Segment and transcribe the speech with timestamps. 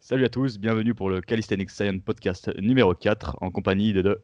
[0.00, 4.22] Salut à tous, bienvenue pour le Calisthenics Science Podcast numéro 4 en compagnie de deux.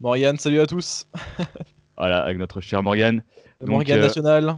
[0.00, 1.06] Morgane, salut à tous.
[1.96, 3.24] Voilà, avec notre cher Morgane.
[3.60, 4.56] Morgane euh, National.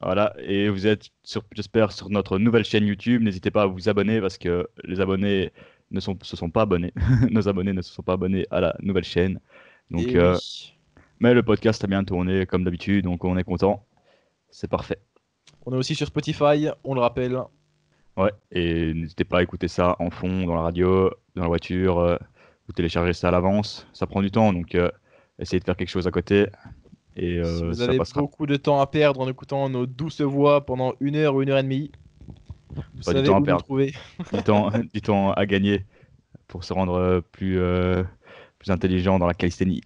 [0.00, 1.10] Voilà, et vous êtes,
[1.52, 3.22] j'espère, sur notre nouvelle chaîne YouTube.
[3.22, 5.52] N'hésitez pas à vous abonner parce que les abonnés
[5.90, 6.94] ne sont, se sont pas abonnés.
[7.30, 9.38] Nos abonnés ne se sont pas abonnés à la nouvelle chaîne.
[9.90, 10.72] Donc, Eh euh, oui.
[11.20, 13.84] mais le podcast a bien tourné comme d'habitude, donc on est content.
[14.48, 14.98] C'est parfait.
[15.66, 17.38] On est aussi sur Spotify, on le rappelle.
[18.18, 21.98] Ouais, et n'hésitez pas à écouter ça en fond, dans la radio, dans la voiture.
[22.00, 22.16] euh,
[22.66, 23.86] vous téléchargez ça à l'avance.
[23.92, 24.90] Ça prend du temps, donc euh,
[25.38, 26.46] essayez de faire quelque chose à côté.
[27.16, 28.20] Et si euh, vous ça avez passera.
[28.20, 31.50] beaucoup de temps à perdre en écoutant nos douces voix pendant une heure ou une
[31.50, 31.90] heure et demie,
[32.94, 33.64] vous Pas du savez temps à où perdre.
[33.64, 33.94] trouver.
[34.32, 35.86] du temps, du temps à gagner
[36.48, 37.58] pour se rendre euh, plus,
[38.58, 39.82] plus intelligent dans la calisthénie.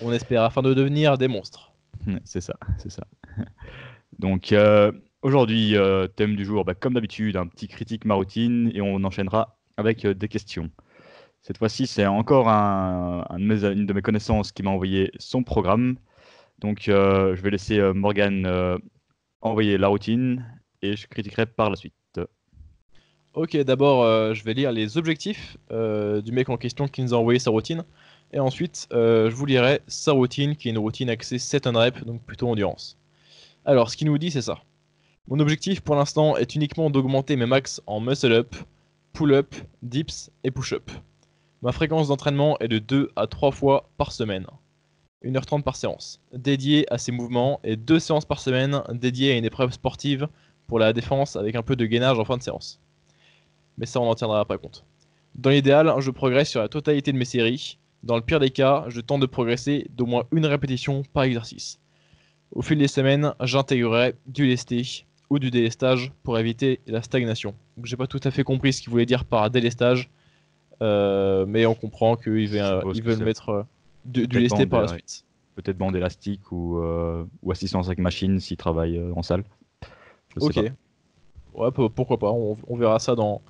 [0.00, 1.72] On espère afin de devenir des monstres.
[2.24, 3.04] c'est ça, c'est ça.
[4.18, 4.92] Donc euh,
[5.24, 9.02] aujourd'hui, euh, thème du jour, bah, comme d'habitude, un petit critique ma routine et on
[9.02, 10.70] enchaînera avec euh, des questions.
[11.40, 15.96] Cette fois-ci, c'est encore une de mes connaissances qui m'a envoyé son programme.
[16.60, 18.78] Donc euh, je vais laisser euh,
[19.40, 20.46] envoyer la routine
[20.80, 21.94] et je critiquerai par la suite.
[23.34, 27.40] Ok, d'abord, je vais lire les objectifs du mec en question qui nous a envoyé
[27.40, 27.84] sa routine.
[28.32, 32.04] Et ensuite, je vous lirai sa routine, qui est une routine axée 7 on rep,
[32.04, 32.96] donc plutôt endurance.
[33.64, 34.62] Alors, ce qu'il nous dit, c'est ça.
[35.28, 38.54] Mon objectif pour l'instant est uniquement d'augmenter mes max en muscle up,
[39.12, 40.90] pull up, dips et push up.
[41.62, 44.46] Ma fréquence d'entraînement est de 2 à 3 fois par semaine.
[45.24, 49.46] 1h30 par séance, dédiée à ces mouvements, et 2 séances par semaine dédiées à une
[49.46, 50.28] épreuve sportive
[50.66, 52.80] pour la défense avec un peu de gainage en fin de séance
[53.78, 54.84] mais ça on en tiendra après compte.
[55.34, 57.78] Dans l'idéal, je progresse sur la totalité de mes séries.
[58.02, 61.80] Dans le pire des cas, je tente de progresser d'au moins une répétition par exercice.
[62.52, 67.54] Au fil des semaines, j'intégrerai du lesté ou du délestage pour éviter la stagnation.
[67.76, 70.10] Donc, J'ai pas tout à fait compris ce qu'il voulait dire par délestage,
[70.82, 73.62] euh, mais on comprend qu'ils veulent, veulent mettre euh,
[74.04, 74.92] du, du lesté par la ouais.
[74.92, 75.24] suite.
[75.54, 79.44] Peut-être bande élastique ou, euh, ou assistance avec machine s'il travaille euh, en salle.
[80.34, 80.54] Je sais Ok.
[80.54, 80.72] pas.
[81.54, 83.40] Ouais, pourquoi pas, on, on verra ça dans,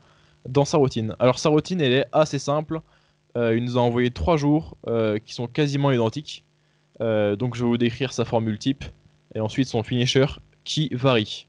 [0.47, 1.17] dans sa routine.
[1.19, 2.83] Alors sa routine, elle est assez simple.
[3.37, 6.45] Euh, il nous a envoyé trois jours euh, qui sont quasiment identiques.
[7.01, 8.85] Euh, donc je vais vous décrire sa formule type
[9.35, 10.27] et ensuite son finisher
[10.65, 11.49] qui varie.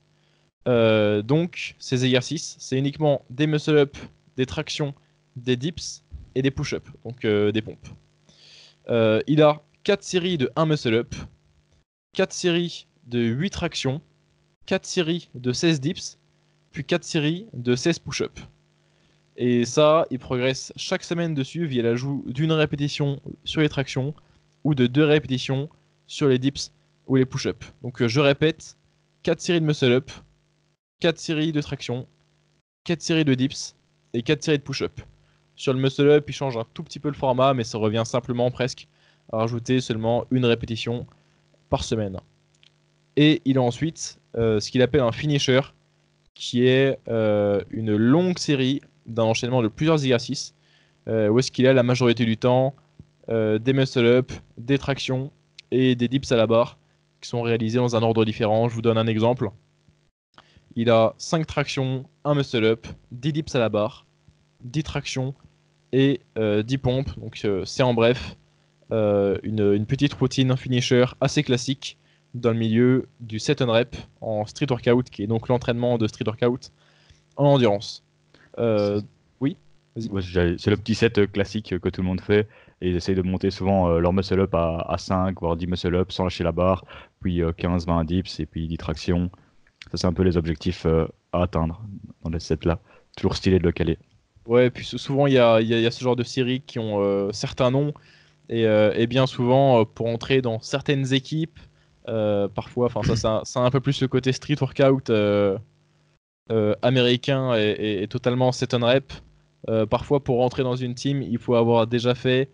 [0.68, 3.96] Euh, donc ces exercices, c'est uniquement des muscle-up,
[4.38, 4.94] des tractions,
[5.36, 6.04] des dips
[6.34, 7.88] et des push-up, donc euh, des pompes.
[8.90, 11.14] Euh, il a 4 séries de 1 muscle-up,
[12.14, 14.02] 4 séries de 8 tractions,
[14.66, 16.18] 4 séries de 16 dips,
[16.72, 18.40] puis 4 séries de 16 push-up.
[19.38, 24.14] Et ça, il progresse chaque semaine dessus via l'ajout d'une répétition sur les tractions
[24.64, 25.70] ou de deux répétitions
[26.08, 26.72] sur les dips
[27.08, 27.64] ou les push-up.
[27.84, 28.78] Donc euh, je répète,
[29.24, 30.10] 4 séries de muscle-up,
[31.00, 32.08] 4 séries de traction,
[32.86, 33.76] 4 séries de dips
[34.14, 35.02] et 4 séries de push-up.
[35.56, 38.50] Sur le muscle-up, il change un tout petit peu le format, mais ça revient simplement
[38.52, 38.88] presque
[39.32, 41.06] à rajouter seulement une répétition
[41.70, 42.20] par semaine.
[43.18, 45.62] Et il a ensuite euh, ce qu'il appelle un finisher,
[46.34, 50.54] qui est euh, une longue série d'un enchaînement de plusieurs exercices,
[51.08, 52.76] euh, où est-ce qu'il a la majorité du temps
[53.28, 55.32] des muscle-up, des tractions
[55.72, 56.78] et des dips à la barre,
[57.22, 58.70] qui sont réalisés dans un ordre différent.
[58.70, 59.50] Je vous donne un exemple.
[60.76, 64.06] Il a 5 tractions, 1 muscle-up, 10 dips à la barre,
[64.64, 65.34] 10 tractions
[65.94, 67.20] et euh, 10 pompes.
[67.20, 68.36] Donc euh, c'est en bref
[68.92, 71.98] euh, une, une petite routine finisher assez classique
[72.34, 76.08] dans le milieu du set on rep en street workout, qui est donc l'entraînement de
[76.08, 76.72] street workout
[77.38, 78.04] en endurance.
[78.60, 79.02] Euh,
[80.18, 82.48] j'ai- c'est le petit set euh, classique que tout le monde fait.
[82.82, 85.68] Et ils essayent de monter souvent euh, leur muscle up à, à 5, voire 10
[85.68, 86.84] muscle up sans lâcher la barre.
[87.22, 89.30] Puis euh, 15, 20 dips et puis 10 tractions.
[89.92, 91.82] Ça, c'est un peu les objectifs euh, à atteindre
[92.24, 92.80] dans les sets là.
[93.18, 93.98] Toujours stylé de le caler.
[94.48, 96.80] ouais, puis sou- souvent il y a, y y a ce genre de séries qui
[96.80, 97.94] ont euh, certains noms,
[98.50, 101.60] et, euh, bien souvent pour entrer dans certaines équipes,
[102.06, 105.10] parfois, enfin ça, a un peu plus le côté street workout
[106.82, 109.12] américain et, totalement set on rep.
[109.90, 112.50] Parfois pour rentrer dans une team, il faut avoir déjà fait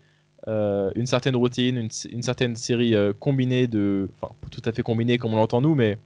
[0.46, 5.36] une certaine routine, une, certaine série combinée de, enfin tout à fait combinée comme on
[5.36, 5.98] l'entend nous, mais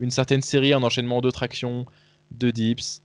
[0.00, 1.86] une certaine série en enchaînement de tractions,
[2.30, 3.02] de dips,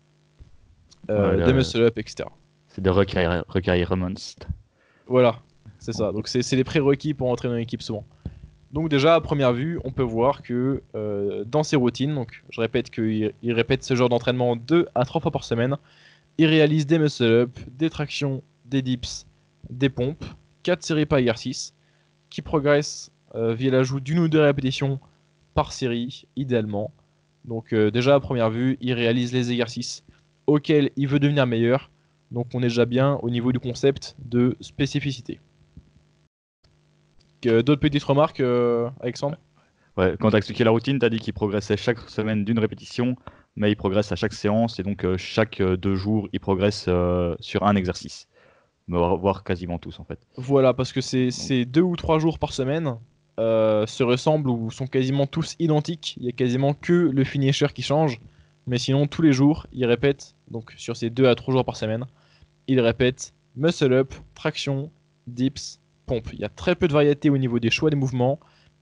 [1.10, 2.30] euh, Ouais, là, des muscle up, etc.
[2.69, 4.13] C'est des requirements.
[5.07, 5.40] Voilà,
[5.80, 6.12] c'est ça.
[6.12, 8.06] Donc c'est les prérequis pour entrer dans une équipe souvent.
[8.72, 12.60] Donc déjà à première vue, on peut voir que euh, dans ses routines, donc je
[12.60, 15.78] répète qu'il il répète ce genre d'entraînement deux à trois fois par semaine,
[16.39, 19.28] il réalise des muscle-up, des tractions, des dips,
[19.69, 20.25] des pompes,
[20.63, 21.75] 4 séries par exercice,
[22.31, 25.00] qui progressent euh, via l'ajout d'une ou deux répétitions
[25.53, 26.91] par série, idéalement.
[27.45, 30.03] Donc euh, déjà à première vue, il réalise les exercices
[30.47, 31.91] auquel il veut devenir meilleur.
[32.31, 35.39] Donc on est déjà bien au niveau du concept de spécificité.
[37.45, 39.38] Euh, D'autres petites remarques, euh, Alexandre?
[39.97, 42.57] Ouais, quand tu as expliqué la routine, tu as dit qu'il progressait chaque semaine d'une
[42.57, 43.15] répétition,
[43.55, 46.89] mais il progresse à chaque séance, et donc chaque deux jours, il progresse
[47.39, 48.27] sur un exercice.
[48.88, 50.19] Voire quasiment tous, en fait.
[50.35, 52.97] Voilà, parce que ces, ces deux ou trois jours par semaine
[53.39, 56.15] euh, se ressemblent ou sont quasiment tous identiques.
[56.18, 58.19] Il y a quasiment que le finisher qui change.
[58.68, 61.75] Mais sinon, tous les jours, il répète, donc sur ces deux à trois jours par
[61.75, 62.06] semaine,
[62.68, 64.89] il répète muscle up, traction,
[65.27, 66.30] dips, pompe.
[66.33, 68.39] Il y a très peu de variété au niveau des choix des mouvements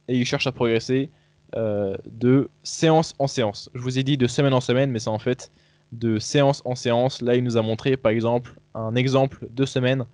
[0.07, 1.09] et il cherche à progresser
[1.55, 3.69] euh, de séance en séance.
[3.73, 5.51] Je vous ai dit de semaine en semaine, mais c'est en fait
[5.91, 7.21] de séance en séance.
[7.21, 10.05] Là, il nous a montré par exemple un exemple de semaine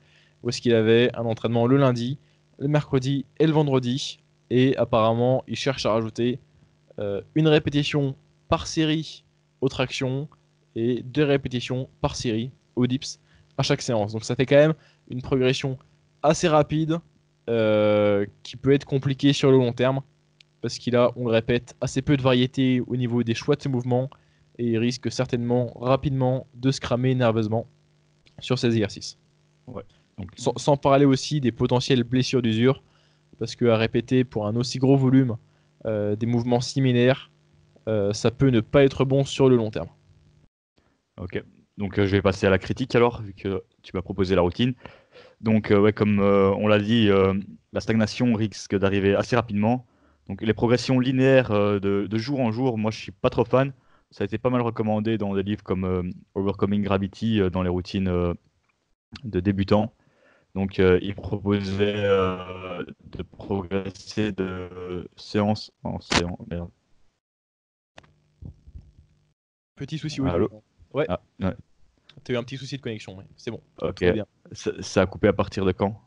[0.44, 2.18] où est-ce qu'il avait un entraînement le lundi,
[2.58, 4.20] le mercredi et le vendredi.
[4.50, 6.40] Et apparemment, il cherche à rajouter
[7.00, 8.16] euh, une répétition
[8.48, 9.24] par série
[9.62, 10.28] aux tractions
[10.76, 13.20] et deux répétitions par série aux dips
[13.58, 14.14] à chaque séance.
[14.14, 14.74] Donc ça fait quand même
[15.10, 15.78] une progression
[16.24, 17.00] assez rapide
[17.50, 20.02] euh, qui peut être compliquée sur le long terme
[20.62, 23.62] parce qu'il a, on le répète, assez peu de variété au niveau des choix de
[23.62, 24.10] ses mouvements
[24.58, 27.68] et il risque certainement rapidement de se cramer nerveusement
[28.40, 29.18] sur ces exercices.
[29.68, 32.82] Donc, Sans, sans parler aussi des potentielles blessures d'usure,
[33.40, 35.38] parce que à répéter pour un aussi gros volume
[35.86, 37.32] euh, des mouvements similaires,
[37.88, 39.90] euh, ça peut ne pas être bon sur le long terme.
[41.20, 41.44] Ok,
[41.78, 44.42] donc euh, je vais passer à la critique alors, vu que tu m'as proposé la
[44.42, 44.74] routine.
[45.42, 47.10] Donc, ouais, comme on l'a dit,
[47.74, 49.86] la stagnation risque d'arriver assez rapidement.
[50.28, 53.72] Donc, les progressions linéaires de, de jour en jour, moi je suis pas trop fan.
[54.12, 58.36] Ça a été pas mal recommandé dans des livres comme Overcoming Gravity, dans les routines
[59.24, 59.94] de débutants.
[60.58, 66.40] Donc, euh, il proposait euh, de progresser de séance en séance.
[66.50, 66.72] Merde.
[69.76, 70.32] Petit souci, oui.
[70.32, 70.50] Allô
[70.96, 71.06] Ouais.
[71.10, 71.54] Ah, ouais.
[72.24, 73.62] T'as eu un petit souci de connexion, mais c'est bon.
[73.84, 74.00] Ok.
[74.00, 74.26] bien.
[74.52, 76.02] Ça, ça a coupé à partir de quand?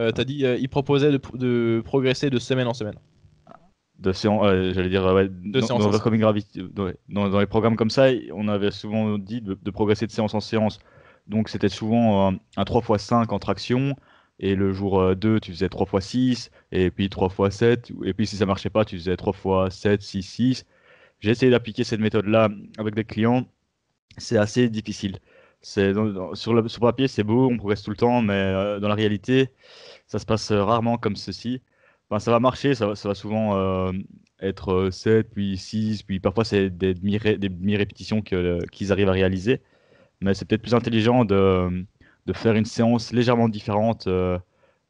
[0.00, 3.00] Euh, T'as dit, il proposait de, de progresser de semaine en semaine.
[3.98, 6.34] De séance, j'allais dire, ouais, dans, séance dans en
[7.08, 10.34] dans, dans les programmes comme ça, on avait souvent dit de, de progresser de séance
[10.34, 10.78] en séance.
[11.26, 13.96] Donc c'était souvent euh, un 3x5 en traction,
[14.38, 18.46] et le jour euh, 2, tu faisais 3x6, et puis 3x7, et puis si ça
[18.46, 20.66] marchait pas, tu faisais 3x7, 6, 6.
[21.20, 23.46] J'ai essayé d'appliquer cette méthode-là avec des clients,
[24.18, 25.18] c'est assez difficile.
[25.62, 25.92] C'est
[26.34, 28.94] sur le sur papier, c'est beau, on progresse tout le temps, mais euh, dans la
[28.94, 29.50] réalité,
[30.06, 31.62] ça se passe euh, rarement comme ceci.
[32.10, 33.92] Enfin, ça va marcher, ça, ça va souvent euh,
[34.40, 39.12] être euh, 7, puis 6, puis parfois c'est des demi-ré- des demi-répétitions qu'ils arrivent à
[39.12, 39.62] réaliser.
[40.20, 41.84] Mais c'est peut-être plus intelligent de,
[42.26, 44.38] de faire une séance légèrement différente euh,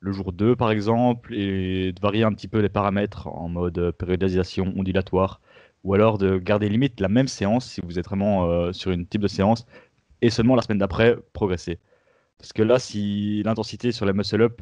[0.01, 3.93] le jour 2 par exemple, et de varier un petit peu les paramètres en mode
[3.93, 5.41] périodisation ondulatoire,
[5.85, 9.07] ou alors de garder limite la même séance si vous êtes vraiment euh, sur une
[9.07, 9.67] type de séance,
[10.23, 11.79] et seulement la semaine d'après progresser.
[12.39, 14.61] Parce que là, si l'intensité sur les muscle-up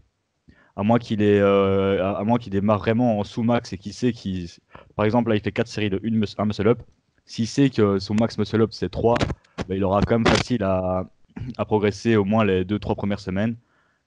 [0.77, 4.49] à moins qu'il euh, à moins qu'il démarre vraiment en sous-max et qu'il sait qu'il.
[4.97, 6.83] Par exemple, là, il fait 4 séries de 1 muscle-up.
[7.27, 9.17] S'il sait que son max muscle-up c'est 3,
[9.69, 11.07] bah, il aura quand même facile à,
[11.67, 13.57] progresser au moins les 2-3 premières semaines.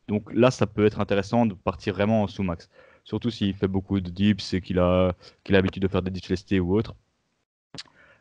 [0.07, 2.69] Donc là, ça peut être intéressant de partir vraiment en sous-max.
[3.03, 5.13] Surtout s'il fait beaucoup de dips et qu'il a,
[5.43, 6.95] qu'il l'habitude de faire des dips lestés ou autre.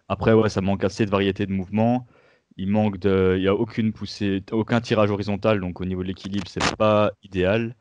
[0.08, 2.06] Après, ouais, ça manque assez de variété de mouvements.
[2.56, 3.34] Il manque de.
[3.36, 7.12] Il n'y a aucune poussée, aucun tirage horizontal, donc au niveau de l'équilibre, c'est pas
[7.22, 7.76] idéal.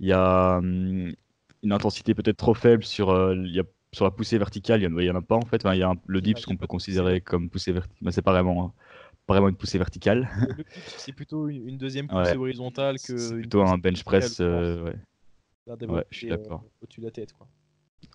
[0.00, 1.14] Il y a hum,
[1.62, 4.88] une intensité peut-être trop faible sur, euh, il y a, sur la poussée verticale, il
[4.88, 5.62] n'y en, a pas en fait.
[5.64, 8.66] Il y a le dips qu'on peut considérer comme poussée verticale, mais c'est pas vraiment,
[8.66, 8.72] hein,
[9.32, 10.28] vraiment une poussée verticale.
[10.96, 12.36] C'est plutôt une, deuxième poussée Ouais.
[12.36, 13.16] horizontale que.
[13.16, 14.38] C'est plutôt un bench press.
[14.40, 15.76] euh, ouais.
[15.76, 16.64] développer, je suis euh, d'accord.
[16.82, 17.48] Au-dessus de la tête, quoi.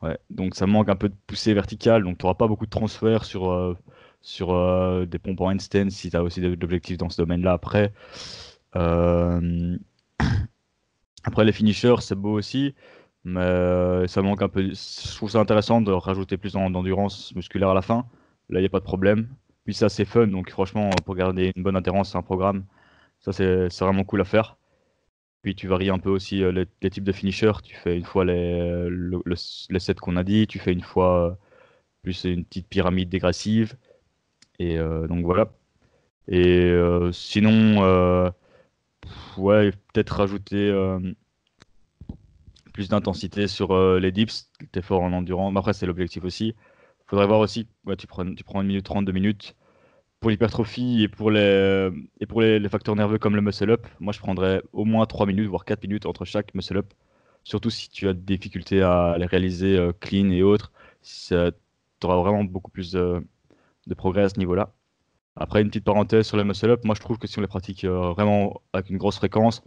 [0.01, 2.69] Ouais, donc ça manque un peu de poussée verticale, donc tu n'auras pas beaucoup de
[2.71, 3.77] transfert sur, euh,
[4.21, 7.53] sur euh, des pompes en handstand si tu as aussi de l'objectif dans ce domaine-là
[7.53, 7.93] après.
[8.75, 9.77] Euh,
[11.23, 12.75] Après les finishers, c'est beau aussi,
[13.23, 14.61] mais euh, ça manque un peu.
[14.61, 18.05] Je trouve ça intéressant de rajouter plus d'en- d'endurance musculaire à la fin.
[18.49, 19.27] Là, il n'y a pas de problème.
[19.65, 22.65] Puis c'est fun, donc franchement, pour garder une bonne adhérence à un programme,
[23.21, 24.57] ça, c'est vraiment cool à faire.
[25.43, 27.53] Puis tu varies un peu aussi euh, les, types de finishers.
[27.63, 29.35] Tu fais une fois les, le- le-
[29.71, 31.35] les sets qu'on a dit, tu fais une fois euh,
[32.03, 33.75] plus une petite pyramide dégressive.
[34.59, 35.51] Et euh, donc voilà.
[36.29, 38.31] Et euh, sinon, euh,
[39.37, 40.99] ouais, peut-être rajouter euh,
[42.73, 45.53] plus d'intensité sur euh, les dips, t'es fort en endurance.
[45.53, 46.55] Mais après, c'est l'objectif aussi.
[47.07, 49.55] Faudrait voir aussi, tu prends, tu prends une minute 30, deux minutes.
[50.19, 54.63] Pour l'hypertrophie et pour les, les facteurs nerveux comme le muscle up, moi je prendrais
[54.73, 56.93] au moins 3 minutes, voire 4 minutes entre chaque muscle up.
[57.43, 60.71] Surtout si tu as des difficultés à les réaliser euh, clean et autres,
[61.03, 61.35] tu
[62.03, 63.23] auras vraiment beaucoup plus de,
[63.87, 64.73] de progrès à ce niveau-là.
[65.35, 67.83] Après, une petite parenthèse sur les muscle-up, moi je trouve que si on les pratique
[67.85, 69.63] euh, vraiment avec une grosse fréquence,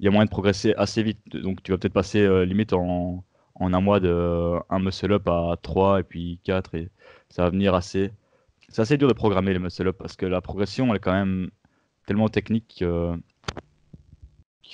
[0.00, 1.20] il y a moyen de progresser assez vite.
[1.30, 3.24] Donc tu vas peut-être passer euh, limite en,
[3.62, 6.90] en, un mois de un muscle-up à 3 et puis 4 et
[7.28, 8.12] ça va venir assez.
[8.68, 11.50] C'est assez dur de programmer les muscle-up parce que la progression elle est quand même
[12.06, 13.14] tellement technique que,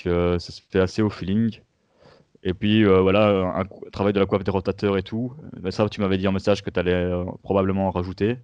[0.02, 1.60] que ça se fait assez au feeling.
[2.44, 5.34] Et puis euh, voilà, un, travail de la coiffe des rotateurs et tout.
[5.60, 7.10] Ben, ça, tu m'avais dit en message que tu allais
[7.42, 8.38] probablement rajouter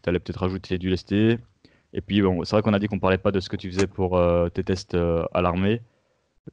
[0.00, 1.38] tu allais peut-être rajouter du lesté.
[1.92, 3.70] Et puis, bon, c'est vrai qu'on a dit qu'on parlait pas de ce que tu
[3.70, 5.82] faisais pour euh, tes tests euh, à l'armée.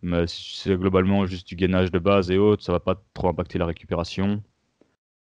[0.02, 3.58] Mais c'est globalement juste du gainage de base et autres, ça va pas trop impacter
[3.58, 4.44] la récupération.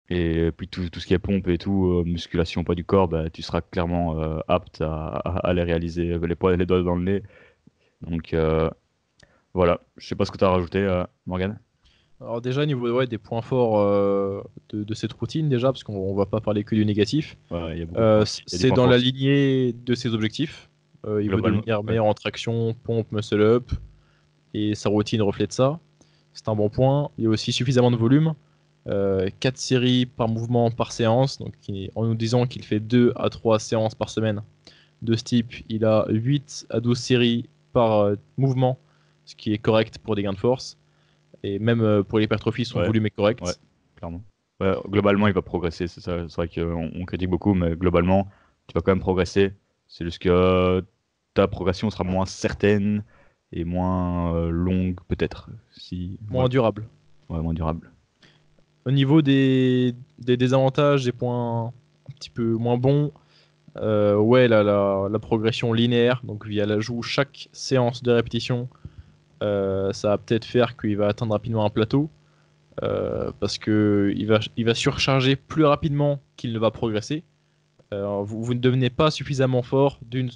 [0.09, 3.09] Et puis tout, tout ce qui est pompe et tout, euh, musculation, pas du corps,
[3.09, 7.04] bah, tu seras clairement apte à, à, les réaliser, les, poids, les doigts dans le
[7.04, 7.23] nez.
[8.02, 8.35] Donc
[9.54, 11.59] voilà, je sais pas ce que tu as rajouté, Morgan.
[12.23, 16.26] Alors déjà, niveau ouais, des points forts euh, de, cette routine, déjà, parce qu'on va
[16.26, 20.71] pas parler que du négatif, euh, c'est dans la lignée de ses objectifs.
[21.04, 23.73] Euh, il veut devenir meilleur en traction, pompe, muscle-up,
[24.55, 25.79] et sa routine reflète ça.
[26.35, 27.11] C'est un bon point.
[27.19, 28.35] Il y a aussi suffisamment de volume.
[28.85, 31.55] 4 séries par mouvement par séance, donc
[31.95, 34.43] en nous disant qu'il fait 2 à 3 séances par semaine
[35.03, 38.81] de ce type, il a 8 à 12 séries par mouvement,
[39.25, 40.79] ce qui est correct pour des gains de force.
[41.43, 43.41] Et même euh, pour l'hypertrophie, son volume est correct.
[43.43, 43.53] Ouais,
[43.97, 44.23] clairement.
[44.89, 45.89] globalement, il va progresser.
[45.89, 48.29] C'est vrai qu'on on critique beaucoup, mais globalement,
[48.69, 49.53] tu vas quand même progresser.
[49.89, 50.85] C'est juste que
[51.35, 53.05] ta progression sera moins certaine
[53.53, 55.51] et moins euh, longue, peut-être.
[55.71, 56.19] Si...
[56.29, 56.87] Moins durable.
[57.29, 57.91] Ouais, moins durable.
[58.85, 63.13] Au niveau des, des désavantages, des points un petit peu moins bons,
[63.77, 68.69] euh, ouais, la, la, la, progression linéaire, donc via l'ajout chaque séance de répétition
[69.43, 72.11] euh, ça va peut-être faire qu'il va atteindre rapidement un plateau.
[72.83, 77.23] Euh, parce que il va, il va surcharger plus rapidement qu'il ne va progresser.
[77.93, 80.31] Euh, vous, ne devenez pas suffisamment fort d'une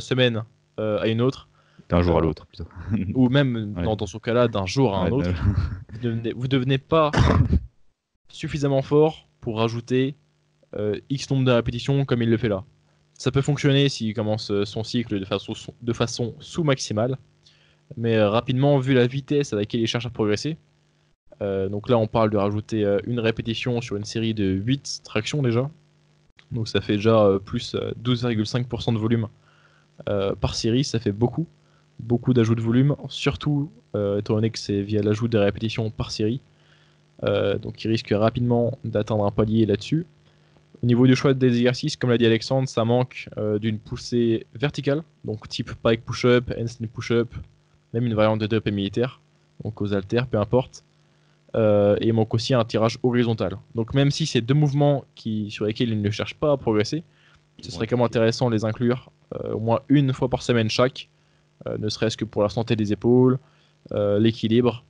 [0.00, 0.44] semaine
[0.78, 1.48] à une autre.
[1.92, 2.64] D'un jour à l'autre, plutôt.
[3.14, 5.30] ou même, dans, ce cas-là, d'un jour à un autre.
[5.92, 7.12] Vous devenez, vous devenez pas
[8.28, 10.16] suffisamment fort pour rajouter
[11.10, 12.64] X nombre de répétitions comme il le fait là.
[13.18, 17.18] Ça peut fonctionner s'il commence son cycle de façon, de façon sous-maximale
[17.96, 20.56] mais euh, rapidement, vu la vitesse à laquelle il cherche à progresser,
[21.40, 25.02] euh, donc là on parle de rajouter euh, une répétition sur une série de 8
[25.04, 25.70] tractions déjà.
[26.50, 29.28] Donc ça fait déjà plus 12,5% de volume
[30.40, 31.46] par série, ça fait beaucoup.
[32.00, 36.40] Beaucoup d'ajouts de volume, surtout étant donné que c'est via l'ajout des répétitions par série.
[37.22, 40.06] donc il risque rapidement d'atteindre un palier là-dessus.
[40.82, 43.28] Au niveau du choix des exercices, comme l'a dit Alexandre, ça manque
[43.60, 47.32] d'une poussée verticale, donc type pike push-up, handstand push-up,
[47.92, 49.20] même une variante de DOP militaire,
[49.62, 50.84] donc aux haltères, peu importe.
[51.54, 53.58] Euh, et il manque aussi un tirage horizontal.
[53.74, 57.02] Donc même si c'est deux mouvements qui, sur lesquels il ne cherche pas à progresser,
[57.60, 60.70] ce serait quand même intéressant de les inclure euh, au moins une fois par semaine
[60.70, 61.11] chaque, euh,
[61.78, 63.38] ne serait-ce que pour la santé des épaules,
[63.92, 64.84] l'équilibre,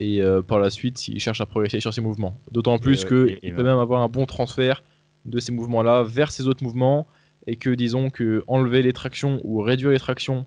[0.00, 2.38] et par la suite s'il cherche à progresser sur ces mouvements.
[2.50, 4.82] D'autant plus qu'il peut même avoir un bon transfert
[5.24, 7.06] de ces mouvements-là vers ces autres mouvements,
[7.46, 10.46] et que disons que enlever les tractions ou réduire les tractions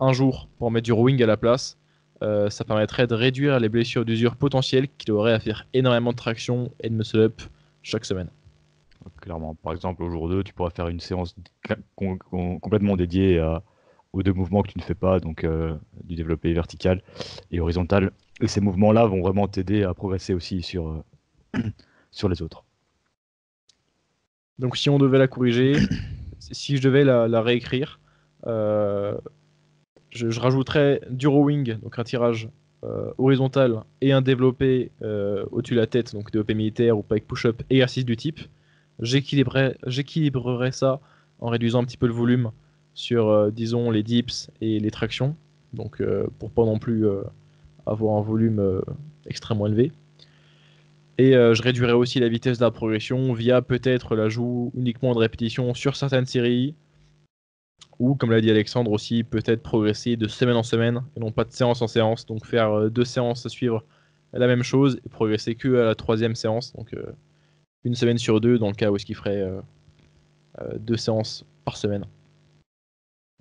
[0.00, 1.78] un jour pour mettre du rowing à la place,
[2.22, 6.16] euh, ça permettrait de réduire les blessures d'usure potentielles qu'il aurait à faire énormément de
[6.16, 7.42] traction et de muscle-up
[7.82, 8.30] chaque semaine.
[9.20, 11.36] Clairement, par exemple, au jour 2, tu pourras faire une séance
[11.94, 13.38] complètement dédiée
[14.16, 17.02] aux deux mouvements que tu ne fais pas, donc euh, du développé vertical
[17.50, 18.12] et horizontal.
[18.40, 21.60] Et ces mouvements-là vont vraiment t'aider à progresser aussi sur, euh,
[22.10, 22.64] sur les autres.
[24.58, 25.74] Donc si on devait la corriger,
[26.38, 28.00] si je devais la, réécrire,
[28.44, 29.18] je,
[30.40, 32.48] rajouterais du rowing, donc un tirage
[32.84, 37.26] euh, horizontal et un développé euh, au-dessus de la tête, donc développé militaire ou pike
[37.26, 38.40] push-up, exercice du type.
[39.00, 41.00] J'équilibrerais ça
[41.38, 42.50] en réduisant un petit peu le volume
[42.96, 45.36] sur, euh, disons, les dips et les tractions,
[45.72, 46.02] donc
[46.40, 47.06] pour pas non plus
[47.86, 48.82] avoir un volume
[49.26, 49.92] extrêmement élevé.
[51.18, 55.74] Et je réduirais aussi la vitesse de la progression via peut-être l'ajout uniquement de répétitions
[55.74, 56.74] sur certaines séries,
[57.98, 61.44] ou comme l'a dit Alexandre aussi, peut-être progresser de semaine en semaine et non pas
[61.44, 62.26] de séance en séance.
[62.26, 63.84] Donc faire euh, deux séances à suivre
[64.32, 66.72] la même chose et progresser que à la troisième séance.
[66.74, 67.04] Donc euh,
[67.84, 71.76] une semaine sur deux dans le cas où est-ce qu'il ferait euh, deux séances par
[71.76, 72.04] semaine.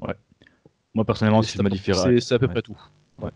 [0.02, 0.14] Ouais.
[0.94, 2.20] Moi personnellement, si je modifierais.
[2.20, 2.80] C'est à peu près tout.
[3.20, 3.32] Ouais.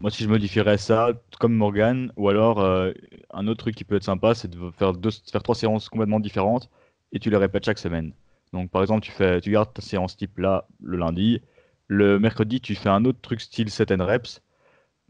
[0.00, 4.04] Moi, si je modifierais ça, comme Morgan, ou alors un autre truc qui peut être
[4.04, 6.70] sympa, c'est de faire, deux, faire trois séances complètement différentes
[7.12, 8.12] et tu les répètes chaque semaine.
[8.52, 11.42] Donc par exemple, tu, fais, tu gardes ta séance type là le lundi.
[11.86, 14.42] Le mercredi, tu fais un autre truc style 7 reps.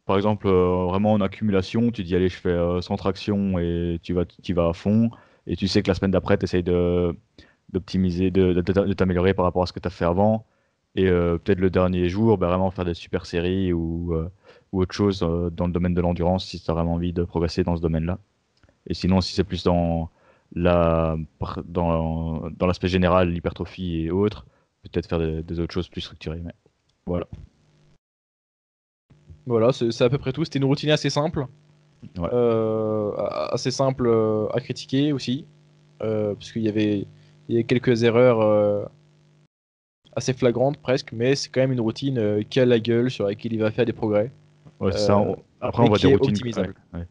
[0.06, 3.98] Par exemple, euh, vraiment en accumulation, tu dis allez, je fais 100 euh, tractions et
[4.02, 5.10] tu vas, tu vas à fond.
[5.46, 7.14] Et tu sais que la semaine d'après, tu essayes de,
[7.70, 10.46] d'optimiser, de, de, de t'améliorer par rapport à ce que tu as fait avant.
[10.94, 14.28] Et euh, peut-être le dernier jour, bah, vraiment faire des super séries ou, euh,
[14.72, 17.24] ou autre chose euh, dans le domaine de l'endurance si tu as vraiment envie de
[17.24, 18.18] progresser dans ce domaine-là.
[18.86, 20.10] Et sinon, si c'est plus dans
[20.54, 21.16] la
[21.66, 24.46] dans, dans l'aspect général, l'hypertrophie et autres,
[24.82, 26.40] peut-être faire des, des, autres choses plus structurées.
[26.42, 26.54] Mais
[27.04, 27.26] voilà.
[29.46, 30.44] Voilà, c'est à peu près tout.
[30.44, 31.46] C'était une routine assez simple.
[32.16, 32.28] Ouais.
[32.32, 33.12] Euh,
[33.50, 34.10] assez simple
[34.52, 35.46] à critiquer aussi.
[36.02, 37.06] Euh, parce qu'il y avait,
[37.48, 38.90] il y avait quelques erreurs
[40.18, 43.26] assez flagrantes presque, mais c'est quand même une routine euh, qui a la gueule, sur
[43.26, 44.30] laquelle il va faire des progrès.
[44.80, 45.14] Ouais, c'est ça.
[45.14, 46.34] Euh, On- Après, on voit des routines.
[46.34, 46.74] optimisable.
[46.92, 47.06] ouais, ouais.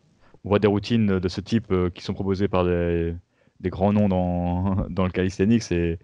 [0.46, 3.14] On voit des routines de ce type euh, qui sont proposées par des,
[3.60, 5.70] des grands noms dans, dans le calisthenics.
[5.72, 5.98] Et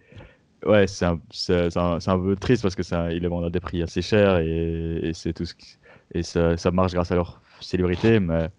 [0.65, 4.99] ouais, c'est un, peu triste parce que ça, vendent à des prix assez chers et,
[5.03, 5.77] et c'est tout ce qui-
[6.13, 8.19] et ça, ça marche grâce à leur célébrité.
[8.19, 8.49] Mais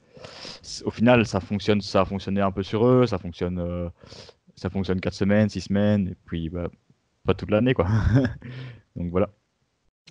[0.84, 3.06] au final, ça fonctionne, ça a fonctionné un peu sur eux.
[3.06, 3.88] Ça fonctionne, euh,
[4.56, 6.68] ça fonctionne 4 semaines, 6 semaines, et puis bah,
[7.25, 7.87] pas toute l'année, quoi.
[8.97, 9.28] Donc voilà.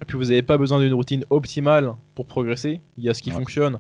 [0.01, 2.81] Et puis vous n'avez pas besoin d'une routine optimale pour progresser.
[2.97, 3.35] Il y a ce qui Ouais.
[3.37, 3.75] fonctionne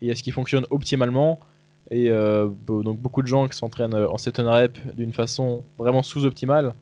[0.00, 1.38] et il y a ce qui fonctionne optimalement.
[1.90, 6.02] Et euh, donc beaucoup de gens qui s'entraînent euh, en 7 rep d'une façon vraiment
[6.02, 6.74] sous-optimale,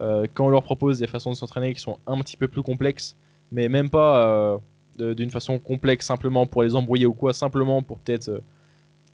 [0.00, 2.62] euh, quand on leur propose des façons de s'entraîner qui sont un petit peu plus
[2.62, 3.16] complexes,
[3.52, 4.60] mais même pas
[5.00, 8.40] euh, d'une façon complexe simplement pour les embrouiller ou quoi, simplement pour peut-être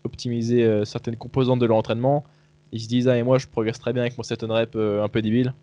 [0.05, 2.25] optimiser certaines composantes de leur entraînement,
[2.73, 5.09] ils se disent ah et moi je progresse très bien avec mon 7 rep un
[5.09, 5.55] peu débile.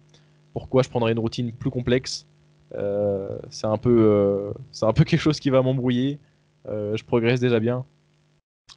[0.54, 2.26] Pourquoi je prendrais une routine plus complexe
[2.76, 6.20] euh, c'est un peu euh, c'est un peu quelque chose qui va m'embrouiller.
[6.68, 7.86] Euh, je progresse déjà bien,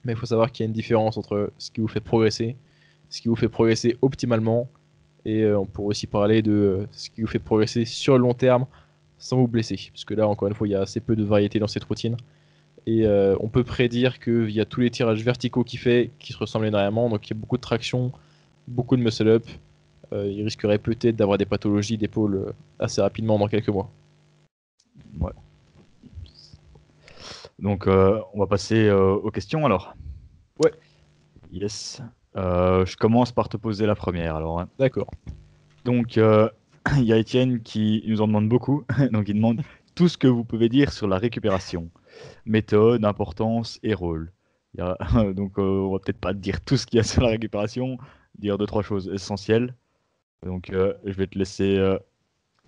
[0.04, 2.56] mais il faut savoir qu'il y a une différence entre ce qui vous fait progresser,
[3.08, 4.68] ce qui vous fait progresser optimalement,
[5.24, 8.66] et on pourrait aussi parler de ce qui vous fait progresser sur le long terme
[9.18, 11.24] sans vous blesser, parce que là encore une fois il y a assez peu de
[11.24, 12.16] variété dans cette routine.
[12.86, 16.66] Et on peut prédire que via tous les tirages verticaux qu'il fait, qui se ressemblent
[16.66, 18.12] énormément, donc il y a beaucoup de traction,
[18.68, 19.44] beaucoup de muscle up,
[20.12, 23.90] il risquerait peut-être d'avoir des pathologies d'épaule euh, assez rapidement dans quelques mois.
[25.20, 25.32] Ouais.
[27.58, 29.94] Donc, euh, on va passer euh, aux questions alors.
[30.62, 30.72] Ouais.
[31.52, 32.00] Yes.
[32.36, 34.60] Euh, je commence par te poser la première alors.
[34.60, 34.68] hein.
[34.78, 35.10] D'accord.
[35.84, 36.48] Donc, euh,
[36.96, 38.84] il y a Étienne qui nous en demande beaucoup.
[39.12, 39.62] Donc, il demande
[39.94, 41.90] tout ce que vous pouvez dire sur la récupération,
[42.46, 44.32] méthode, importance et rôle.
[44.74, 47.04] Il y a- Donc, euh, on va peut-être pas dire tout ce qu'il y a
[47.04, 47.98] sur la récupération,
[48.38, 49.74] dire deux, trois choses essentielles.
[50.44, 51.98] Donc, euh, je vais te laisser euh,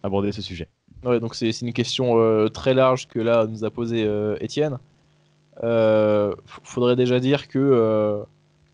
[0.03, 0.69] aborder ce sujet.
[1.05, 4.09] Donc c'est une question euh, très large que là nous a posé
[4.41, 4.79] Étienne.
[5.65, 6.33] Euh,
[6.63, 8.23] faudrait déjà dire que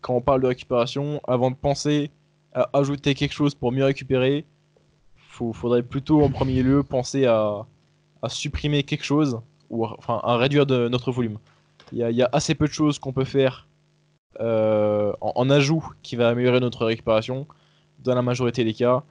[0.01, 2.11] quand on parle de récupération, avant de penser
[2.53, 4.45] à ajouter quelque chose pour mieux récupérer,
[5.15, 7.65] faut, faudrait plutôt en premier lieu penser à,
[8.21, 9.39] à supprimer quelque chose
[9.71, 11.39] ou à- enfin à réduire notre volume.
[11.91, 13.67] Il y y a assez peu de choses qu'on peut faire
[14.39, 17.47] en, en ajout qui va améliorer notre récupération.
[18.03, 19.03] Dans la majorité des cas,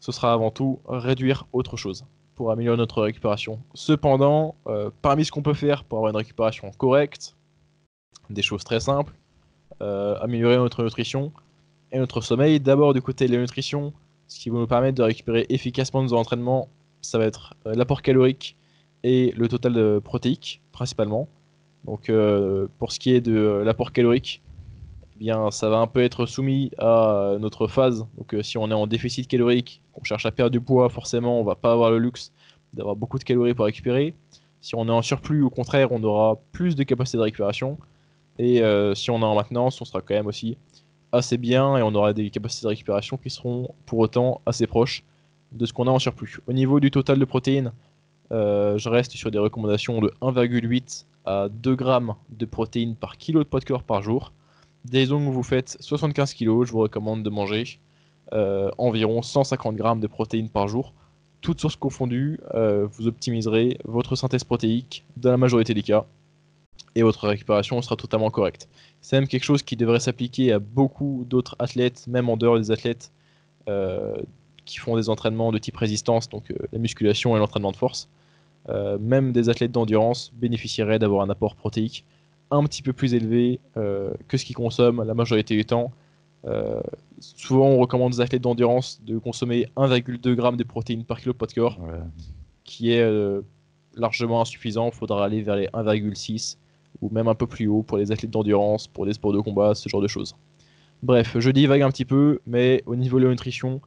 [0.00, 2.04] ce sera avant tout réduire autre chose
[2.34, 3.60] pour améliorer notre récupération.
[3.74, 7.34] Cependant, euh, parmi ce qu'on peut faire pour avoir une récupération correcte,
[8.30, 9.12] des choses très simples,
[9.82, 11.32] euh, améliorer notre nutrition
[11.90, 12.60] et notre sommeil.
[12.60, 13.92] D'abord du côté de la nutrition,
[14.28, 16.68] ce qui va nous permettre de récupérer efficacement nos entraînements,
[17.00, 18.56] ça va être euh, l'apport calorique
[19.02, 21.28] et le total de protéique principalement.
[21.84, 22.10] Donc
[22.78, 24.42] pour ce qui est de l'apport calorique,
[25.18, 28.06] bien ça va un peu être soumis à notre phase.
[28.16, 31.40] Donc euh, si on est en déficit calorique, qu'on cherche à perdre du poids, forcément
[31.40, 32.32] on va pas avoir le luxe
[32.72, 34.14] d'avoir beaucoup de calories pour récupérer.
[34.60, 37.78] Si on est en surplus, au contraire, on aura plus de capacité de récupération.
[38.38, 40.56] Et euh, si on est en maintenance, on sera quand même aussi
[41.12, 45.04] assez bien et on aura des capacités de récupération qui seront pour autant assez proches
[45.52, 46.38] de ce qu'on a en surplus.
[46.46, 47.72] Au niveau du total de protéines,
[48.30, 53.42] euh, je reste sur des recommandations de 1,8 à 2 grammes de protéines par kilo
[53.42, 54.32] de poids de corps par jour.
[54.84, 57.78] Disons que vous faites 75 kg, je vous recommande de manger
[58.32, 60.92] euh, environ 150 grammes de protéines par jour.
[61.40, 66.04] Toutes sources confondues, euh, vous optimiserez votre synthèse protéique dans la majorité des cas
[66.94, 68.68] et votre récupération sera totalement correcte.
[69.00, 72.70] C'est même quelque chose qui devrait s'appliquer à beaucoup d'autres athlètes, même en dehors des
[72.70, 73.12] athlètes
[73.68, 74.16] euh,
[74.64, 78.08] qui font des entraînements de type résistance, donc la musculation et l'entraînement de force.
[79.00, 82.04] Même des athlètes d'endurance bénéficieraient d'avoir un apport protéique
[82.50, 85.92] un petit peu plus élevé euh, que ce qu'ils consomment la majorité du temps.
[86.46, 86.80] Euh,
[87.18, 91.38] souvent, on recommande aux athlètes d'endurance de consommer 1,2 g de protéines par kilo de
[91.38, 91.98] poids de corps, Ouais.
[92.64, 93.42] qui est euh,
[93.94, 94.86] largement insuffisant.
[94.86, 96.56] Il faudra aller vers les 1,6
[97.00, 99.74] ou même un peu plus haut pour les athlètes d'endurance, pour les sports de combat,
[99.74, 100.34] ce genre de choses.
[101.02, 103.80] Bref, je divague un petit peu, mais au niveau de la nutrition,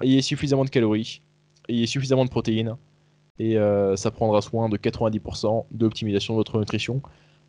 [0.00, 1.20] ayez suffisamment de calories,
[1.68, 2.76] ayez suffisamment de protéines,
[3.38, 3.58] et
[3.96, 7.02] ça prendra soin de 90% de l'optimisation de votre nutrition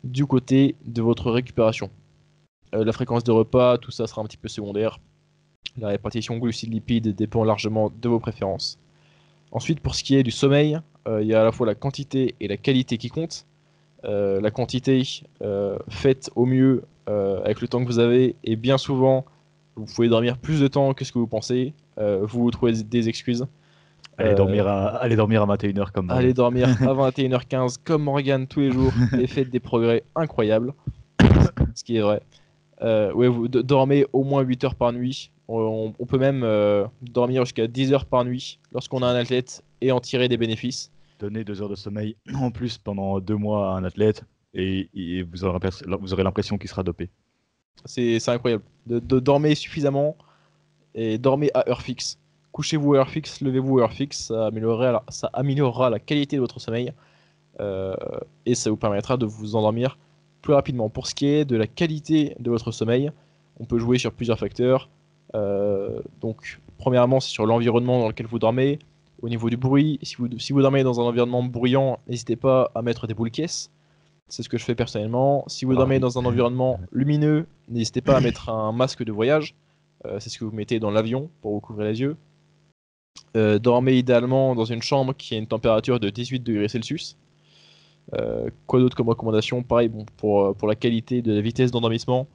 [0.06, 1.90] du côté de votre récupération.
[2.74, 4.98] Euh, la fréquence de repas, tout ça sera un petit peu secondaire.
[5.78, 8.78] La répartition glucides-lipides dépend largement de vos préférences.
[9.52, 11.74] Ensuite, pour ce qui est du sommeil, euh, il y a à la fois la
[11.74, 13.46] quantité et la qualité qui comptent.
[14.04, 15.02] Euh, la quantité
[15.88, 19.24] faite au mieux avec le temps que vous avez et bien souvent
[19.76, 21.72] vous pouvez dormir plus de temps que ce que vous pensez.
[21.96, 23.46] vous vous trouvez des excuses.
[24.18, 26.72] Allez, dormir à, allez dormir à 21h comme Allez dormir à
[27.10, 30.72] 21h15 comme Morgan tous les jours et faites des progrès incroyables.
[31.74, 32.22] ce qui est vrai.
[32.82, 35.30] ouais, vous dormez au moins 8 heures par nuit.
[35.48, 36.44] On, peut même
[37.02, 40.90] dormir jusqu'à 10 heures par nuit lorsqu'on a un athlète et en tirer des bénéfices
[41.18, 44.24] donner deux heures de sommeil en plus pendant deux mois à un athlète
[44.54, 45.58] et, vous, aurez,
[46.00, 47.10] vous aurez l'impression qu'il sera dopé.
[47.84, 48.64] C'est incroyable.
[48.86, 50.16] De, dormir suffisamment
[50.94, 52.18] et dormir à heure fixe.
[52.56, 54.46] Couchez-vous à heure fixe, levez-vous à heure fixe, ça
[55.34, 56.90] améliorera la, qualité de votre sommeil
[57.60, 57.94] euh,
[58.46, 59.98] et ça vous permettra de vous endormir
[60.40, 60.88] plus rapidement.
[60.88, 63.12] Pour ce qui est de la qualité de votre sommeil,
[63.60, 64.88] on peut jouer sur plusieurs facteurs.
[65.34, 68.78] Euh, donc, premièrement, c'est sur l'environnement dans lequel vous dormez,
[69.20, 72.70] au niveau du bruit, si vous, si vous dormez dans un environnement bruyant, n'hésitez pas
[72.74, 73.70] à mettre des boules caisses.
[74.28, 75.44] C'est ce que je fais personnellement.
[75.46, 79.54] Si vous dormez dans un environnement lumineux, n'hésitez pas à mettre un masque de voyage.
[80.06, 82.16] Euh, c'est ce que vous mettez dans l'avion pour vous couvrir les yeux.
[83.36, 87.16] Euh, dormez idéalement dans une chambre qui a une température de 18 degrés Celsius.
[88.14, 89.62] Euh, quoi d'autre comme recommandation?
[89.62, 92.26] Pareil, bon, pour, pour la qualité de la vitesse d'endormissement,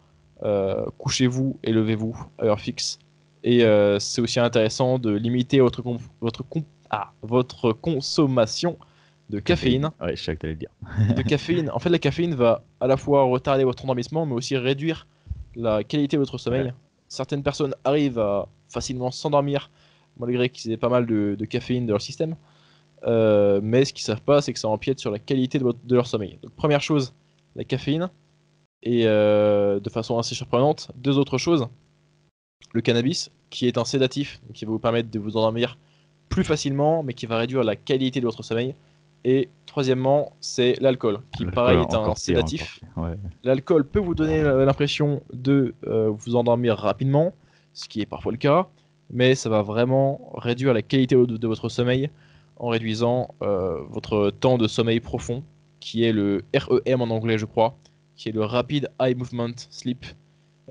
[0.97, 2.97] couchez-vous et levez-vous à heure fixe.
[3.43, 5.83] Et euh, c'est aussi intéressant de limiter votre,
[6.21, 6.43] votre,
[6.89, 8.77] ah, votre consommation
[9.29, 9.91] de caféine.
[9.99, 11.15] Ouais, je sais que tu allais le dire.
[11.15, 11.69] de caféine.
[11.71, 15.07] En fait, la caféine va à la fois retarder votre endormissement, mais aussi réduire
[15.55, 16.73] la qualité de votre sommeil.
[17.07, 19.69] Certaines personnes arrivent à facilement s'endormir
[20.17, 22.35] malgré qu'ils aient pas mal de, caféine dans leur système.
[23.03, 25.95] Euh, mais ce qu'ils savent pas, c'est que ça empiète sur la qualité de, de,
[25.95, 26.37] leur sommeil.
[26.43, 27.13] Donc, première chose,
[27.55, 28.09] la caféine.
[28.83, 31.67] Et euh, de façon assez surprenante, deux autres choses
[32.73, 35.77] le cannabis, qui est un sédatif, qui va vous permettre de vous endormir
[36.29, 38.75] plus facilement, mais qui va réduire la qualité de votre sommeil.
[39.23, 42.79] Et troisièmement, c'est l'alcool, qui pareil est un sédatif.
[43.43, 47.33] L'alcool peut vous donner l'impression de euh, vous endormir rapidement,
[47.73, 48.67] ce qui est parfois le cas,
[49.11, 52.09] mais ça va vraiment réduire la qualité de, votre sommeil
[52.57, 55.43] en réduisant euh, votre temps de sommeil profond,
[55.79, 57.77] qui est le REM en anglais, je crois,
[58.15, 60.05] qui est le Rapid Eye Movement Sleep,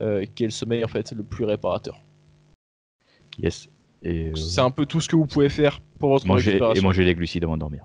[0.01, 2.01] euh, qui est le sommeil en fait le plus réparateur.
[3.39, 3.69] Yes.
[4.07, 7.05] Euh, C'est un peu tout ce que vous pouvez faire pour votre manger, Et manger
[7.05, 7.85] des glucides avant de dormir.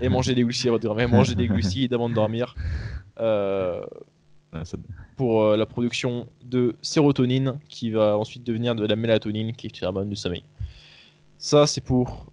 [0.00, 1.08] et manger des glucides avant de dormir.
[1.08, 2.54] manger des glucides avant de dormir.
[4.54, 4.64] Euh,
[5.16, 9.86] pour la production de sérotonine qui va ensuite devenir de la mélatonine qui est une
[9.86, 10.42] hormone du sommeil.
[11.38, 12.26] Ça, c'est pour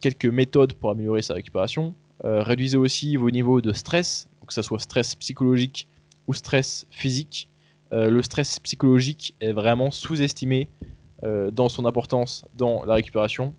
[0.00, 1.94] quelques méthodes pour améliorer sa récupération.
[2.22, 5.88] réduisez aussi vos niveaux de stress, que ce soit stress psychologique
[6.26, 7.48] ou stress physique.
[7.92, 10.68] Euh, le stress psychologique est vraiment sous-estimé
[11.24, 13.54] euh, dans son importance dans la récupération.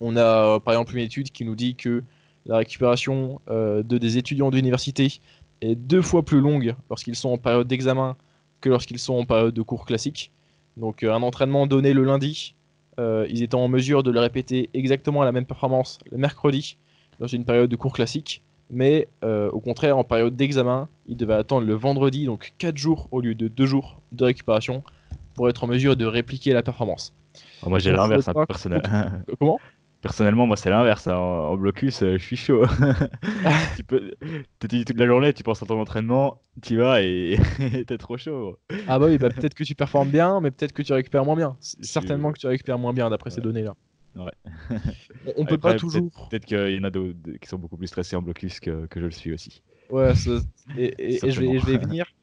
[0.00, 2.02] On a par exemple une étude qui nous dit que
[2.46, 5.20] la récupération euh, de des étudiants d'université
[5.60, 8.16] est deux fois plus longue lorsqu'ils sont en période d'examen
[8.60, 10.32] que lorsqu'ils sont en période de cours classique.
[10.76, 12.54] Donc un entraînement donné le lundi,
[12.98, 16.76] ils étaient en mesure de le répéter exactement à la même performance le mercredi
[17.20, 21.34] dans une période de cours classique mais euh, au contraire, en période d'examen, il devait
[21.34, 24.82] attendre le vendredi, donc 4 jours au lieu de 2 jours de récupération,
[25.34, 27.14] pour être en mesure de répliquer la performance.
[27.62, 28.82] Ah, moi j'ai l'inverse, hein, personnel.
[29.38, 29.58] Comment?
[30.00, 31.08] Personnellement, moi c'est l'inverse.
[31.08, 31.16] Hein.
[31.16, 32.64] En, blocus, euh, je suis chaud.
[33.76, 34.12] tu peux,
[34.68, 37.38] dis toute la journée, tu penses à ton entraînement, tu vas et
[37.86, 38.58] t'es trop chaud.
[38.86, 41.36] Ah bah oui, bah, peut-être que tu performes bien, mais peut-être que tu récupères moins
[41.36, 41.56] bien.
[41.60, 43.74] Certainement que tu récupères moins bien d'après ces données-là.
[45.36, 46.28] On peut pas toujours.
[46.30, 49.00] Peut-être qu'il y en a d'autres qui sont beaucoup plus stressés en blocus que, que
[49.00, 49.62] je le suis aussi.
[49.90, 50.12] Ouais,
[50.76, 52.06] et, je, vais, je, vais, venir.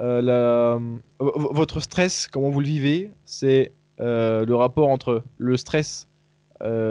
[0.00, 0.80] Euh, la...
[1.20, 6.08] Votre stress, comment vous le vivez, c'est euh, le rapport entre le stress,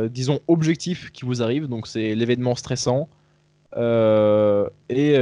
[0.10, 3.10] disons, objectif qui vous arrive, donc c'est l'événement stressant,
[3.76, 5.18] et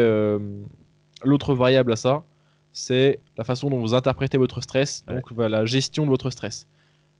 [1.23, 2.23] l'autre variable à ça,
[2.73, 6.67] c'est la façon dont vous interprétez votre stress, donc la gestion de votre stress.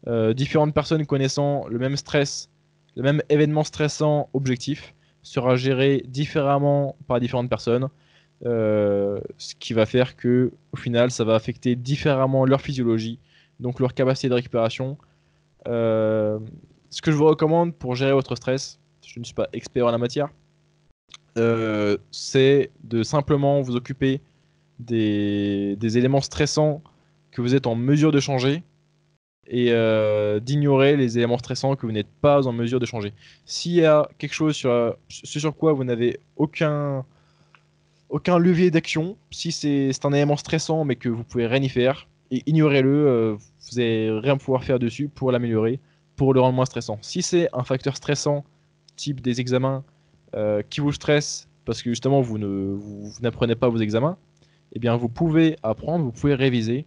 [0.07, 2.49] Euh, différentes personnes connaissant le même stress,
[2.95, 7.87] le même événement stressant objectif, sera géré différemment par différentes personnes.
[8.43, 13.19] Euh, ce qui va faire que au final ça va affecter différemment leur physiologie,
[13.59, 14.97] donc leur capacité de récupération.
[15.67, 16.39] Euh,
[16.91, 19.91] ce que je vous recommande pour gérer votre stress, je ne suis pas expert en
[19.91, 20.29] la matière,
[22.11, 24.21] c'est de simplement vous occuper
[24.79, 26.83] des, éléments stressants
[27.31, 28.63] que vous êtes en mesure de changer
[29.47, 33.13] et euh, d'ignorer les éléments stressants que vous n'êtes pas en mesure de changer.
[33.45, 37.05] S'il y a quelque chose sur, sur quoi vous n'avez aucun,
[38.09, 42.07] aucun levier d'action, si c'est un élément stressant mais que vous pouvez rien y faire,
[42.31, 45.79] ignorez-le, vous n'allez rien pouvoir faire dessus pour l'améliorer,
[46.21, 46.99] pour le rendre moins stressant.
[47.01, 48.45] Si c'est un facteur stressant,
[48.95, 49.83] type des examens,
[50.69, 52.37] qui vous stresse parce que justement vous
[53.23, 54.19] n'apprenez pas vos examens,
[54.73, 56.85] eh bien vous pouvez apprendre, vous pouvez réviser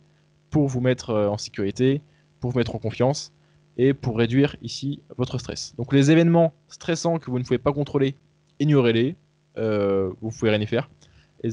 [0.51, 2.01] pour vous mettre en sécurité,
[2.39, 3.33] pour vous mettre en confiance
[3.77, 5.75] et pour réduire ici votre stress.
[5.79, 8.15] Donc les événements stressants que vous ne pouvez pas contrôler,
[8.61, 9.17] ignorez-les,
[9.59, 10.89] euh, vous pouvez rien y faire.
[11.43, 11.51] Et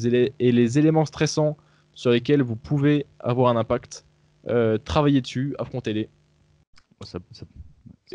[0.52, 1.58] les, éléments stressants
[1.96, 4.06] sur lesquels vous pouvez avoir un impact,
[4.50, 6.10] euh, travaillez dessus, affrontez-les.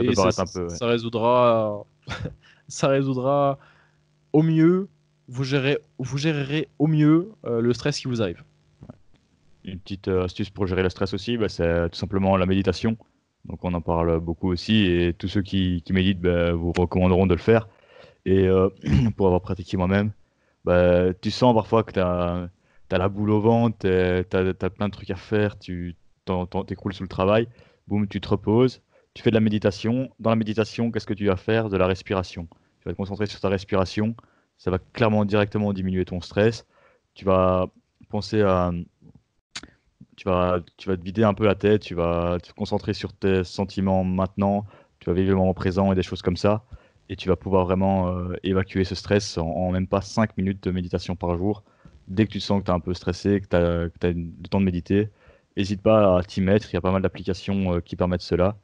[0.05, 0.69] Peut paraître un peu.
[0.69, 1.85] Ça résoudra,
[2.69, 3.59] ça résoudra
[4.33, 4.89] au mieux.
[5.29, 8.43] Vous gérez, vous gérerez au mieux euh, le stress qui vous arrive.
[9.65, 12.97] Une petite astuce pour gérer le stress aussi, bah, c'est tout simplement la méditation.
[13.47, 17.35] Donc on en parle beaucoup aussi et tous ceux qui, méditent bah, vous recommanderont de
[17.35, 17.69] le faire.
[18.25, 18.69] Et euh,
[19.17, 20.13] pour avoir pratiqué moi-même,
[20.65, 22.49] bah, tu sens parfois que tu as,
[22.91, 25.97] la boule au ventre, tu as, plein de trucs à faire, tu
[26.67, 27.49] t'écroules sous le travail,
[27.87, 28.83] boum, tu te reposes,
[29.17, 30.11] tu fais de la méditation.
[30.21, 32.49] Dans la méditation, qu'est-ce que tu vas faire De la respiration?
[32.81, 34.15] Tu vas te concentrer sur ta respiration,
[34.59, 36.67] ça va clairement directement diminuer ton stress.
[37.15, 37.67] Tu vas
[38.11, 38.73] penser à
[40.17, 43.15] tu vas, tu vas te vider un peu la tête, tu vas te concentrer sur
[43.15, 44.67] tes sentiments maintenant,
[45.01, 46.65] tu vas vivre le moment présent et des choses comme ça.
[47.09, 50.71] Et tu vas pouvoir vraiment euh, évacuer ce stress en, même pas 5 minutes de
[50.71, 51.63] méditation par jour.
[52.09, 54.61] Dès que tu sens que tu es un peu stressé, que tu as, le temps
[54.61, 55.09] de méditer,
[55.57, 56.69] n'hésite pas à t'y mettre.
[56.71, 58.57] Il y a pas mal d'applications euh, qui permettent cela.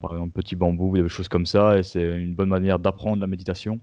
[0.00, 1.78] Par exemple, Petit Bambou, des choses comme ça.
[1.78, 3.80] Et c'est une bonne manière d'apprendre la méditation.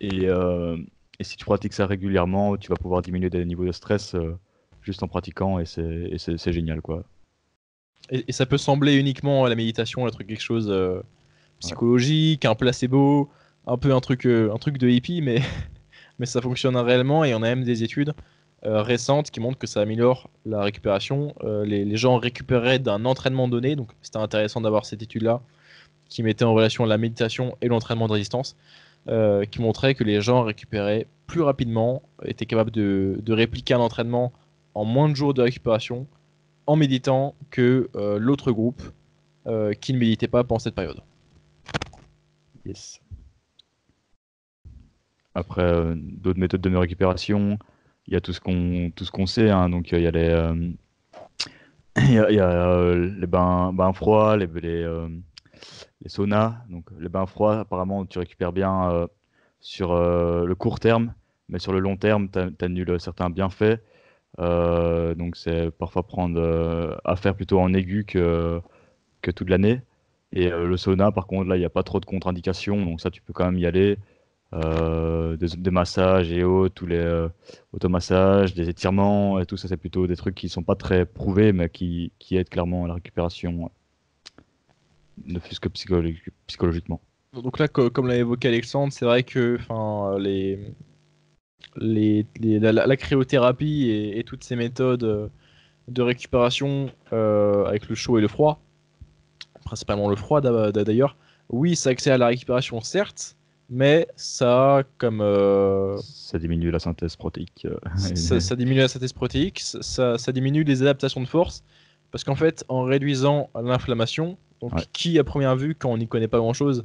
[0.00, 0.76] Et, euh,
[1.18, 4.14] et, si tu pratiques ça régulièrement, tu vas pouvoir diminuer des niveaux de stress
[4.82, 7.04] juste en pratiquant et c'est génial quoi.
[8.10, 11.02] Et, ça peut sembler uniquement la méditation, un truc quelque chose euh,
[11.60, 13.28] psychologique, un placebo,
[13.66, 15.40] un peu un truc, euh, un truc de hippie, mais,
[16.18, 18.14] mais ça fonctionne réellement et on a même des études
[18.64, 21.34] euh, récentes qui montrent que ça améliore la récupération.
[21.44, 25.42] Les, les, gens récupéraient d'un entraînement donné, donc c'était intéressant d'avoir cette étude-là
[26.08, 28.56] qui mettait en relation la méditation et l'entraînement de résistance.
[29.50, 34.32] qui montrait que les gens récupéraient plus rapidement, étaient capables de, de répliquer un entraînement
[34.74, 36.06] en moins de jours de récupération
[36.68, 38.82] en méditant que euh, l'autre groupe
[39.46, 41.00] euh, qui ne méditait pas pendant cette période.
[42.66, 43.00] Yes.
[45.34, 47.58] Après, euh, d'autres méthodes de récupération,
[48.06, 49.50] il y a tout ce qu'on sait.
[49.50, 49.70] Hein.
[49.70, 50.70] donc il y a les
[51.96, 54.46] il y a, les bains, froids, les,
[56.08, 56.56] les, saunas.
[56.68, 59.08] Donc les bains froids, apparemment, tu récupères bien
[59.60, 61.14] sur le court terme,
[61.48, 63.80] mais sur le long terme, tu annules certains bienfaits.
[64.40, 68.60] Euh, donc c'est parfois prendre euh, à faire plutôt en aigu que,
[69.22, 69.82] que toute l'année.
[70.32, 73.00] Et euh, le sauna, par contre, là, il n'y a pas trop de contre-indications, donc
[73.00, 73.98] ça, tu peux quand même y aller.
[74.52, 77.28] des, massages et autres, tous les
[77.72, 81.52] automassages, des étirements et tout ça, c'est plutôt des trucs qui sont pas très prouvés,
[81.52, 83.70] mais qui, qui aident clairement à la récupération,
[85.26, 87.00] ne fût-ce que psychologiquement.
[87.34, 89.58] Donc là, comme l'a évoqué Alexandre, c'est vrai que
[90.18, 90.58] les,
[91.76, 92.26] les,
[92.58, 95.28] la, cryothérapie et, toutes ces méthodes euh,
[95.88, 98.60] de récupération euh, avec le chaud et le froid,
[99.64, 101.16] principalement le froid d'ailleurs,
[101.50, 103.36] oui, ça accède à la récupération certes,
[103.70, 105.20] mais ça comme...
[105.20, 107.66] Euh, ça diminue la synthèse protéique.
[107.96, 111.64] ça, diminue la synthèse protéique, ça, diminue les adaptations de force,
[112.10, 116.28] parce qu'en fait, en réduisant l'inflammation, donc qui à première vue, quand on n'y connaît
[116.28, 116.84] pas grand-chose,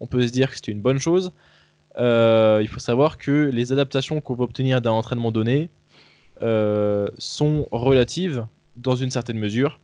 [0.00, 1.32] on peut se dire que c'est une bonne chose,
[1.98, 5.70] euh, il faut savoir que les adaptations qu'on va obtenir d'un entraînement donné
[6.42, 9.80] euh, sont relatives, dans une certaine mesure,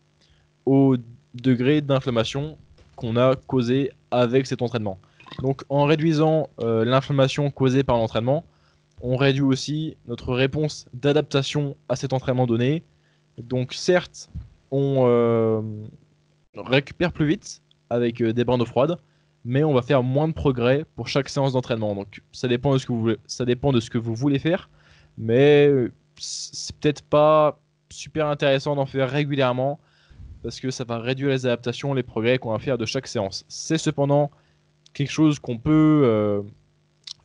[0.66, 0.96] au
[1.34, 2.58] degré d'inflammation
[2.96, 4.98] qu'on a causé avec cet entraînement.
[5.42, 8.44] Donc en réduisant euh, l'inflammation causée par l'entraînement,
[9.00, 12.82] on réduit aussi notre réponse d'adaptation à cet entraînement donné.
[13.38, 14.28] Donc certes,
[14.72, 15.62] on
[16.56, 18.96] récupère plus vite avec des bains d'eau froide,
[19.44, 21.94] mais on va faire moins de progrès pour chaque séance d'entraînement.
[21.94, 24.38] Donc ça dépend de ce que vous voulez, ça dépend de ce que vous voulez
[24.38, 24.68] faire,
[25.18, 27.60] mais euh, c'est peut-être pas
[27.90, 29.80] super intéressant d'en faire régulièrement
[30.42, 33.44] parce que ça va réduire les adaptations, les progrès qu'on va faire de chaque séance.
[33.48, 34.30] C'est cependant
[34.94, 36.42] quelque chose qu'on peut euh,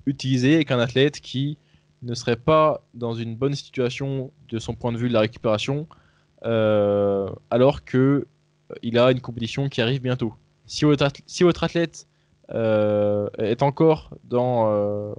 [0.05, 1.57] utiliser avec un athlète qui
[2.01, 5.87] ne serait pas dans une bonne situation de son point de vue de la récupération,
[6.43, 8.27] euh, alors que
[8.81, 10.33] il a une compétition qui arrive bientôt.
[10.65, 12.07] Si votre, si athlète
[12.53, 15.13] euh, est encore dans, euh,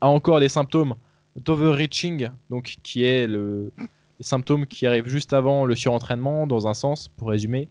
[0.00, 0.94] a encore les symptômes
[1.36, 6.74] d'overreaching, donc qui est le, les symptômes qui arrivent juste avant le surentraînement, dans un
[6.74, 7.68] sens, pour résumer,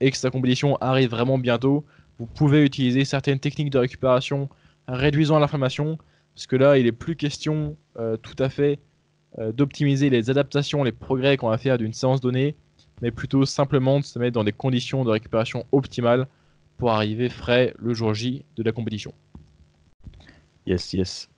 [0.00, 1.84] et que sa compétition arrive vraiment bientôt,
[2.18, 4.48] vous pouvez utiliser certaines techniques de récupération
[4.88, 5.98] réduisant l'inflammation,
[6.34, 8.78] parce que là, il est plus question euh, tout à fait
[9.54, 12.56] d'optimiser les adaptations, les progrès qu'on va faire d'une séance donnée,
[13.02, 16.26] mais plutôt simplement de se mettre dans des conditions de récupération optimales
[16.76, 19.12] pour arriver frais le jour J de la compétition.
[20.66, 21.28] Yes, yes.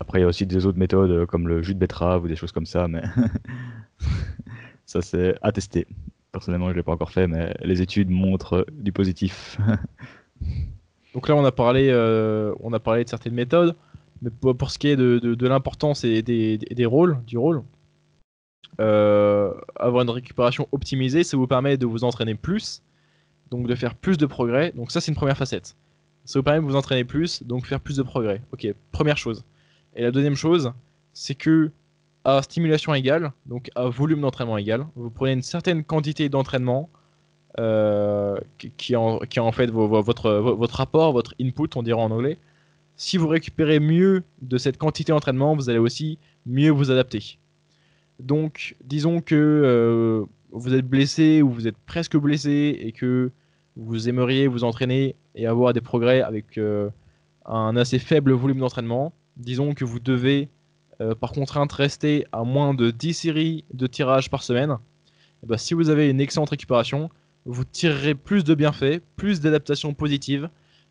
[0.00, 2.28] Après, il y a aussi des autres méthodes euh, comme le jus de betterave ou
[2.28, 3.02] des choses comme ça, mais
[4.86, 5.86] ça c'est à tester.
[6.32, 9.58] Personnellement, je ne l'ai pas encore fait, mais les études montrent du positif.
[11.14, 13.74] Donc là, on a parlé, euh, on a parlé de certaines méthodes,
[14.20, 17.62] mais pour, ce qui est de, l'importance et des, rôles, du rôle,
[18.80, 22.82] euh, avoir une récupération optimisée, ça vous permet de vous entraîner plus,
[23.50, 24.72] donc de faire plus de progrès.
[24.72, 25.76] Donc ça, c'est une première facette.
[26.24, 28.42] Ça vous permet de vous entraîner plus, donc faire plus de progrès.
[28.52, 29.44] Ok, première chose.
[29.94, 30.72] Et la deuxième chose,
[31.12, 31.70] c'est que
[32.24, 36.90] à stimulation égale, donc à volume d'entraînement égal, vous prenez une certaine quantité d'entraînement
[37.58, 42.36] euh, qui, est en, fait votre, votre rapport, votre input, on dirait en anglais.
[42.96, 47.38] Si vous récupérez mieux de cette quantité d'entraînement, vous allez aussi mieux vous adapter.
[48.20, 53.30] Donc, disons que euh, vous êtes blessé ou vous êtes presque blessé et que
[53.76, 56.88] vous aimeriez vous entraîner et avoir des progrès avec euh,
[57.44, 59.12] un assez faible volume d'entraînement.
[59.36, 60.48] Disons que vous devez
[61.02, 65.46] euh, par contrainte rester à moins de 10 séries de tirage par semaine, et eh
[65.48, 67.10] ben, si vous avez une excellente récupération,
[67.44, 70.48] vous tirerez plus de bienfaits, plus d'adaptations positives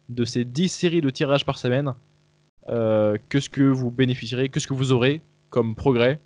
[0.10, 1.96] de ces 10 séries de tirage par semaine
[2.68, 6.20] que ce que vous bénéficierez, que ce que vous aurez comme progrès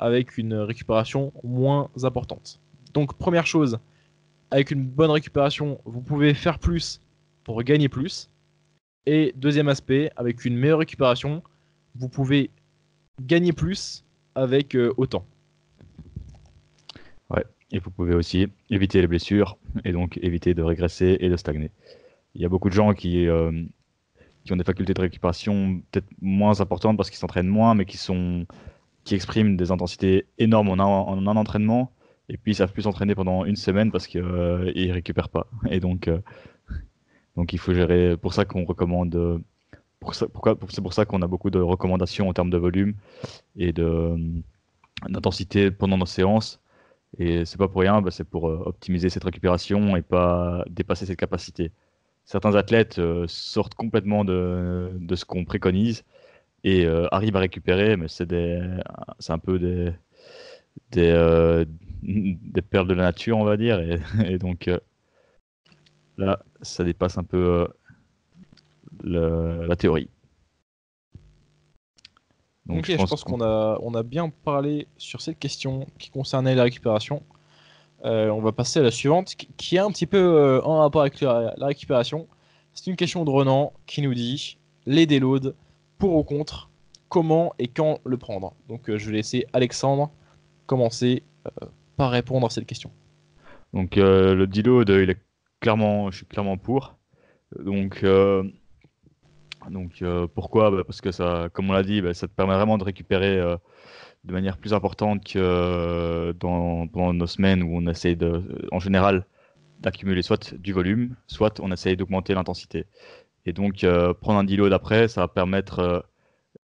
[0.00, 2.58] avec une récupération moins importante.
[2.94, 3.78] Donc première chose,
[4.50, 7.00] avec une bonne récupération, vous pouvez faire plus
[7.44, 8.30] pour gagner plus.
[9.06, 11.42] Et deuxième aspect, avec une meilleure récupération,
[11.94, 12.50] vous pouvez
[13.20, 15.24] gagner plus avec euh, autant.
[17.28, 21.36] Ouais, et vous pouvez aussi éviter les blessures et donc éviter de régresser et de
[21.36, 21.70] stagner.
[22.34, 23.52] Il y a beaucoup de gens qui, euh,
[24.44, 27.98] qui ont des facultés de récupération peut-être moins importantes parce qu'ils s'entraînent moins, mais qui,
[27.98, 28.46] sont,
[29.14, 31.92] expriment des intensités énormes en un entraînement
[32.30, 35.48] et puis ils savent plus s'entraîner pendant une semaine parce qu'ils euh, ne récupèrent pas.
[35.68, 36.20] Et donc, euh,
[37.36, 38.16] donc il faut gérer.
[38.16, 39.16] Pour ça qu'on recommande.
[39.16, 39.38] Euh,
[39.98, 42.94] pour ça, pourquoi, c'est pour ça qu'on a beaucoup de recommandations en termes de volume
[43.56, 44.16] et de
[45.08, 46.60] d'intensité pendant nos séances.
[47.18, 51.18] Et c'est pas pour rien, bah, c'est pour optimiser cette récupération et pas dépasser cette
[51.18, 51.72] capacité.
[52.24, 56.04] Certains athlètes sortent complètement de, de ce qu'on préconise
[56.64, 58.30] et arrivent à récupérer, mais c'est
[59.30, 59.92] un peu des,
[60.90, 61.66] des,
[62.02, 63.80] des perles de la nature, on va dire.
[63.80, 64.78] Et, donc euh,
[66.16, 67.68] là, ça dépasse un peu
[69.04, 70.08] euh, la théorie.
[72.66, 76.62] Donc, je pense, qu'on a, on a bien parlé sur cette question qui concernait la
[76.62, 77.22] récupération.
[78.04, 81.20] Euh, on va passer à la suivante, qui est un petit peu en rapport avec
[81.20, 82.28] la, récupération.
[82.72, 85.52] C'est une question de Renan qui nous dit les déloads,
[86.00, 86.70] pour ou contre,
[87.08, 88.54] comment et quand le prendre.
[88.68, 90.10] Donc je vais laisser Alexandre
[90.66, 91.22] commencer
[92.08, 92.90] répondre à cette question.
[93.72, 95.18] Donc euh, le deload, il est
[95.60, 96.96] clairement, je suis clairement pour.
[97.58, 98.44] Donc, euh,
[99.70, 100.70] donc euh, pourquoi?
[100.70, 103.38] Bah, Parce que ça, comme on l'a dit, bah, ça te permet vraiment de récupérer
[104.24, 109.26] de manière plus importante que dans, nos semaines où on essaie de, en général
[109.80, 112.84] d'accumuler soit du volume, soit on essaye d'augmenter l'intensité.
[113.46, 113.86] Et donc
[114.20, 116.04] prendre un deload après, ça va permettre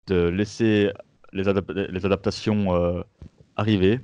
[0.07, 0.91] de laisser
[1.31, 3.03] les, adaptations
[3.55, 3.99] arriver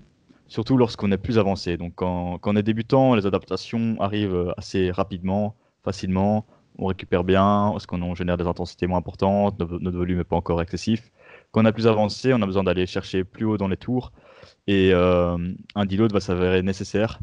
[0.50, 1.78] surtout lorsqu'on est plus avancé.
[1.78, 6.46] Donc quand, on est débutant, les adaptations arrivent euh, assez rapidement, facilement,
[6.78, 10.62] on récupère bien, parce qu'on génère des intensités moins importantes, notre, volume n'est pas encore
[10.62, 11.12] excessif.
[11.52, 14.12] Quand on est plus avancé, on a besoin d'aller chercher plus haut dans les tours,
[14.68, 15.38] et euh,
[15.76, 17.20] un deload va s'avérer nécessaire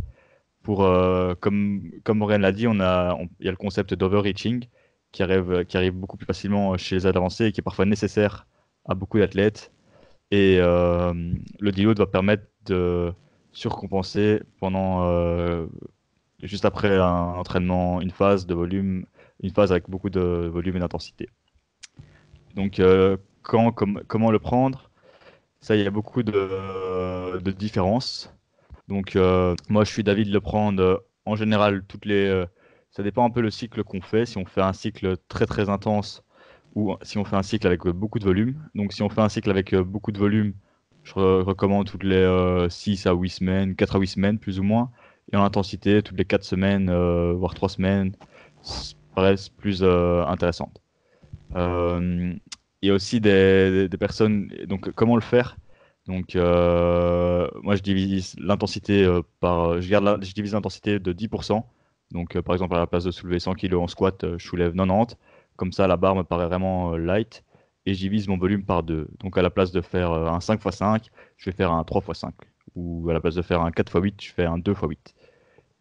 [0.62, 3.16] pour, euh, comme, comme l'a dit, il y a
[3.50, 4.66] le concept d'overreaching
[5.12, 8.46] qui arrive, qui arrive beaucoup plus facilement chez les avancés et qui est parfois nécessaire
[8.88, 9.72] à beaucoup d'athlètes.
[10.30, 13.12] Et le deload va permettre de
[13.56, 15.66] surcompenser pendant euh,
[16.42, 19.06] juste après un entraînement, une phase de volume,
[19.42, 20.20] une phase avec beaucoup de
[20.52, 21.30] volume et d'intensité.
[22.54, 24.90] Donc, euh, quand, comment le prendre?
[25.60, 28.30] Ça, il y a beaucoup de, de différences.
[28.88, 32.44] Donc, euh, moi, je suis d'avis de le prendre en général toutes les.
[32.96, 34.24] Ça dépend un peu le cycle qu'on fait.
[34.24, 36.24] Si on fait un cycle très très intense
[36.74, 38.54] ou si on fait un cycle avec beaucoup de volume.
[38.74, 40.54] Donc, si on fait un cycle avec beaucoup de volume,
[41.04, 44.62] je recommande toutes les 6 euh, à 8 semaines, 4 à 8 semaines plus ou
[44.62, 44.90] moins.
[45.30, 48.12] Et en intensité, toutes les 4 semaines, euh, voire 3 semaines,
[49.14, 50.80] paraît plus euh, intéressante.
[51.54, 52.38] il
[52.82, 54.48] y a aussi des, personnes.
[54.66, 55.58] Donc, comment le faire?
[56.06, 59.06] Donc, moi, je divise l'intensité
[59.40, 59.82] par.
[59.82, 61.62] Je, garde je divise l'intensité de 10%.
[62.12, 65.16] Donc, par exemple, à la place de soulever 100 kg en squat, je soulève 90.
[65.56, 67.42] Comme ça, la barre me paraît vraiment light
[67.86, 69.08] et j'y divise mon volume par 2.
[69.20, 72.02] Donc à la place de faire un 5 x 5, je vais faire un 3
[72.08, 72.34] x 5.
[72.74, 74.80] Ou à la place de faire un 4 x 8, je fais un 2 x
[74.82, 75.14] 8.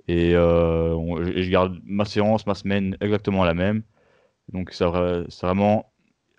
[0.08, 3.84] Et, je garde ma séance, ma semaine exactement la même.
[4.50, 5.92] Donc c'est vraiment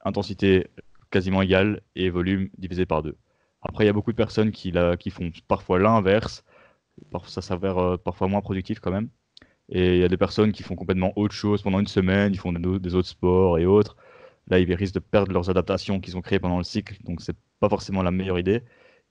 [0.04, 0.68] intensité
[1.10, 3.16] quasiment égale et volume divisé par deux.
[3.62, 4.72] Après, il y a beaucoup de personnes qui
[5.10, 6.44] font parfois l'inverse.
[7.26, 9.08] Ça s'avère parfois moins productif quand même.
[9.68, 12.38] Et il y a des personnes qui font complètement autre chose pendant une semaine, ils
[12.38, 13.96] font des, autres sports et autres.
[14.48, 17.36] Là, ils risquent de perdre leurs adaptations qu'ils ont créées pendant le cycle, donc c'est
[17.58, 18.62] pas forcément la meilleure idée.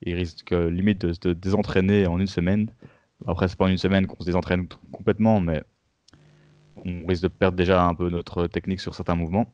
[0.02, 2.70] Ils risquent limite de se désentraîner en une semaine.
[3.26, 5.62] Après, c'est pas en une semaine qu'on se désentraîne complètement, mais
[6.84, 9.52] on risque de perdre déjà un peu notre technique sur certains mouvements.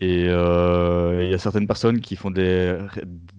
[0.00, 2.78] Et euh, il y a certaines personnes qui font des,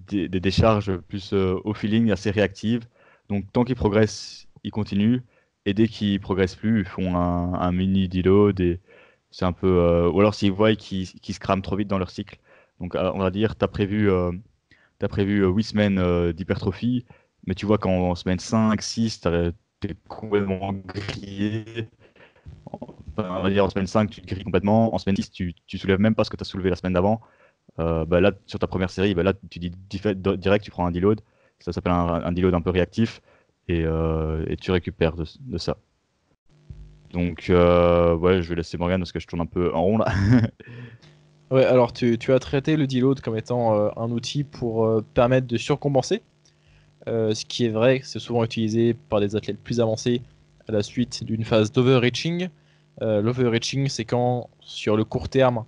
[0.08, 2.88] des, décharges plus euh, au feeling, assez réactives.
[3.30, 5.22] Donc tant qu'ils progressent, ils continuent
[5.66, 8.80] et dès qu'ils progressent plus, ils font un, mini deload et
[9.32, 12.12] c'est un peu euh, ou alors s'ils voient qu'ils se crament trop vite dans leur
[12.12, 12.40] cycle.
[12.80, 14.32] Donc euh, on va dire tu as prévu euh,
[15.02, 17.06] as prévu 8 semaines d'hypertrophie,
[17.48, 19.28] mais tu vois qu'en semaine 5, 6, tu
[19.90, 21.90] es complètement grillé.
[23.18, 24.94] on va dire en semaine 5, tu te grilles complètement.
[24.96, 26.94] En semaine 10, tu, tu soulèves même pas ce que tu as soulevé la semaine
[26.94, 27.22] d'avant.
[27.78, 31.22] bah là, sur ta première série, bah là, tu dis direct, tu prends un deload.
[31.60, 33.22] Ça s'appelle un, un deload un peu réactif.
[33.70, 35.78] Euh, et, tu récupères de, ça.
[37.12, 39.98] Donc, euh, ouais, je vais laisser Morgan parce que je tourne un peu en rond
[39.98, 40.14] là.
[41.52, 45.58] ouais, alors tu, as traité le deload comme étant euh, un outil pour permettre de
[45.58, 46.22] surcompenser.
[47.08, 50.22] ce qui est vrai, c'est souvent utilisé par des athlètes plus avancés
[50.68, 52.50] à la suite d'une phase d'overreaching.
[53.02, 55.66] L'overreaching, c'est quand, sur le court terme,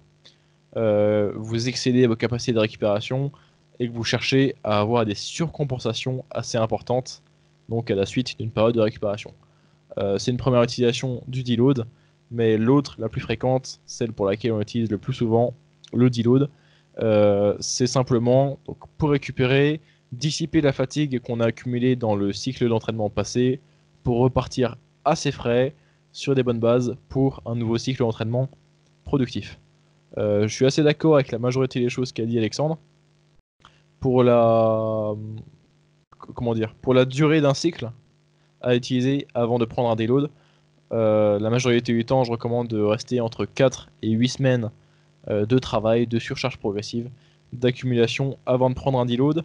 [0.76, 3.32] vous excédez vos capacités de récupération
[3.80, 7.22] et que vous cherchez à avoir des surcompensations assez importantes
[7.70, 9.34] donc à la suite d'une période de récupération.
[9.98, 11.86] Euh, c'est une première utilisation du deload,
[12.32, 15.54] mais l'autre, la plus fréquente, celle pour laquelle on utilise le plus souvent
[15.94, 16.50] le deload,
[17.00, 18.60] euh, c'est simplement
[18.98, 23.60] pour récupérer, dissiper la fatigue qu'on a accumulée dans le cycle d'entraînement passé
[24.04, 25.74] pour repartir assez frais
[26.12, 28.50] sur des bonnes bases pour un nouveau cycle d'entraînement
[29.04, 29.60] productif.
[30.18, 32.78] Euh, je suis assez d'accord avec la majorité des choses qu'a dit Alexandre.
[34.00, 35.14] Pour la,
[36.34, 37.92] comment dire, pour la durée d'un cycle
[38.62, 40.30] à utiliser avant de prendre un déload.
[40.94, 44.72] Euh, la majorité du temps, je recommande de rester entre 4 et 8 semaines
[45.30, 47.10] euh, de travail, de surcharge progressive,
[47.54, 49.44] d'accumulation avant de prendre un deload.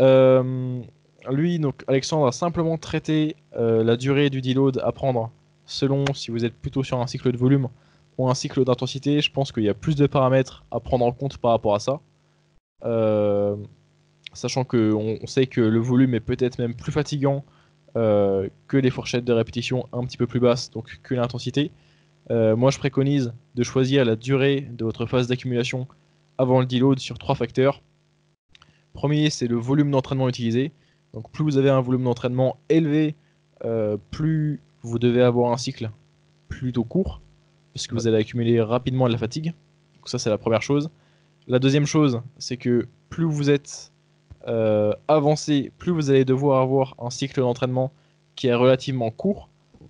[0.00, 0.80] Euh,
[1.28, 5.30] lui, donc Alexandre a simplement traité la durée du deload à prendre
[5.66, 7.68] selon si vous êtes plutôt sur un cycle de volume
[8.16, 9.20] ou un cycle d'intensité.
[9.20, 11.78] Je pense qu'il y a plus de paramètres à prendre en compte par rapport à
[11.78, 12.00] ça
[14.32, 17.44] sachant qu'on on sait que le volume est peut-être même plus fatigant
[17.96, 21.72] euh, que les fourchettes de répétition un petit peu plus basses, donc que l'intensité.
[22.30, 25.88] Euh, moi, je préconise de choisir la durée de votre phase d'accumulation
[26.38, 27.82] avant le deload sur trois facteurs.
[28.92, 30.70] Premier, c'est le volume d'entraînement utilisé.
[31.14, 33.16] Donc, plus vous avez un volume d'entraînement élevé,
[33.64, 35.90] euh, plus vous devez avoir un cycle
[36.48, 37.20] plutôt court,
[37.74, 39.52] parce que vous allez accumuler rapidement de la fatigue.
[39.96, 40.90] Donc, ça, c'est la première chose.
[41.48, 43.89] La deuxième chose, c'est que plus vous êtes
[44.48, 47.92] euh, avancer, plus vous allez devoir avoir un cycle d'entraînement
[48.36, 49.48] qui est relativement court,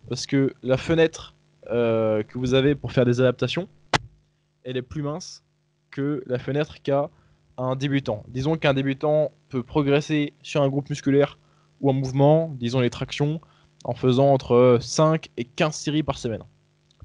[0.09, 1.35] parce que la fenêtre
[1.71, 3.69] euh, que vous avez pour faire des adaptations,
[4.65, 5.43] elle est plus mince
[5.91, 7.11] que la fenêtre qu'a
[7.59, 8.25] un débutant.
[8.29, 11.39] Disons qu'un débutant peut progresser sur un groupe musculaire
[11.81, 13.41] ou un mouvement, disons les tractions,
[13.85, 16.43] en faisant entre 5 et 15 séries par semaine.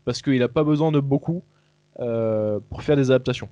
[0.06, 1.44] Parce qu'il n'a pas besoin de beaucoup
[2.00, 3.50] euh, pour faire des adaptations.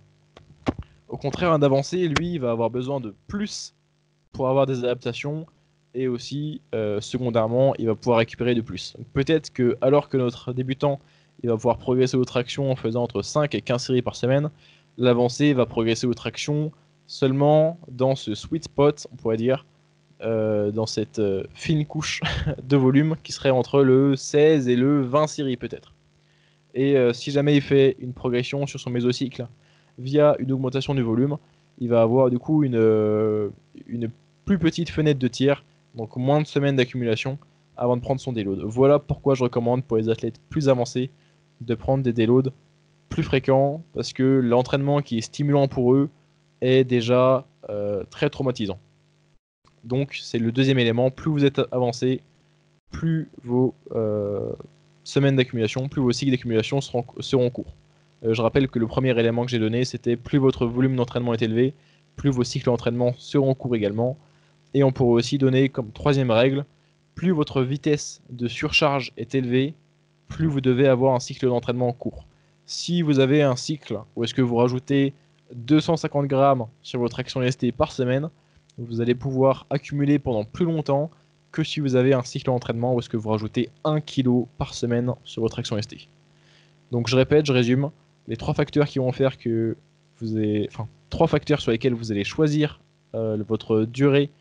[1.10, 3.76] Au contraire, un avancé, lui, va avoir besoin de plus
[4.34, 5.46] pour avoir des adaptations
[5.96, 8.98] et aussi euh, secondairement il va pouvoir récupérer de plus.
[9.14, 11.00] Peut-être que alors que notre débutant
[11.44, 14.50] il va pouvoir progresser aux tractions en faisant entre 5 et 15 séries par semaine,
[14.98, 16.72] l'avancé va progresser aux tractions
[17.06, 19.66] seulement dans ce sweet spot, on pourrait dire,
[20.22, 22.22] euh, dans cette euh, fine couche
[22.64, 25.94] de volume qui serait entre le 16 et le 20 séries peut-être.
[26.76, 29.46] Et si jamais il fait une progression sur son mésocycle
[30.00, 31.38] via une augmentation du volume,
[31.78, 33.52] il va avoir du coup une,
[33.86, 34.10] une
[34.46, 35.64] plus petite fenêtre de tir,
[35.96, 37.38] donc moins de semaines d'accumulation
[37.78, 38.62] avant de prendre son déload.
[38.64, 41.10] Voilà pourquoi je recommande pour les athlètes plus avancés
[41.62, 42.52] de prendre des déloads
[43.10, 46.10] plus fréquents parce que l'entraînement qui est stimulant pour eux
[46.62, 48.80] est déjà euh, très traumatisant.
[49.84, 52.22] Donc c'est le deuxième élément, plus vous êtes avancé,
[52.92, 54.54] plus vos euh,
[55.04, 57.76] semaines d'accumulation, plus vos cycles d'accumulation seront, courts.
[58.24, 61.34] Euh, je rappelle que le premier élément que j'ai donné, c'était plus votre volume d'entraînement
[61.34, 61.74] est élevé,
[62.16, 64.18] plus vos cycles d'entraînement seront courts également.
[64.74, 66.66] Et on pourrait aussi donner comme troisième règle,
[67.16, 69.76] plus votre vitesse de surcharge est élevée,
[70.28, 72.26] plus vous devez avoir un cycle d'entraînement court.
[72.66, 75.14] Si vous avez un cycle où est-ce que vous rajoutez
[75.54, 78.30] 250 grammes sur votre action ST par semaine,
[78.78, 81.12] vous allez pouvoir accumuler pendant plus longtemps
[81.52, 84.74] que si vous avez un cycle d'entraînement où est-ce que vous rajoutez 1 kg par
[84.74, 86.08] semaine sur votre action ST.
[86.92, 87.92] Donc je répète, je résume,
[88.28, 89.76] les trois facteurs qui vont faire que
[90.20, 92.80] vous avez, enfin, trois facteurs sur lesquels vous allez choisir
[93.14, 94.32] euh, votre durée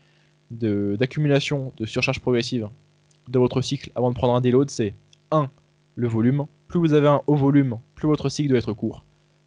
[0.53, 2.69] d'accumulation de, surcharge progressive
[3.29, 4.95] de votre cycle avant de prendre un déload, c'est
[5.31, 5.49] 1.
[5.95, 6.45] Le volume.
[6.67, 9.05] Plus vous avez un haut volume, plus votre cycle doit être court.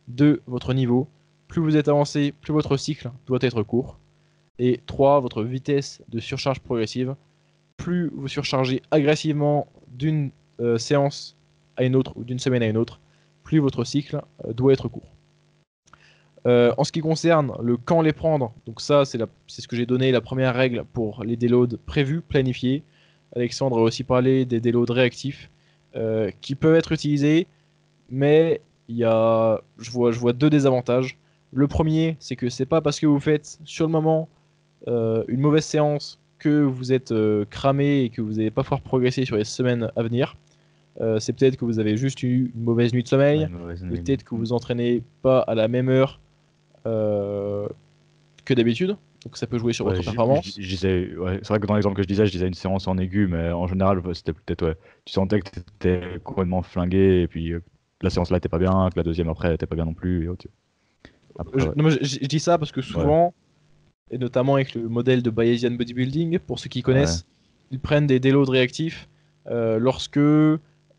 [0.08, 0.42] 2.
[0.46, 1.08] Votre niveau.
[1.48, 3.98] Plus vous êtes avancé, plus votre cycle doit être court.
[4.58, 5.20] Et 3.
[5.20, 7.14] Votre vitesse de surcharge progressive.
[7.76, 10.30] Plus vous surchargez agressivement d'une
[10.60, 11.36] euh, séance
[11.76, 13.00] à une autre ou d'une semaine à une autre,
[13.42, 15.15] plus votre cycle euh, doit être court.
[16.46, 19.18] Euh, en ce qui concerne le quand les prendre, donc ça c'est
[19.48, 22.84] ce que j'ai donné la première règle pour les déloads prévus, planifiés.
[23.34, 25.50] Alexandre a aussi parlé des déloads réactifs
[25.96, 27.48] euh, qui peuvent être utilisés,
[28.10, 31.18] mais il y a, je vois, je vois deux désavantages.
[31.52, 34.28] Le premier, c'est que c'est pas parce que vous faites sur le moment
[34.86, 37.12] euh, une mauvaise séance que vous êtes
[37.50, 40.36] cramé et que vous n'allez pas pouvoir progresser sur les semaines à venir.
[41.18, 43.48] c'est peut-être que vous avez juste eu une mauvaise nuit de sommeil,
[43.88, 46.20] peut-être que vous entraînez pas à la même heure
[46.86, 48.96] que d'habitude.
[49.26, 50.56] Donc ça peut jouer sur votre performance.
[50.56, 53.50] c'est vrai que dans l'exemple que je disais, je disais une séance en aigu, mais
[53.50, 57.60] en général, c'était peut-être, ouais, tu sentais que tu étais complètement flingué, et puis euh,
[58.02, 60.30] la séance là était pas bien, que la deuxième après était pas bien non plus.
[61.56, 63.34] je, dis ça parce que souvent,
[64.12, 67.26] et notamment avec le modèle de Bayesian Bodybuilding, pour ceux qui connaissent,
[67.72, 69.08] ils prennent des déloads réactifs
[69.48, 70.20] euh, lorsque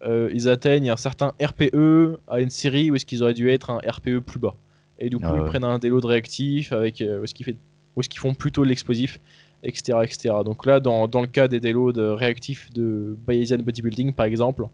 [0.03, 3.77] ils atteignent un certain RPE à une série où est-ce qu'ils auraient dû être un
[3.77, 4.55] RPE plus bas.
[4.99, 8.33] Et du coup, ils prennent un délo de réactif avec euh, ce qu'ils qu font
[8.33, 9.19] plutôt l'explosif,
[9.63, 10.35] etc., etc.
[10.43, 14.67] Donc là, dans, dans le cas des délos de réactifs de Bayesian Bodybuilding, par exemple,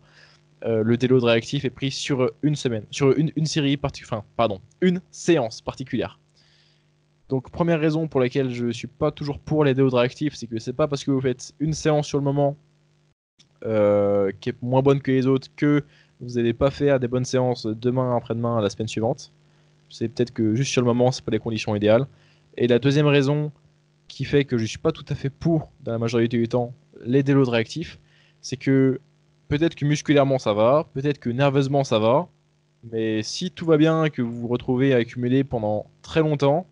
[0.66, 4.20] euh, le délo de réactif est pris sur une semaine, sur une, une série particulière,
[4.20, 6.20] enfin, pardon, une séance particulière.
[7.28, 10.48] Donc première raison pour laquelle je suis pas toujours pour les délos de réactifs, c'est
[10.48, 12.56] que c'est pas parce que vous faites une séance sur le moment
[13.66, 15.84] euh, qui est moins bonne que les autres que
[16.20, 19.32] vous n'allez pas faire des bonnes séances demain, après-demain, la semaine suivante.
[19.94, 22.08] C'est peut-être que juste sur le moment, c'est pas les conditions idéales.
[22.58, 23.52] Et la deuxième raison
[24.08, 26.74] qui fait que je suis pas tout à fait pour, dans la majorité du temps,
[27.06, 28.00] les déloads réactifs,
[28.42, 29.00] c'est que
[29.50, 32.28] peut-être que musculairement ça va, peut-être que nerveusement ça va,
[32.92, 36.66] mais si tout va bien et que vous vous retrouvez à accumuler pendant très longtemps,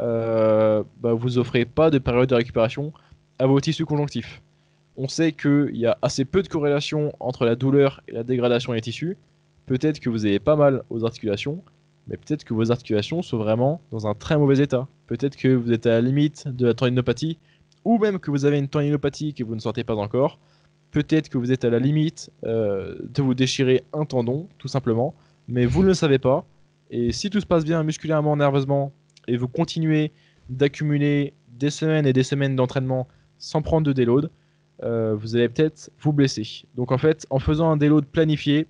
[0.00, 2.92] euh, bah vous offrez pas de période de récupération
[3.40, 4.42] à vos tissus conjonctifs.
[4.96, 8.72] On sait qu'il y a assez peu de corrélation entre la douleur et la dégradation
[8.72, 9.16] des tissus.
[9.66, 11.62] Peut-être que vous avez pas mal aux articulations,
[12.08, 14.86] mais peut-être que vos articulations sont vraiment dans un très mauvais état.
[15.06, 17.38] Peut-être que vous êtes à la limite de la tendinopathie,
[17.84, 20.38] ou même que vous avez une tendinopathie que vous ne sentez pas encore.
[20.90, 25.14] Peut-être que vous êtes à la limite euh, de vous déchirer un tendon, tout simplement,
[25.48, 26.46] mais vous ne le savez pas.
[26.90, 28.92] Et si tout se passe bien musculairement, nerveusement,
[29.26, 30.12] et vous continuez
[30.48, 34.30] d'accumuler des semaines et des semaines d'entraînement sans prendre de déload,
[34.82, 36.66] euh, vous allez peut-être vous blesser.
[36.74, 38.66] Donc en fait, en faisant un déload planifié,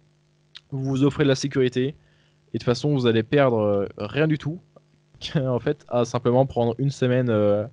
[0.70, 1.94] vous vous offrez de la sécurité,
[2.54, 4.60] et de toute façon, vous allez perdre euh, rien du tout,
[5.34, 7.66] en fait, à simplement prendre une semaine, euh,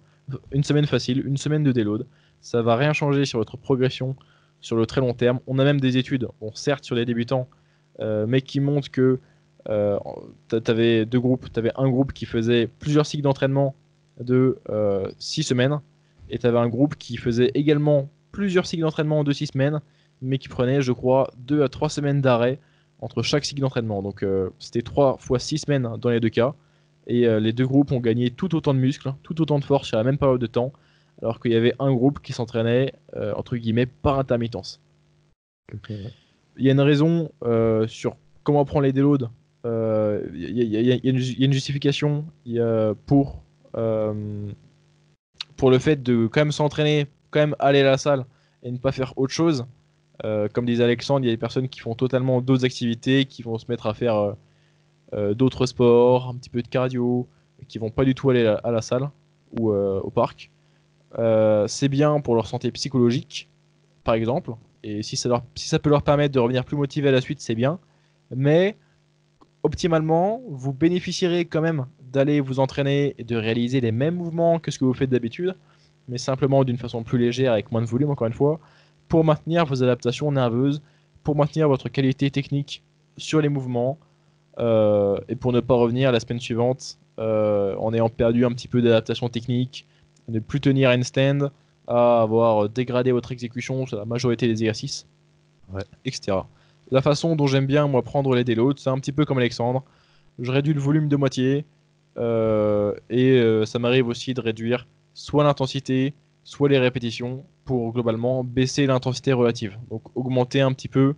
[0.51, 2.07] une semaine facile, une semaine de déload.
[2.41, 4.15] Ça va rien changer sur votre progression
[4.59, 5.39] sur le très long terme.
[5.45, 7.47] On a même des études, bon, certes sur les débutants,
[7.99, 9.19] euh, mais qui montrent que
[9.67, 11.53] avais deux groupes.
[11.53, 13.75] Tu avais un groupe qui faisait plusieurs cycles d'entraînement
[14.19, 14.57] de
[15.19, 15.79] 6 semaines,
[16.32, 19.79] et tu avais un groupe qui faisait également plusieurs cycles d'entraînement de 6 semaines,
[20.23, 22.59] mais qui prenait, je crois, 2 à 3 semaines d'arrêt
[23.02, 24.02] entre chaque cycle d'entraînement.
[24.02, 26.54] Donc euh, c'était 3 fois 6 semaines dans les deux cas.
[27.08, 29.88] Et euh, les deux groupes ont gagné tout autant de muscles, tout autant de force
[29.88, 30.72] sur la même période de temps,
[31.22, 34.80] alors qu'il y avait un groupe qui s'entraînait, euh, entre guillemets, par intermittence.
[36.58, 37.32] Il y a une raison
[37.88, 39.30] sur comment prendre les déloads.
[39.66, 39.70] Il
[40.45, 42.26] y, a une justification
[43.06, 43.41] pour,
[45.56, 48.26] pour le fait de quand même s'entraîner, quand même aller à la salle
[48.64, 49.66] et ne pas faire autre chose.
[50.24, 53.41] Euh, comme disait Alexandre, il y a des personnes qui font totalement d'autres activités, qui
[53.41, 54.34] vont se mettre à faire euh,
[55.13, 57.28] euh, d'autres sports, un petit peu de cardio,
[57.67, 59.09] qui vont pas du tout aller à la, salle
[59.59, 60.49] ou au parc.
[61.67, 63.49] c'est bien pour leur santé psychologique,
[64.03, 64.53] par exemple,
[64.84, 67.22] et si ça, leur, si ça peut leur permettre de revenir plus motivés à la
[67.22, 67.78] suite, c'est bien.
[68.36, 68.78] Mais
[69.61, 74.72] optimalement, vous bénéficierez quand même d'aller vous entraîner et de réaliser les mêmes mouvements que
[74.72, 75.55] ce que vous faites d'habitude,
[76.07, 78.59] mais simplement d'une façon plus légère, avec moins de volume, encore une fois
[79.12, 80.82] pour maintenir vos adaptations nerveuses,
[81.22, 82.82] pour maintenir votre qualité technique
[83.18, 83.97] sur les mouvements,
[84.57, 88.70] euh, et pour ne pas revenir la semaine suivante euh, en ayant perdu un petit
[88.70, 89.86] peu d'adaptation technique,
[90.30, 91.51] ne plus tenir un stand,
[91.88, 95.05] à avoir dégradé votre exécution sur la majorité des exercices,
[96.05, 96.38] etc.
[96.89, 99.84] La façon dont j'aime bien moi prendre les déloads, c'est un petit peu comme Alexandre.
[100.39, 101.66] Je réduis le volume de moitié
[102.18, 108.85] euh, et ça m'arrive aussi de réduire soit l'intensité, soit les répétitions pour globalement baisser
[108.85, 109.77] l'intensité relative.
[109.89, 111.15] Donc augmenter un petit peu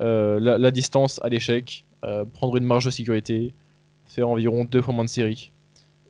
[0.00, 3.54] euh, la, distance à l'échec, euh, prendre une marge de sécurité,
[4.06, 5.52] faire environ deux fois moins de séries.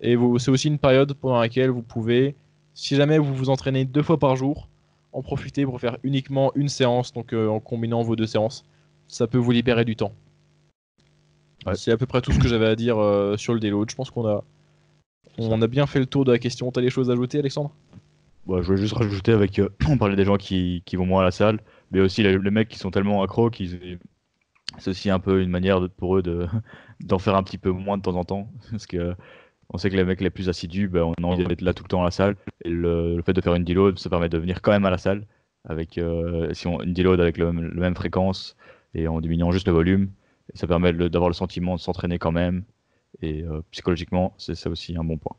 [0.01, 2.34] Et c'est aussi une période pendant laquelle vous pouvez,
[2.74, 4.68] si jamais vous vous entraînez deux fois par jour,
[5.12, 8.64] en profiter pour faire uniquement une séance, donc euh, en combinant vos deux séances.
[9.07, 10.12] Ça peut vous libérer du temps.
[11.74, 12.97] C'est à peu près tout ce que j'avais à dire
[13.38, 13.88] sur le déload.
[13.88, 14.45] Je pense qu'on a,
[15.38, 16.70] on a bien fait le tour de la question.
[16.70, 17.70] T'as des choses à ajouter, Alexandre?
[18.49, 19.61] Je voulais juste rajouter avec.
[19.88, 22.78] on parlait des gens qui, vont moins à la salle, mais aussi les, mecs qui
[22.78, 23.99] sont tellement accros qu'ils.
[24.78, 26.47] C'est aussi un peu une manière pour eux de,
[27.01, 28.51] d'en faire un petit peu moins de temps en temps.
[28.70, 29.14] Parce que
[29.70, 31.84] on sait que les mecs les plus assidus, ben, on a envie d'être là tout
[31.84, 32.36] le temps à la salle.
[32.64, 34.99] Et le, fait de faire une deload, ça permet de venir quand même à la
[34.99, 35.26] salle.
[35.66, 38.57] Avec, euh, si on, une deload avec le, la même fréquence
[38.95, 40.11] et en diminuant juste le volume.
[40.55, 42.64] ça permet d'avoir le sentiment de s'entraîner quand même.
[43.22, 45.36] Et euh, psychologiquement, c'est ça aussi un bon point.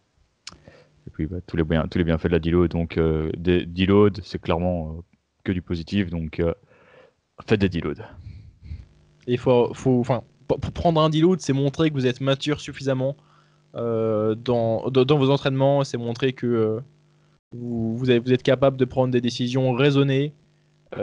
[1.08, 1.64] Et puis bah, tous, les
[2.04, 2.72] bienfaits de la deload.
[2.72, 5.02] Donc euh, des deload, c'est clairement euh,
[5.44, 6.10] que du positif.
[6.10, 6.54] Donc euh,
[7.48, 8.04] faites des deloads.
[9.28, 13.16] Il faut, pour prendre un deload, c'est montrer que vous êtes mature suffisamment
[13.74, 15.84] dans, vos entraînements.
[15.84, 16.80] C'est montrer que
[17.52, 20.34] vous, êtes capable de prendre des décisions raisonnées
[20.94, 20.98] et,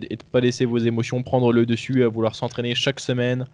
[0.00, 3.46] de ne pas laisser vos émotions prendre le dessus à vouloir s'entraîner chaque semaine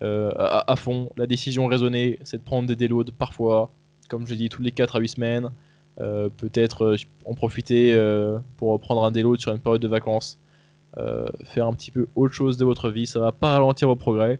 [0.00, 1.10] à, à, fond.
[1.16, 3.72] La décision raisonnée, c'est de prendre des deloads parfois,
[4.08, 5.50] comme je dis, tous les 4 à 8 semaines.
[5.98, 10.38] Euh, peut-être euh, en profiter euh, pour prendre un déload sur une période de vacances.
[11.44, 13.06] faire un petit peu autre chose de votre vie.
[13.06, 14.38] Ça va pas ralentir vos progrès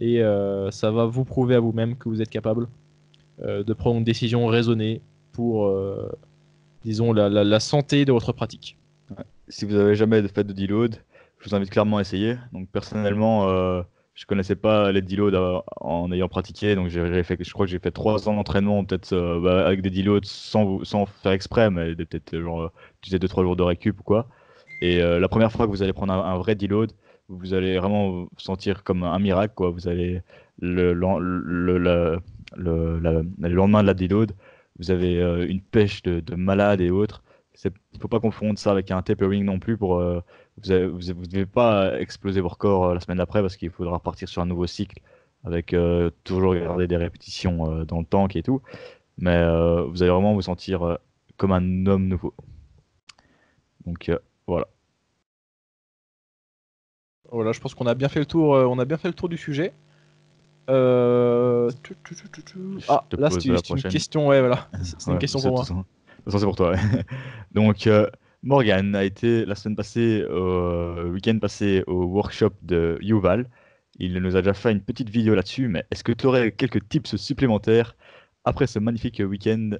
[0.00, 0.20] et
[0.70, 2.66] ça va vous prouver à vous-même que vous êtes capable
[3.40, 5.00] de prendre une décision raisonnée
[5.30, 5.72] pour,
[6.84, 8.76] disons, la, santé de votre pratique.
[9.46, 10.96] Si vous avez jamais fait de deload,
[11.38, 12.36] je vous invite clairement à essayer.
[12.52, 13.84] Donc personnellement,
[14.14, 17.78] je connaissais pas les deloads en ayant pratiqué, donc j'ai fait, je crois que j'ai
[17.78, 21.94] fait trois ans d'entraînement peut-être euh, bah, avec des deloads sans, sans faire exprès, mais
[21.94, 24.28] peut-être genre tu sais deux trois jours de récup ou quoi.
[24.82, 26.92] Et euh, la première fois que vous allez prendre un, vrai deload,
[27.28, 29.70] vous allez vraiment sentir comme un miracle quoi.
[29.70, 30.22] Vous allez
[30.60, 32.20] le, le, le,
[32.56, 34.32] le lendemain de la deload,
[34.78, 37.22] vous avez euh, une pêche de, de malade et autres.
[37.64, 40.02] Il ne faut pas confondre ça avec un tapering non plus pour
[40.58, 44.28] vous ne devez pas exploser vos records euh, la semaine d'après parce qu'il faudra partir
[44.28, 45.00] sur un nouveau cycle
[45.44, 48.62] avec euh, toujours garder des répétitions euh, dans le tank et tout.
[49.18, 49.42] Mais
[49.88, 50.98] vous allez vraiment vous sentir
[51.36, 52.34] comme un homme nouveau.
[53.84, 54.10] Donc
[54.46, 54.66] voilà.
[57.30, 58.50] Voilà, je pense qu'on a bien fait le tour.
[58.52, 59.74] on a bien fait le tour du sujet.
[60.66, 60.72] Ah,
[63.12, 64.28] là c'est une question.
[64.28, 64.70] Ouais, voilà.
[64.82, 65.64] C'est une question pour moi.
[66.26, 66.74] C'est pour toi.
[67.52, 67.86] Donc
[68.44, 73.48] Morgan a été la semaine passée, euh, le week-end passé, au workshop de Yuval.
[73.98, 76.88] Il nous a déjà fait une petite vidéo là-dessus, mais est-ce que tu aurais quelques
[76.88, 77.94] tips supplémentaires
[78.44, 79.70] après ce magnifique week-end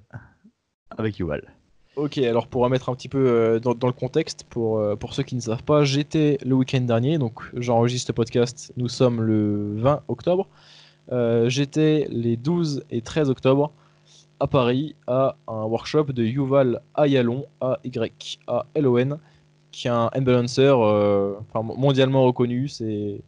[0.97, 1.55] avec Yuval?
[1.97, 5.25] Ok, alors pour remettre un petit peu euh, dans, le contexte, pour, euh, pour ceux
[5.25, 9.75] qui ne savent pas, j'étais le week-end dernier, donc j'enregistre le podcast, nous sommes le
[9.77, 10.49] 20 octobre.
[11.47, 13.73] j'étais les 12 et 13 octobre
[14.43, 19.19] à Paris à un workshop de Yuval Ayalon, A-Y-A-L-O-N,
[19.71, 22.67] qui est un handbalancer euh, mondialement reconnu.
[22.67, 23.23] C'est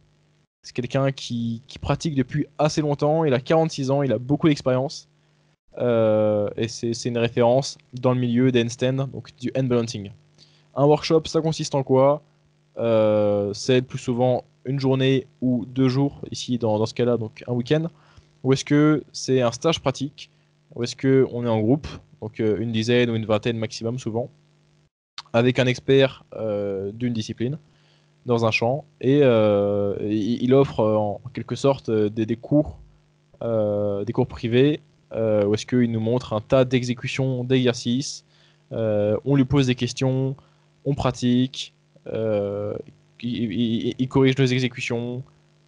[0.73, 3.23] quelqu'un qui, pratique depuis assez longtemps.
[3.23, 5.07] Il a 46 ans, il a beaucoup d'expérience.
[5.77, 10.11] Euh, et c'est une référence dans le milieu des donc du handbalancing.
[10.75, 12.23] Un workshop, ça consiste en quoi?
[12.77, 17.41] Euh, C'est plus souvent une journée ou deux jours, ici dans, dans ce cas-là, donc
[17.47, 17.87] un week-end.
[18.43, 20.29] Ou est-ce que c'est un stage pratique?
[20.75, 21.87] Ou est-ce qu'on est en groupe,
[22.21, 24.29] donc euh, une dizaine ou une vingtaine maximum souvent,
[25.33, 27.57] avec un expert euh, d'une discipline
[28.25, 32.79] dans un champ, et euh, il offre en quelque sorte des, cours,
[33.39, 34.79] des cours privés,
[35.13, 38.25] où est-ce qu'il nous montre un tas d'exécutions, d'exercices,
[38.71, 40.35] on lui pose des questions,
[40.85, 41.75] on pratique,
[43.21, 45.21] il, corrige nos exécutions,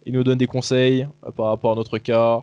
[0.04, 1.06] il nous donne des conseils
[1.36, 2.42] par rapport à notre cas,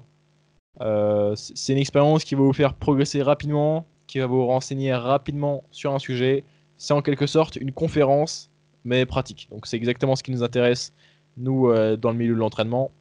[0.79, 5.93] c'est une expérience qui va vous faire progresser rapidement, qui va vous renseigner rapidement sur
[5.93, 6.43] un sujet.
[6.77, 8.51] C'est en quelque sorte une conférence,
[8.83, 9.47] mais pratique.
[9.51, 10.93] Donc c'est exactement ce qui nous intéresse,
[11.37, 12.91] nous, euh, dans le milieu de l'entraînement.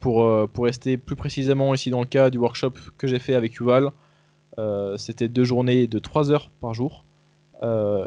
[0.00, 3.34] Pour, euh, pour rester plus précisément ici dans le cas du workshop que j'ai fait
[3.34, 3.90] avec Yuval,
[4.96, 7.04] c'était deux journées de 3 heures par jour.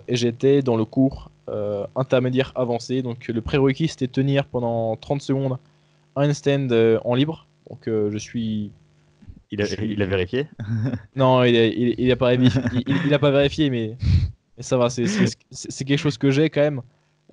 [0.08, 1.32] et j'étais dans le cours
[1.96, 3.02] intermédiaire avancé.
[3.02, 5.58] Donc le prérequis c'était tenir pendant 30 secondes
[6.16, 6.72] un stand
[7.04, 8.72] en libre donc euh, je suis.
[9.50, 10.48] Il a, il a vérifié
[11.16, 12.62] Non, il a, il, a pas vérifié,
[13.06, 13.98] il, a pas vérifié, mais,
[14.60, 16.82] ça va, c'est quelque chose que j'ai quand même.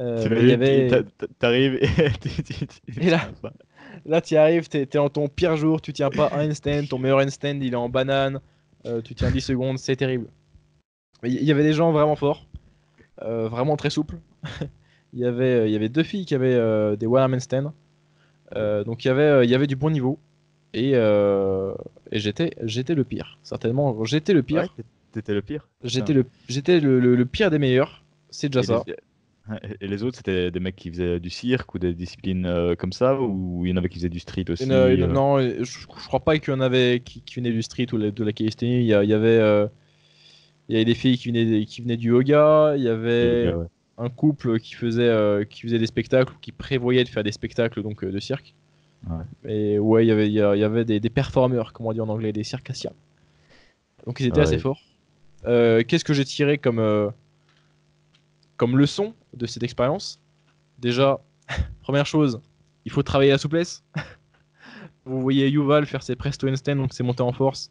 [0.01, 1.05] Euh, il y avait...
[1.39, 1.89] T'arrives et,
[3.01, 3.31] et là,
[4.05, 6.99] là tu arrives, t'es es en ton pire jour, tu tiens pas un handstand, ton
[6.99, 8.41] meilleur handstand il est en banane,
[8.87, 10.27] euh, tu tiens 10 secondes, c'est terrible.
[11.23, 12.47] Il y avait des gens vraiment forts,
[13.23, 14.19] euh, vraiment très souples.
[15.13, 17.73] il, y avait, il y avait deux filles qui avaient des one stand.
[18.53, 20.19] Donc il y, avait, il y avait du bon niveau.
[20.73, 23.39] Et, et j'étais, j'étais le pire.
[23.43, 24.63] Certainement, j'étais le pire.
[24.63, 25.69] Ouais, t'étais le pire.
[25.83, 28.05] J'étais, le, j'étais le, le, pire des meilleurs.
[28.31, 28.85] C'est déjà ça.
[29.81, 32.93] Et les autres, c'était des mecs qui faisaient du cirque ou des disciplines euh, comme
[32.93, 35.07] ça Ou il y en avait qui faisaient du street aussi euh?
[35.07, 37.99] Non, je, je, crois pas qu'il y en avait qui, qui venaient du street ou
[37.99, 38.79] de la calisthénie.
[38.79, 39.67] Il y, avait, euh,
[40.69, 42.75] il y avait des filles qui venaient, qui venaient du yoga.
[42.77, 43.53] Il y avait
[43.99, 48.05] un couple qui faisait, qui faisait des spectacles, qui prévoyait de faire des spectacles donc,
[48.05, 48.55] de cirque.
[49.09, 49.51] Ouais.
[49.51, 52.33] Et ouais, il y avait, y avait des, des performeurs, comme on dit en anglais,
[52.33, 52.93] des circassiens.
[54.07, 54.81] Donc ils étaient assez forts.
[55.45, 57.13] Qu'est-ce que j'ai tiré comme
[58.57, 60.21] comme leçon de cette expérience,
[60.79, 61.21] déjà,
[61.83, 62.41] première chose,
[62.85, 63.85] il faut travailler la souplesse.
[65.05, 67.71] Vous voyez Yuval faire ses presto handstand, donc c'est monté en force.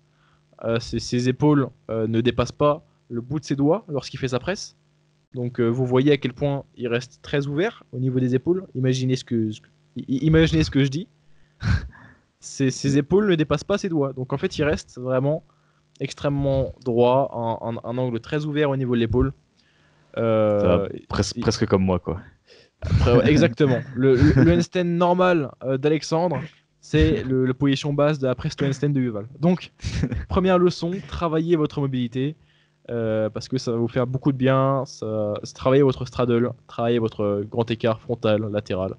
[0.64, 4.40] Euh, ses, épaules euh, ne dépassent pas le bout de ses doigts lorsqu'il fait sa
[4.40, 4.76] presse.
[5.34, 8.66] Donc euh, vous voyez à quel point il reste très ouvert au niveau des épaules.
[8.76, 9.50] Imaginez ce que,
[10.08, 11.08] imaginez ce que je dis.
[12.40, 14.14] ses, ses, épaules ne dépassent pas ses doigts.
[14.14, 15.44] Donc en fait il reste vraiment
[16.00, 17.30] extrêmement droit,
[17.84, 19.34] un angle très ouvert au niveau de l'épaule.
[20.18, 22.20] Euh, presque comme moi, quoi.
[23.26, 23.80] exactement.
[23.96, 26.42] Le, le, handstand normal euh, d'Alexandre,
[26.82, 29.28] c'est le, la position basse de la presto handstand de Yuval.
[29.40, 29.72] Donc,
[30.30, 32.36] première leçon, travaillez votre mobilité.
[32.90, 34.84] Euh, parce que ça va vous faire beaucoup de bien.
[34.86, 38.96] Ça, travaillez votre straddle, travaillez votre grand écart frontal, latéral.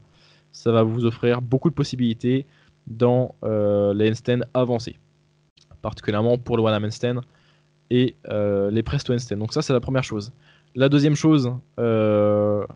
[0.52, 2.46] Ça va vous offrir beaucoup de possibilités
[2.86, 4.96] dans les handstands avancés,
[5.82, 7.20] particulièrement pour le one arm handstand
[7.90, 8.14] et
[8.70, 9.36] les presto handstand.
[9.36, 10.32] Donc ça, c'est la première chose.
[10.76, 12.66] La deuxième chose euh,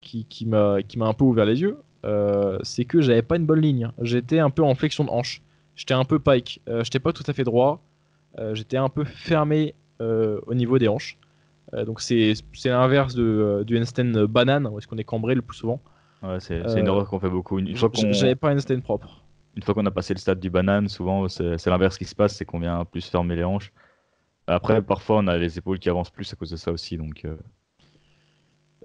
[0.00, 1.76] qui, qui m'a un peu ouvert les yeux,
[2.06, 3.90] euh, c'est que j'avais pas une bonne ligne.
[4.00, 5.42] J'étais un peu en flexion de hanche.
[5.76, 6.62] J'étais un peu pike.
[6.68, 7.82] Euh, j'étais pas tout à fait droit.
[8.52, 9.76] J'étais un peu fermé
[10.46, 11.18] au niveau des hanches.
[11.86, 12.34] donc c'est
[12.64, 15.80] l'inverse du handstand banane, où est-ce qu'on est cambré le plus souvent.
[16.22, 17.58] Ouais, c'est une erreur qu'on fait beaucoup.
[17.58, 19.22] Une, J'avais pas un handstand propre.
[19.56, 22.34] Une fois qu'on a passé le stade du banane, souvent c'est l'inverse qui se passe,
[22.34, 23.72] c'est qu'on vient plus fermer les hanches.
[24.46, 26.96] Après, parfois, on a les épaules qui avancent plus à cause de ça aussi.
[26.96, 27.36] Donc, euh.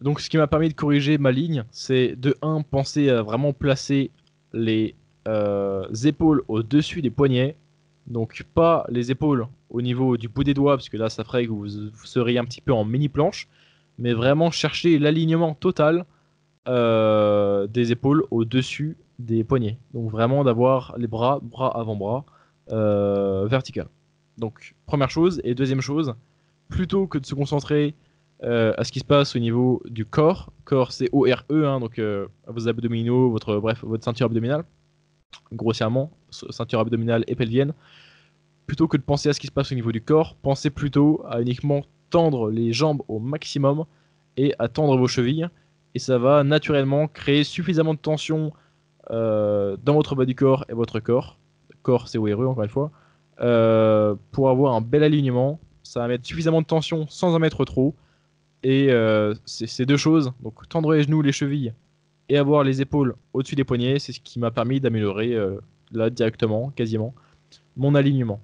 [0.01, 3.51] donc ce qui m'a permis de corriger ma ligne, c'est de 1, penser à vraiment
[3.53, 4.11] placer
[4.53, 4.95] les
[5.27, 7.57] euh, épaules au-dessus des poignets.
[8.09, 11.45] Donc, pas les épaules au niveau du bout des doigts, parce que là, ça ferait
[11.45, 11.67] que vous,
[12.03, 13.47] seriez un petit peu en mini-planche.
[13.97, 16.05] Mais vraiment chercher l'alignement total
[16.67, 19.77] euh, des épaules au-dessus des poignets.
[19.93, 22.25] Donc, vraiment d'avoir les bras, bras avant-bras,
[23.47, 23.87] vertical.
[24.37, 25.41] Donc, première chose.
[25.43, 26.15] Et deuxième chose,
[26.69, 27.93] plutôt que de se concentrer
[28.43, 31.99] euh, à ce qui se passe au niveau du corps, corps c'est O-R-E, hein, donc
[31.99, 34.63] euh, vos abdominaux, votre, bref, votre ceinture abdominale,
[35.51, 37.73] grossièrement, ceinture abdominale et pelvienne,
[38.67, 41.23] plutôt que de penser à ce qui se passe au niveau du corps, pensez plutôt
[41.27, 43.85] à uniquement tendre les jambes au maximum
[44.37, 45.47] et à tendre vos chevilles.
[45.95, 48.53] Et ça va naturellement créer suffisamment de tension
[49.09, 51.39] euh, dans votre bas du corps et votre corps.
[51.81, 52.91] Corps, c'est ORE, encore une fois.
[53.41, 55.59] Euh, pour avoir un bel alignement.
[55.81, 57.95] Ça va mettre suffisamment de tension sans en mettre trop.
[58.61, 61.73] Et euh, c'est deux choses, donc tendre les genoux, les chevilles
[62.29, 65.59] et avoir les épaules au-dessus des poignets, c'est ce qui m'a permis d'améliorer euh,
[65.91, 67.13] là directement, quasiment,
[67.75, 68.39] mon alignement.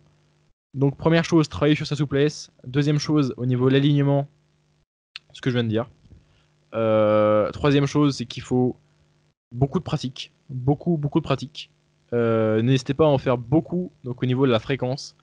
[0.73, 2.51] Donc première chose, travailler sur sa souplesse.
[2.65, 4.27] Deuxième chose, au niveau de l'alignement,
[5.31, 5.89] ce que je viens de dire.
[7.53, 8.75] troisième chose, c'est qu'il faut
[9.51, 11.71] beaucoup de pratique, beaucoup beaucoup de pratique.
[12.13, 15.15] Euh, n'hésitez pas à en faire beaucoup donc au niveau de la fréquence.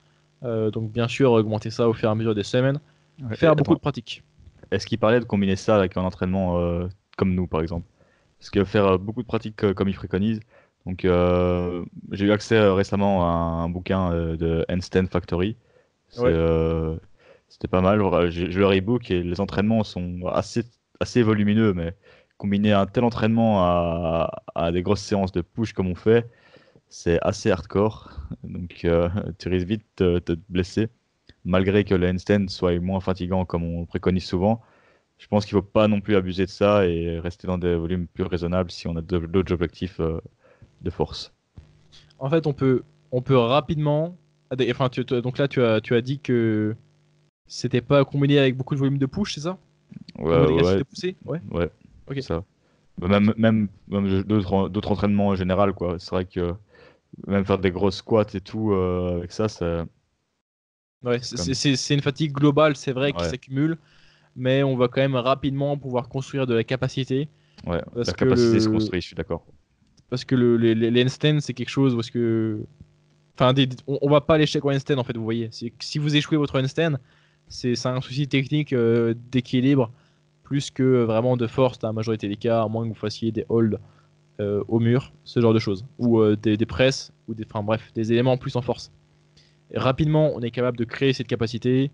[0.43, 2.79] Euh, donc bien sûr augmenter ça au fur et à mesure des semaines.
[3.31, 4.23] faire beaucoup de pratique.
[4.71, 6.87] Est-ce qu'il parlait de combiner ça avec un entraînement euh,
[7.17, 7.87] comme nous par exemple?
[8.43, 10.41] Parce que faire beaucoup de pratique comme il préconise.
[10.85, 11.07] Donc
[12.11, 15.55] j'ai eu accès récemment à un bouquin de Handstand Factory.
[17.53, 18.01] C'était pas mal.
[18.31, 20.63] J'ai le e-book et les entraînements sont assez,
[20.99, 21.95] assez volumineux, mais
[22.37, 26.27] combiner un tel entraînement à, à des grosses séances de push comme on fait,
[26.89, 28.11] c'est assez hardcore.
[28.43, 30.89] Donc euh, tu risques vite de te blesser.
[31.45, 34.61] Malgré que le handstand soit moins fatigant comme on préconise souvent.
[35.17, 37.75] Je pense qu'il ne faut pas non plus abuser de ça et rester dans des
[37.75, 40.19] volumes plus raisonnables si on a d'autres objectifs euh,
[40.81, 41.33] de force.
[42.19, 44.17] En fait, on peut, on peut rapidement.
[44.51, 44.89] Enfin,
[45.21, 46.75] donc là, tu as, tu as dit que
[47.47, 49.57] c'était pas combiné avec beaucoup de volume de push, c'est ça?
[50.19, 50.83] Ouais, ouais.
[51.25, 51.41] ouais.
[51.51, 51.69] ouais.
[52.09, 52.21] Ok.
[52.21, 52.43] Ça.
[53.01, 55.97] Même, même, même d'autres entraînements en général, quoi.
[55.99, 56.53] C'est vrai que
[57.27, 59.85] même faire des grosses squats et tout, euh, avec ça, ça.
[61.03, 63.77] Ouais, c'est une fatigue globale, c'est vrai, qui s'accumule,
[64.35, 67.29] mais on va quand même rapidement pouvoir construire de la capacité.
[67.67, 69.45] Ouais, la capacité se construit, je suis d'accord.
[70.09, 72.65] Parce que le, handstands, c'est quelque chose parce que.
[73.35, 73.53] Enfin,
[73.87, 75.49] on, va pas aller chez handstand en fait, vous voyez.
[75.51, 76.97] Si vous échouez votre handstand,
[77.47, 79.91] c'est c'est un souci technique euh, d'équilibre
[80.43, 83.31] plus que vraiment de force dans la majorité des cas, à moins que vous fassiez
[83.31, 83.77] des holds
[84.39, 87.63] euh, au mur, ce genre de choses, ou euh, des, des presses, ou des, enfin
[87.63, 88.91] bref, des éléments plus en force.
[89.71, 91.91] Et rapidement, on est capable de créer cette capacité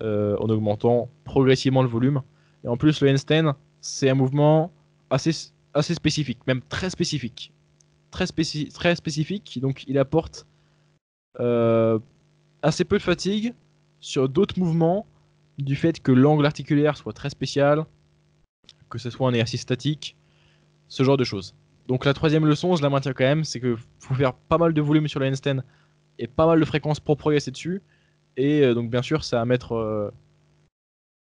[0.00, 2.22] euh, en augmentant progressivement le volume.
[2.64, 4.72] Et en plus, le handstand, c'est un mouvement
[5.10, 7.52] assez, assez spécifique, même très spécifique.
[8.10, 10.46] Très, spéci- très spécifique, donc il apporte
[11.40, 11.98] euh,
[12.62, 13.54] assez peu de fatigue
[14.00, 15.06] sur d'autres mouvements
[15.58, 17.84] du fait que l'angle articulaire soit très spécial,
[18.88, 20.16] que ce soit un exercice statique,
[20.88, 21.54] ce genre de choses.
[21.86, 24.72] Donc la troisième leçon, je la maintiens quand même, c'est que faut faire pas mal
[24.72, 25.62] de volume sur le handstand
[26.18, 27.82] et pas mal de fréquences pour progresser dessus.
[28.38, 30.10] Et euh, donc bien sûr, c'est à mettre, euh,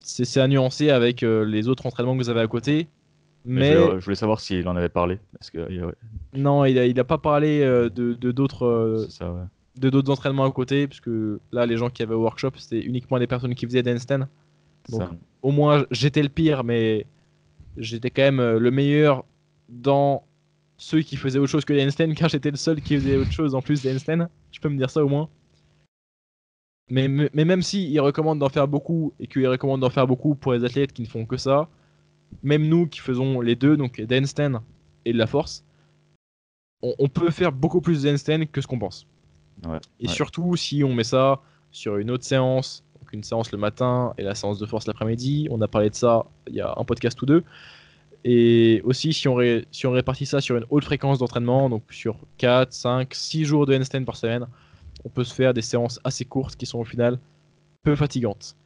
[0.00, 2.86] c'est à nuancer avec euh, les autres entraînements que vous avez à côté.
[3.46, 5.18] Mais Je, je voulais savoir s'il en avait parlé.
[5.32, 5.94] Parce que, ouais,
[6.34, 9.44] non, il a, il a pas parlé euh, de d'autres euh, ouais.
[9.76, 11.10] de d'autres entraînements à côté, puisque
[11.52, 13.98] là, les gens qui avaient au workshop, c'était uniquement les personnes qui faisaient des.
[13.98, 14.28] C'est Donc,
[14.90, 15.10] ça.
[15.42, 17.06] Au moins, j'étais le pire, mais
[17.76, 19.24] j'étais quand même euh, le meilleur
[19.68, 20.24] dans
[20.76, 23.54] ceux qui faisaient autre chose que handstands, car j'étais le seul qui faisait autre chose
[23.54, 24.28] en plus des handstands.
[24.50, 25.28] Je peux me dire ça au moins.
[26.88, 30.34] Mais, mais, même si il recommande d'en faire beaucoup et qu'il recommande d'en faire beaucoup
[30.36, 31.68] pour les athlètes qui ne font que ça,
[32.42, 34.62] même nous qui faisons les deux, donc des handstands
[35.04, 35.64] et de la force,
[36.82, 39.06] on, on peut faire beaucoup plus de handstands que ce qu'on pense.
[39.66, 40.12] Ouais, Et ouais.
[40.12, 41.40] surtout si on met ça
[41.72, 45.48] sur une autre séance, donc une séance le matin et la séance de force l'après-midi,
[45.50, 47.42] on a parlé de ça il y a un podcast ou deux.
[48.24, 51.84] Et aussi si on, ré- si on répartit ça sur une haute fréquence d'entraînement, donc
[51.92, 54.46] sur 4, 5, 6 jours de handstand par semaine,
[55.06, 57.20] on peut se faire des séances assez courtes qui sont au final
[57.84, 58.56] peu fatigantes.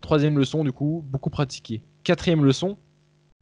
[0.00, 1.82] Troisième leçon, du coup, beaucoup pratiquer.
[2.02, 2.76] Quatrième leçon,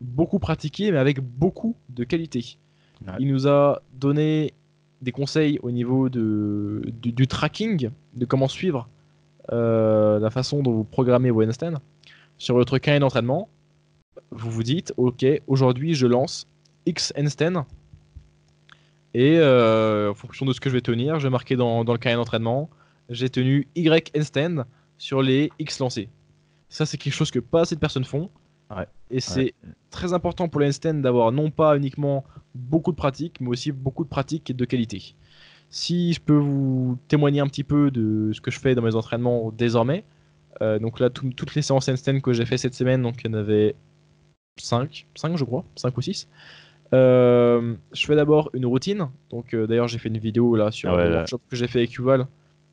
[0.01, 2.59] beaucoup pratiquer mais avec beaucoup de qualité.
[3.07, 3.15] Ouais.
[3.19, 4.53] Il nous a donné
[5.01, 8.89] des conseils au niveau de, du, du tracking, de comment suivre
[9.51, 11.81] euh, la façon dont vous programmez vos handstands.
[12.37, 13.49] Sur votre carnet d'entraînement,
[14.31, 16.47] vous vous dites, ok, aujourd'hui je lance
[16.85, 17.65] X handstand
[19.15, 21.93] et euh, en fonction de ce que je vais tenir, je vais marquer dans, dans
[21.93, 22.71] le carnet d'entraînement,
[23.09, 24.65] j'ai tenu Y handstand
[24.99, 26.09] sur les X lancés.
[26.69, 28.31] Ça, c'est quelque chose que pas assez de personnes font.
[28.75, 28.87] Ouais.
[29.11, 29.53] Et c'est
[29.91, 34.05] très important pour les handstands d'avoir non pas uniquement beaucoup de pratique, mais aussi beaucoup
[34.05, 35.15] de pratique et de qualité.
[35.69, 38.95] Si je peux vous témoigner un petit peu de ce que je fais dans mes
[38.95, 40.05] entraînements désormais,
[40.63, 43.27] euh, donc là, tout- toutes les séances handstand que j'ai fait cette semaine, donc il
[43.27, 43.75] y en avait
[44.59, 46.29] 5, 5 je crois, 5 ou 6.
[46.95, 50.93] Euh, je fais d'abord une routine, donc euh, d'ailleurs j'ai fait une vidéo là sur
[50.93, 51.17] ouais, le là.
[51.19, 52.27] workshop que j'ai fait avec Yuval,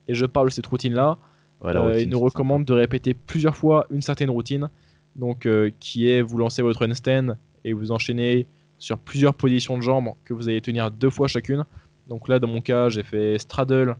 [0.09, 1.17] et je parle de cette routine là.
[1.61, 4.69] Ouais, la Euh, il nous recommande de répéter plusieurs fois une certaine routine,
[5.15, 5.47] donc
[5.79, 8.45] qui est vous lancez votre handstand et vous enchaînez
[8.77, 11.65] sur plusieurs positions de jambes que vous allez tenir deux fois chacune.
[12.07, 13.95] Donc là, dans mon cas, j'ai fait straddle,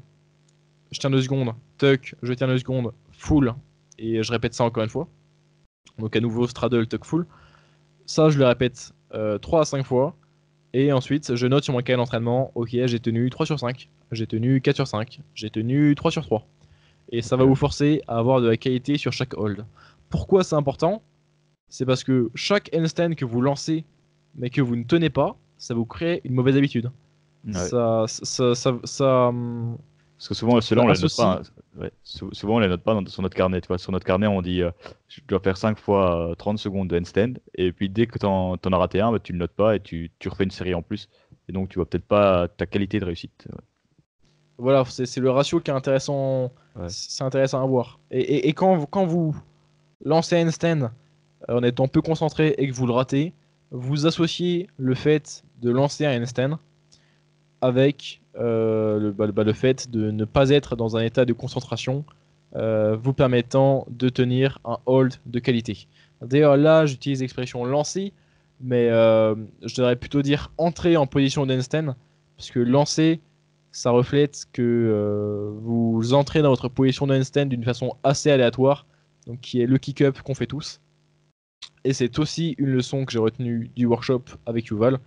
[0.91, 3.53] je tiens deux secondes, tuck, je tiens deux secondes, full,
[3.97, 5.07] et je répète ça encore une fois.
[5.97, 7.25] Donc à nouveau straddle, tuck, full.
[8.05, 10.15] Ça, je le répète 3 à 5 fois.
[10.73, 14.27] Et ensuite, je note sur mon cahier d'entraînement, ok, j'ai tenu 3 sur 5, j'ai
[14.27, 16.45] tenu 4 sur 5, j'ai tenu 3 sur 3.
[17.11, 19.65] Et ça va vous forcer à avoir de la qualité sur chaque hold.
[20.09, 21.01] Pourquoi c'est important?
[21.67, 23.83] C'est parce que chaque handstand que vous lancez,
[24.35, 26.91] mais que vous ne tenez pas, ça vous crée une mauvaise habitude.
[27.47, 27.53] Ouais.
[27.53, 29.77] Ça, ça, ça, ça, hum,
[30.19, 31.41] Parce que souvent, ceux-là, on les note pas.
[31.79, 33.61] Ouais, Souvent, on les note pas dans- sur notre carnet.
[33.77, 34.69] Sur notre carnet, on dit euh,
[35.07, 37.35] je dois faire 5 fois euh, 30 secondes de handstand.
[37.55, 39.79] Et puis, dès que tu en, as raté un, bah, tu le notes pas et
[39.79, 41.07] tu, tu refais une série en plus.
[41.47, 43.47] Et donc, tu vois peut-être pas ta qualité de réussite.
[43.49, 43.59] Ouais.
[44.57, 46.89] Voilà, c'est le ratio qui est intéressant, Ouais.
[46.89, 47.97] c'est intéressant à voir.
[48.11, 49.33] Et, et- et quand, vous- quand vous
[50.03, 50.91] lancez un handstand
[51.49, 53.33] euh, en étant peu concentré et que vous le ratez,
[53.71, 56.59] vous associez le fait de lancer un handstand
[57.61, 61.33] avec euh, le, bah, bah, le fait de ne pas être dans un état de
[61.33, 62.05] concentration
[62.55, 65.87] euh, vous permettant de tenir un hold de qualité.
[66.21, 68.13] D'ailleurs là j'utilise l'expression lancer,
[68.61, 71.95] mais euh, je devrais plutôt dire entrer en position d'handstand,
[72.37, 73.19] parce que lancer
[73.71, 78.87] ça reflète que vous entrez dans votre position de handstand d'une façon assez aléatoire,
[79.27, 80.81] donc qui est le kick-up qu'on fait tous.
[81.83, 84.99] Et c'est aussi une leçon que j'ai retenue du workshop avec Yuval,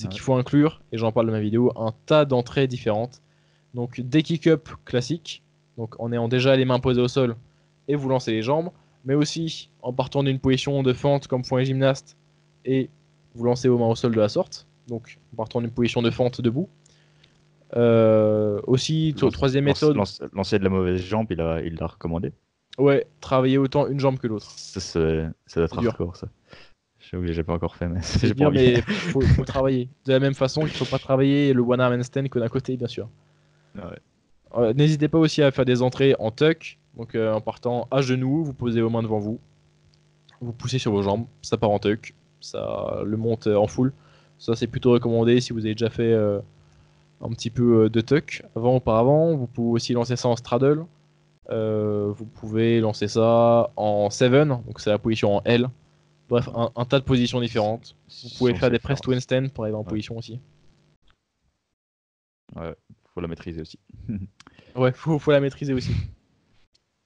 [0.00, 0.12] c'est Ouais.
[0.12, 3.20] qu'il faut inclure, et j'en parle dans ma vidéo, un tas d'entrées différentes.
[3.74, 5.42] Donc des kick-up classiques,
[5.76, 7.36] donc en ayant déjà les mains posées au sol
[7.86, 8.70] et vous lancez les jambes,
[9.04, 12.16] mais aussi en partant d'une position de fente comme font les gymnastes
[12.64, 12.88] et
[13.34, 16.10] vous lancez vos mains au sol de la sorte, donc en partant d'une position de
[16.10, 16.68] fente debout.
[17.76, 22.32] Euh, aussi, Lance- troisième méthode, lance- Lancer de la mauvaise jambe, il l'a il recommandé.
[22.78, 24.50] ouais, travailler autant une jambe que l'autre.
[24.56, 26.26] Ça, ça doit être hardcore, ça.
[27.10, 29.88] J'avoue que j'ai pas encore fait, mais C'est j'ai bien, mais faut, faut travailler.
[30.06, 32.76] De la même façon qu'il faut pas travailler le one arm handstand que d'un côté,
[32.76, 33.08] bien sûr.
[33.74, 33.98] Ouais.
[34.56, 38.00] Euh, N'hésitez pas aussi à faire des entrées en tuck Donc euh, en partant à
[38.00, 39.38] genoux, vous posez vos mains devant vous,
[40.40, 43.92] vous poussez sur vos jambes, ça part en tuck, ça le monte euh, en full.
[44.38, 46.38] Ça c'est plutôt recommandé si vous avez déjà fait euh,
[47.20, 49.34] un petit peu de tuck avant auparavant.
[49.36, 50.84] Vous pouvez aussi lancer ça en straddle.
[51.48, 55.68] vous pouvez lancer ça en 7, donc c'est la position en L.
[56.30, 57.96] Bref, un, tas de positions différentes.
[58.22, 60.38] Vous pouvez faire des press to handstand pour arriver en position aussi.
[62.54, 62.72] Ouais,
[63.12, 63.80] faut la maîtriser aussi.
[64.76, 65.90] ouais, faut, faut la maîtriser aussi.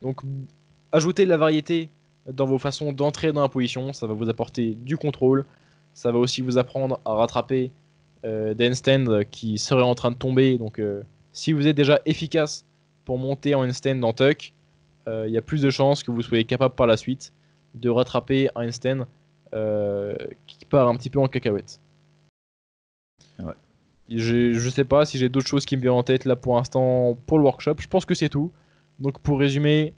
[0.02, 0.20] Donc,
[0.92, 1.88] ajouter de la variété
[2.30, 5.46] dans vos façons d'entrer dans la position, ça va vous apporter du contrôle.
[5.94, 7.72] Ça va aussi vous apprendre à rattraper
[8.26, 10.58] euh, des handstands qui seraient en train de tomber.
[10.58, 11.02] Donc, euh,
[11.32, 12.66] si vous êtes déjà efficace
[13.06, 14.52] pour monter en handstand en tuck,
[15.08, 17.32] euh, il y a plus de chances que vous soyez capable par la suite
[17.74, 19.06] de rattraper handstand
[19.54, 20.16] euh,
[20.46, 21.80] qui part un petit peu en cacahuète.
[23.38, 23.54] Ouais.
[24.08, 27.16] Je sais pas si j'ai d'autres choses qui me viennent en tête là pour l'instant
[27.26, 27.76] pour le workshop.
[27.78, 28.52] Je pense que c'est tout.
[28.98, 29.94] Donc pour résumer,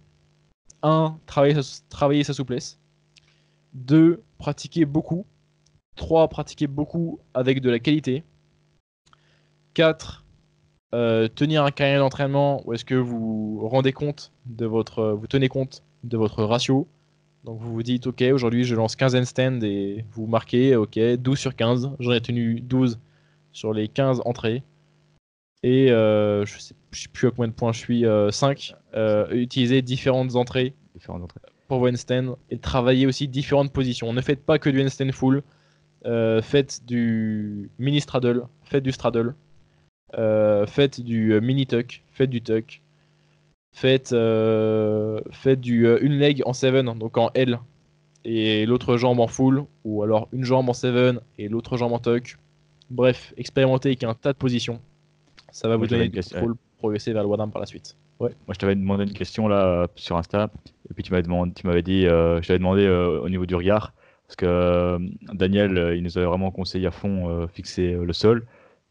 [0.83, 1.18] 1.
[1.27, 2.79] Travailler sa, travailler sa souplesse.
[3.74, 4.22] 2.
[4.39, 5.27] Pratiquer beaucoup.
[5.97, 6.29] 3.
[6.29, 8.24] Pratiquer beaucoup avec de la qualité.
[9.74, 10.24] 4.
[10.95, 15.49] Euh, tenir un carnet d'entraînement où est-ce que vous rendez compte de votre, vous tenez
[15.49, 16.87] compte de votre ratio.
[17.47, 21.38] Donc vous vous dites, ok, aujourd'hui je lance 15 handstands et vous marquez, ok, 12
[21.38, 21.92] sur 15.
[22.01, 22.99] J'en ai tenu 12
[23.53, 24.64] sur les 15 entrées.
[25.62, 28.74] Et euh, je, sais, sais plus à combien de points je suis, 5.
[28.94, 34.12] Euh, euh, utiliser différentes entrées, différentes entrées pour vos handstands et travailler aussi différentes positions.
[34.12, 35.44] Ne faites pas que du handstand full.
[36.42, 39.36] faites du mini straddle, faites du straddle,
[40.66, 42.82] faites du mini tuck, faites du tuck,
[43.77, 44.14] faites,
[45.31, 47.61] faites du une leg en 7, donc en L,
[48.24, 51.99] et l'autre jambe en full, ou alors une jambe en 7 et l'autre jambe en
[51.99, 52.39] tuck.
[52.91, 54.81] Bref, expérimentez avec un tas de positions.
[55.53, 57.97] Ça va vous donner du contrôle pour progresser vers le Wadam par la suite.
[58.18, 58.31] Ouais.
[58.47, 60.51] Moi, je t'avais demandé une question là sur Insta,
[60.91, 63.45] et puis tu m'avais demandé, tu m'avais dit, euh, je t'avais demandé euh, au niveau
[63.45, 63.93] du regard,
[64.27, 64.99] parce que euh,
[65.33, 68.47] Daniel, il nous avait vraiment conseillé à fond fixer le sol.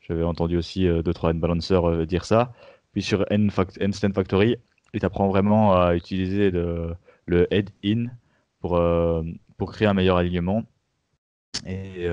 [0.07, 2.53] J'avais entendu aussi d'autres hand balancers dire ça.
[2.93, 4.57] Puis sur Handstand Factory,
[4.95, 8.07] il t'apprend vraiment à utiliser le head in
[8.59, 8.81] pour,
[9.57, 10.63] pour créer un meilleur alignement.
[11.65, 12.07] Et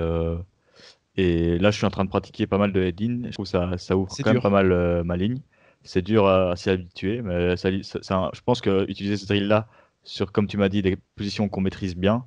[1.16, 3.22] et là, je suis en train de pratiquer pas mal de head-in.
[3.26, 5.40] Je trouve que ça, ça ouvre quand même pas mal euh, ma ligne.
[5.82, 9.66] C'est dur à, s'y habituer, mais ça, je pense que utiliser ce drill-là
[10.04, 12.24] sur, comme tu m'as dit, des positions qu'on maîtrise bien,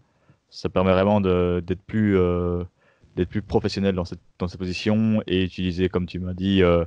[0.49, 2.66] ça permet vraiment d'être plus, euh,
[3.30, 6.84] plus professionnel dans cette, dans cette position et utiliser, comme tu m'as dit, euh,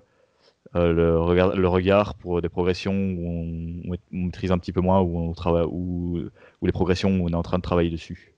[0.74, 5.18] le, regard, le regard pour des progressions où on, maîtrise un petit peu moins, où,
[5.18, 6.20] on travaille, où,
[6.60, 8.34] où les progressions où on est en train de travailler dessus.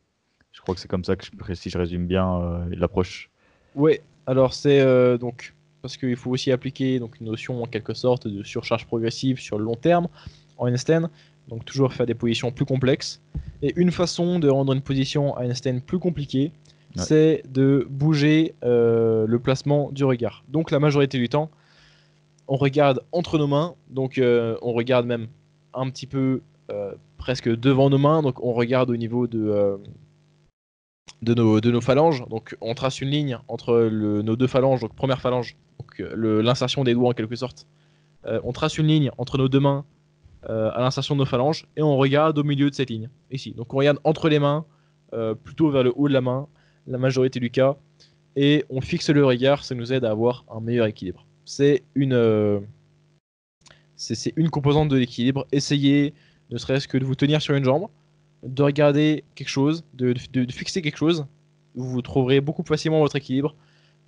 [0.53, 3.31] Je crois que c'est comme ça que, je, si je résume bien l'approche
[3.75, 7.95] Ouais, alors c'est euh, donc parce qu'il faut aussi appliquer donc une notion en quelque
[7.95, 10.09] sorte de surcharge progressive sur le long terme
[10.59, 11.09] en handstand,
[11.49, 13.23] donc toujours faire des positions plus complexes.
[13.63, 16.53] Et une façon de rendre une position à handstand plus compliquée,
[16.97, 20.45] c'est de bouger euh, le placement du regard.
[20.49, 21.49] Donc la majorité du temps,
[22.51, 25.29] on regarde entre nos mains, donc euh, on regarde même
[25.73, 26.43] un petit peu
[27.17, 29.81] presque devant nos mains, donc on regarde au niveau de
[31.23, 32.25] de nos, phalanges.
[32.29, 35.57] Donc on trace une ligne entre nos deux phalanges, donc première phalange,
[36.01, 37.67] euh, l'insertion des doigts en quelque sorte.
[38.27, 39.85] Euh, on trace une ligne entre nos deux mains
[40.49, 43.53] euh, à l'insertion de nos phalanges et on regarde au milieu de cette ligne, ici.
[43.53, 44.65] Donc on regarde entre les mains,
[45.43, 46.47] plutôt vers le haut de la main,
[46.87, 47.77] la majorité du cas,
[48.37, 51.27] et on fixe le regard, ça nous aide à avoir un meilleur équilibre.
[51.53, 52.63] C'est une,
[53.97, 55.49] c'est une composante de l'équilibre.
[55.51, 56.15] Essayez,
[56.53, 57.89] ne serait-ce que de vous tenir sur une jambe,
[58.45, 60.15] de regarder quelque chose, de,
[60.49, 61.27] fixer quelque chose,
[61.75, 63.57] vous trouverez beaucoup plus facilement votre équilibre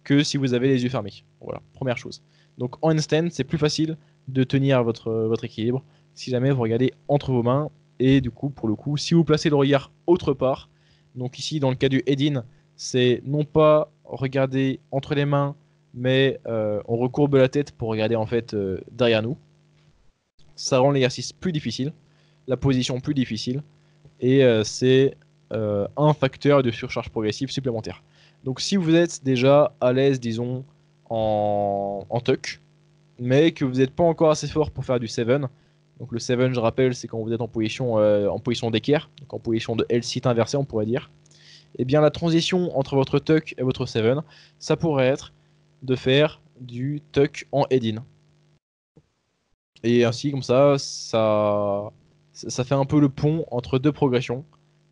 [0.04, 1.24] que si vous avez les yeux fermés.
[1.40, 2.22] Voilà, première chose.
[2.58, 5.82] Donc en handstand, c'est plus facile de tenir votre, votre équilibre
[6.14, 7.70] si jamais vous regardez entre vos mains.
[7.98, 10.70] Et du coup, pour le coup, si vous placez le regard autre part,
[11.16, 12.44] donc ici dans le cas du head-in,
[12.76, 15.56] c'est non pas regarder entre les mains,
[15.94, 19.36] mais euh, on recourbe la tête pour regarder en fait euh, derrière nous.
[20.56, 21.92] Ça rend l'exercice plus difficile,
[22.46, 23.62] la position plus difficile
[24.20, 25.16] et euh, c'est
[25.54, 28.02] un facteur de surcharge progressive supplémentaire.
[28.42, 30.64] Donc si vous êtes déjà à l'aise, disons,
[31.10, 32.62] en, tuck,
[33.18, 36.54] mais que vous n'êtes pas encore assez fort pour faire du 7, donc le 7,
[36.54, 39.84] je rappelle, c'est quand vous êtes en position, en position d'équerre, donc en position de
[39.90, 41.10] L-sit inversé, on pourrait dire.
[41.74, 44.06] Et eh bien la transition entre votre tuck et votre 7,
[44.58, 45.34] ça pourrait être
[45.82, 48.04] de faire du tuck en head-in.
[49.84, 51.92] Et ainsi, comme ça, ça
[52.32, 54.44] ça fait un peu le pont entre deux progressions.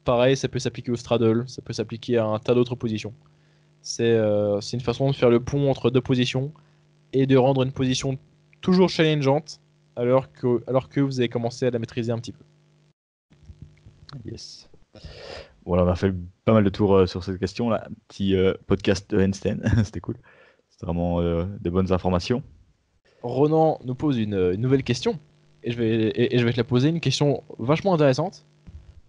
[0.04, 3.14] Pareil, ça peut s'appliquer au straddle, ça peut s'appliquer à un tas d'autres positions.
[4.00, 6.52] Euh, c'est une façon de faire le pont entre deux positions
[7.12, 8.18] et de rendre une position
[8.60, 9.60] toujours challengeante
[9.96, 12.44] alors que, alors que vous avez commencé à la maîtriser un petit peu
[14.24, 14.68] Yes.
[15.64, 16.12] Voilà, on a fait
[16.44, 17.88] pas mal de tours euh, sur cette question là.
[18.08, 20.16] Petit euh, podcast de Einstein, c'était cool.
[20.80, 22.42] C'était vraiment euh, des bonnes informations.
[23.22, 25.18] Ronan nous pose une, une nouvelle question
[25.62, 28.46] et je, vais, et, et je vais te la poser, une question vachement intéressante.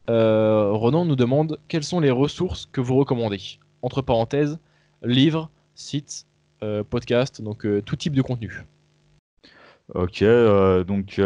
[0.10, 3.40] Euh, Ronan nous demande quelles sont les ressources que vous recommandez?
[3.84, 4.60] Entre parenthèses,
[5.02, 6.28] livres, sites,
[6.62, 8.66] euh, podcasts, donc euh, tout type de contenu.
[9.96, 10.26] Ok,
[10.88, 11.22] donc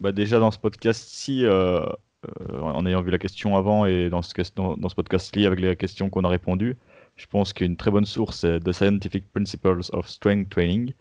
[0.00, 4.76] bah déjà dans ce podcast-ci, en ayant vu la question avant et dans ce, dans,
[4.76, 6.76] dans ce podcast-ci avec les questions qu'on a répondues,
[7.16, 10.92] je pense qu'une très bonne source c'est The Scientific Principles of Strength Training.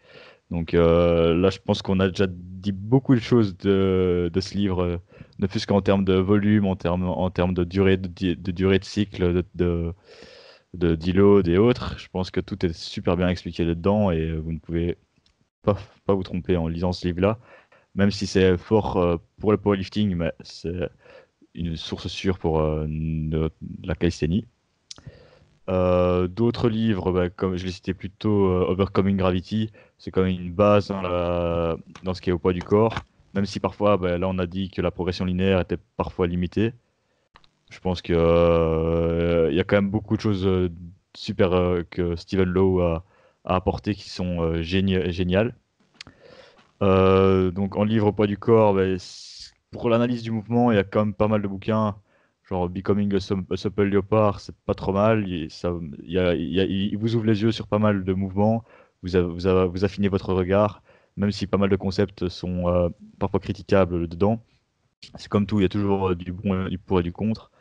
[0.51, 4.83] Donc euh, là, je pense qu'on a déjà dit beaucoup de choses de, ce livre,
[4.83, 4.97] euh,
[5.39, 8.85] ne plus qu'en termes de volume, en termes, en termes de durée de, durée de
[8.85, 9.93] cycle, de, de,
[10.73, 11.97] de et autres.
[11.99, 14.97] Je pense que tout est super bien expliqué là-dedans et euh, vous ne pouvez
[15.63, 17.39] pas, pas vous tromper en lisant ce livre-là,
[17.95, 20.89] même si c'est fort euh, pour le powerlifting, mais c'est
[21.55, 22.87] une source sûre pour euh,
[23.83, 24.45] la calisthénie.
[25.69, 30.23] Euh, D'autres livres, bah, comme je l'ai cité plus tôt, euh, Overcoming Gravity, c'est quand
[30.23, 32.95] même une base dans, dans ce qui est au poids du corps,
[33.33, 36.73] même si parfois, bah, là on a dit que la progression linéaire était parfois limitée.
[37.69, 40.69] Je pense que euh, y a quand même beaucoup de choses euh,
[41.15, 41.51] super
[41.89, 43.03] que Stephen Lowe a,
[43.45, 45.55] a apporté qui sont géni- géniales.
[46.81, 48.83] Donc en livre au poids du corps, bah,
[49.71, 51.95] pour l'analyse du mouvement, il y a quand même pas mal de bouquins.
[52.49, 53.17] Genre Becoming a,
[53.53, 55.27] a Supple Leopard, c'est pas trop mal.
[55.27, 55.73] Il, ça,
[56.03, 58.63] il, a- a- il vous ouvre les yeux sur pas mal de mouvements.
[59.03, 60.83] Vous, avez- vous, vous affinez votre regard,
[61.17, 62.89] même si pas mal de concepts sont euh,
[63.19, 64.43] parfois critiquables dedans.
[65.17, 67.51] C'est comme tout, il y a toujours euh, du bon, du pour et du contre.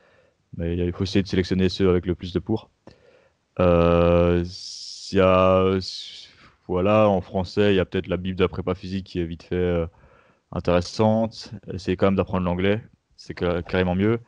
[0.57, 2.71] Mais il faut essayer de sélectionner ceux avec le plus de pour.
[3.61, 4.45] Euh,
[5.13, 5.79] il y a,
[6.69, 9.25] voilà, en français, il y a peut-être la Bible de la prépa physique qui est
[9.25, 9.85] vite fait
[10.53, 11.53] intéressante.
[11.73, 12.83] Essayez quand même d'apprendre l'anglais,
[13.17, 14.21] c'est ca- carrément mieux.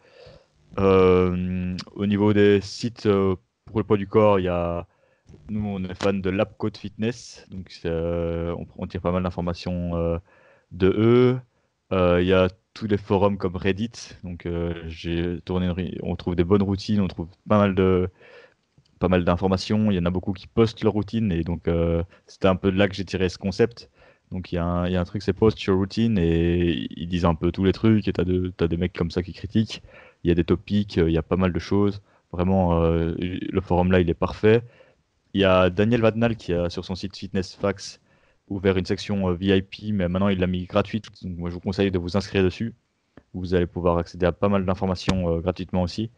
[0.79, 4.87] Euh, au niveau des sites euh, pour le poids du corps, il y a,
[5.49, 10.20] nous, on est fan de l'AppCode Fitness, donc euh, on, tire pas mal d'informations
[10.72, 11.41] de eux.
[11.93, 13.93] Il y a tous les forums comme Reddit,
[14.25, 14.49] donc
[15.45, 18.09] tourné, on trouve des bonnes routines, on trouve pas mal de
[19.01, 19.91] pas mal d'informations.
[19.91, 21.68] Il y en a beaucoup qui postent leur routine et donc
[22.27, 23.91] c'était un peu de là que j'ai tiré ce concept.
[24.31, 27.53] Donc il y a un, truc, c'est post your routine et ils disent un peu
[27.53, 29.83] tous les trucs et t'as de, des mecs comme ça qui critiquent.
[30.25, 32.03] Il y a des topics, euh, il y a pas mal de choses.
[32.33, 34.62] Vraiment, euh, le forum là, il est parfait.
[35.35, 38.01] Il y a Daniel Vadnal qui a sur son site Fitness Facts
[38.49, 41.07] ouvert une section euh, VIP, mais maintenant il l'a mis gratuite.
[41.22, 42.75] Donc moi je vous conseille de vous inscrire dessus.
[43.35, 46.11] Vous allez pouvoir accéder à pas mal d'informations euh, gratuitement aussi.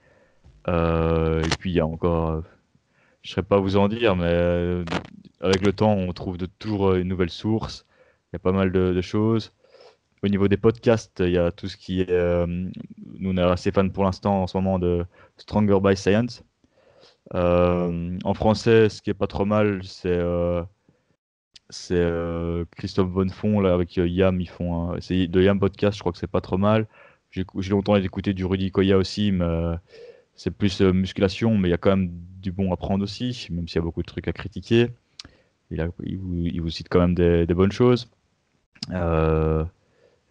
[0.68, 2.40] Euh, et puis il y a encore, euh,
[3.22, 4.84] je ne saurais pas vous en dire, mais euh,
[5.40, 7.86] avec le temps on trouve toujours euh, une nouvelle source.
[8.32, 9.52] Il y a pas mal de choses.
[10.26, 12.10] Au niveau des podcasts, il y a tout ce qui est.
[12.10, 15.04] euh, nous, on est assez fan pour l'instant en ce moment de
[15.36, 16.42] Stronger by Science.
[17.34, 20.62] Euh, en français, ce qui est pas trop mal, c'est euh,
[21.70, 22.04] c'est
[22.76, 24.40] Christophe Bonnefond là avec Yam.
[24.40, 25.96] Ils font un- de Yam podcast.
[25.96, 26.86] Je crois que c'est pas trop mal.
[27.30, 29.74] J'ai longtemps écouté du Rudy Koya aussi, mais
[30.34, 32.10] c'est plus musculation, mais il y a quand même
[32.40, 34.88] du bon à prendre aussi, même s'il y a beaucoup de trucs à critiquer.
[35.70, 38.08] Il vous cite quand même des, des bonnes choses.
[38.92, 39.64] Euh,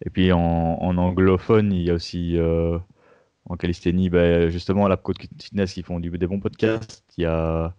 [0.04, 2.78] et puis en, anglophone, il y a aussi euh,
[3.46, 7.04] en calisthénie, ben, justement, la Code Fitness qui font des bons podcasts.
[7.16, 7.74] Il y a,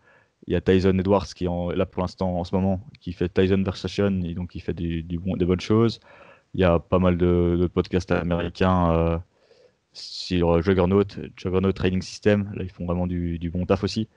[0.48, 4.22] il Tyson Edwards qui est là pour l'instant en ce moment, qui fait Tyson Versation
[4.24, 6.00] et donc qui fait des bonnes choses.
[6.54, 9.18] Il y a pas mal de, podcasts américains euh,
[9.94, 11.04] sur Juggernaut,
[11.36, 12.52] Juggernaut Training System.
[12.56, 14.08] Là, ils font vraiment du, bon taf aussi.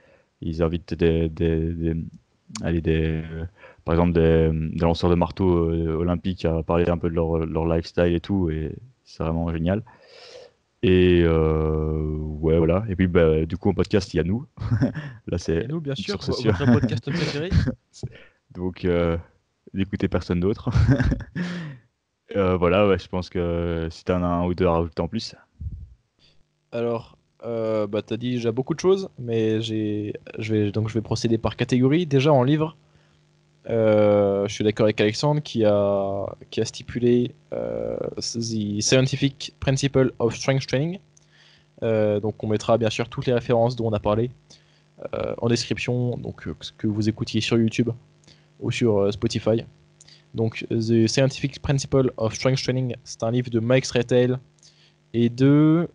[0.41, 1.29] Ils invitent des-
[2.63, 3.23] allez, des,
[3.85, 7.39] par exemple des, des lanceurs de marteau euh, olympiques à parler un peu de leur,
[7.39, 8.75] leur lifestyle et tout, et
[9.05, 9.83] c'est vraiment génial.
[10.83, 12.85] Et euh, ouais, voilà.
[12.89, 14.47] Et puis, bah, du coup, en podcast, il y a nous.
[15.27, 17.51] Là, c'est nous, bien sûr, votre podcast préféré.
[18.53, 19.17] donc euh,
[19.75, 20.71] d'écouter personne d'autre.
[22.37, 25.09] Euh, voilà, ouais, je pense que si t'en as un ou deux à rajouter en
[25.09, 25.35] plus.
[26.71, 30.15] Alors, euh, bah, t'as dit déjà beaucoup de choses, mais je
[30.53, 32.07] vais, donc je vais procéder par catégorie.
[32.07, 32.77] Déjà en livre,
[33.69, 40.13] euh, je suis d'accord avec Alexandre qui a, qui a stipulé euh, The Scientific Principle
[40.19, 40.99] of Strength Training.
[41.83, 44.31] Donc on mettra bien sûr toutes les références dont on a parlé
[45.41, 47.91] en description, donc euh, que vous écoutiez sur YouTube
[48.61, 49.65] ou sur Spotify.
[50.35, 54.37] Donc The Scientific Principle of Strength Training, c'est un livre de Mike Stretail
[55.13, 55.89] et de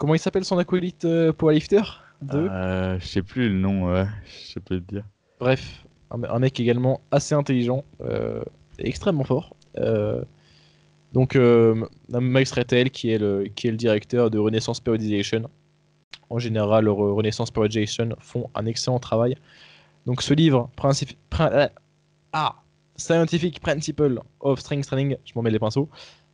[0.00, 1.82] Comment il s'appelle son acolyte euh, powerlifter
[2.22, 2.38] de...
[2.38, 4.06] Euh, je sais plus le nom, ouais,
[4.50, 5.04] je peux te dire.
[5.38, 8.42] Bref, un, un mec également assez intelligent euh,
[8.78, 9.54] extrêmement fort.
[9.76, 10.24] Euh,
[11.12, 11.36] Donc,
[12.08, 15.50] Max Rettel, qui est, le, qui est le directeur de Renaissance Periodization.
[16.30, 19.36] En général, Renaissance Periodization font un excellent travail.
[20.06, 21.10] Donc, ce livre, principe,
[22.32, 22.54] ah,
[22.96, 25.90] Scientific Principle of Strength Training, je m'en mets les pinceaux,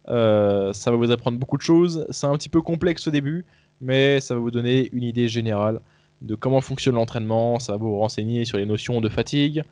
[0.08, 2.06] euh, ça va vous apprendre beaucoup de choses.
[2.10, 3.44] C'est un petit peu complexe au début,
[3.80, 5.80] mais ça va vous donner une idée générale
[6.22, 7.58] de comment fonctionne l'entraînement.
[7.58, 9.62] Ça va vous renseigner sur les notions de fatigue,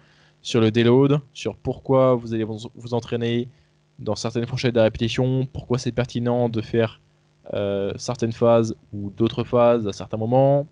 [0.43, 3.49] sur le déload, sur pourquoi vous allez vous entraîner
[3.99, 7.01] dans certaines fourchettes de répétition, pourquoi c'est pertinent de faire
[7.53, 10.67] euh, certaines phases ou d'autres phases à certains moments.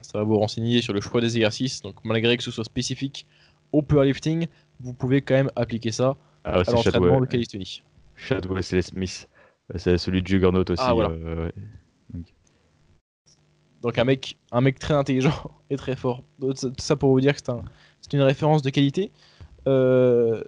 [0.00, 1.82] Ça va vous renseigner sur le choix des exercices.
[1.82, 3.26] Donc malgré que ce soit spécifique
[3.72, 4.46] au powerlifting,
[4.80, 7.82] vous pouvez quand même appliquer ça ah à l'entraînement de calisthénie.
[8.18, 9.28] Chad Wesley Smith,
[9.76, 10.82] c'est celui de Juggernaut aussi.
[10.84, 11.50] Ah, euh,
[13.82, 13.98] donc.
[13.98, 16.22] un mec, un mec très intelligent et très fort.
[16.40, 17.40] Tout ça pour vous dire que
[18.00, 19.12] c'est une référence de qualité.
[19.66, 20.42] Euh,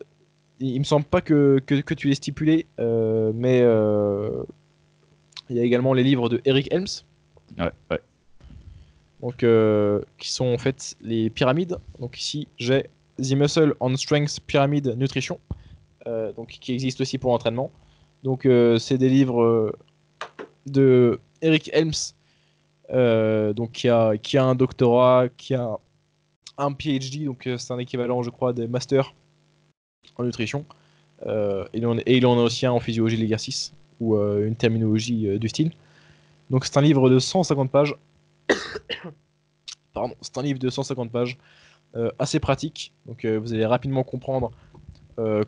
[0.60, 4.42] il me semble pas que, que, tu l'aies stipulé, euh, mais euh,
[5.48, 7.04] il y a également les livres de Eric Helms.
[7.58, 8.00] Ouais, ouais.
[9.22, 11.78] Donc, euh, qui sont en fait les pyramides.
[11.98, 12.84] Donc ici, j'ai
[13.18, 15.40] The Muscle on Strength Pyramid Nutrition,
[16.06, 17.70] donc qui existe aussi pour l'entraînement.
[18.22, 18.48] Donc,
[18.78, 19.72] c'est des livres
[20.66, 22.14] de Eric Helms,
[23.54, 25.78] donc qui a, qui a un doctorat, qui a
[26.58, 29.14] un PhD, donc c'est un équivalent, je crois, des masters
[30.16, 30.64] en nutrition.
[31.26, 35.26] Euh, et, il en a aussi un en physiologie de l'exercice, ou euh, une terminologie
[35.26, 35.72] euh, du style.
[36.50, 37.94] Donc c'est un livre de 150 pages.
[39.92, 41.36] Pardon, c'est un livre de 150 pages,
[42.20, 42.92] assez pratique.
[43.06, 44.52] Donc vous allez rapidement comprendre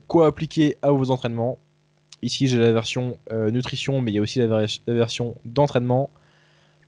[0.08, 1.58] quoi appliquer à vos entraînements.
[2.22, 6.10] Ici j'ai la version nutrition, mais il y a aussi la, version d'entraînement.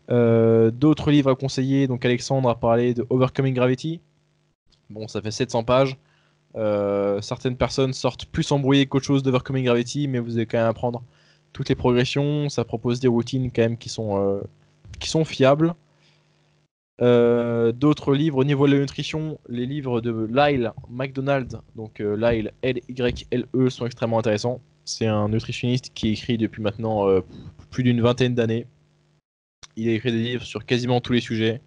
[0.09, 4.01] D'autres livres à conseiller, donc Alexandre a parlé de Overcoming Gravity.
[4.91, 5.97] Bon, ça fait 700 pages.
[6.57, 10.69] Euh, certaines personnes sortent plus embrouillées qu'autre chose d'Overcoming Gravity, mais vous allez quand même
[10.69, 11.03] apprendre
[11.53, 12.49] toutes les progressions.
[12.49, 14.41] Ça propose des routines quand même qui sont, euh,
[15.01, 15.75] qui sont fiables.
[17.03, 22.53] Euh, d'autres livres au niveau de la nutrition, les livres de Lyle McDonald, donc Lyle
[22.63, 24.61] L-Y-L-E, sont extrêmement intéressants.
[24.85, 27.07] C'est un nutritionniste qui écrit depuis maintenant
[27.71, 28.67] plus d'une vingtaine d'années.
[29.77, 31.61] Il a écrit des livres sur quasiment tous les sujets,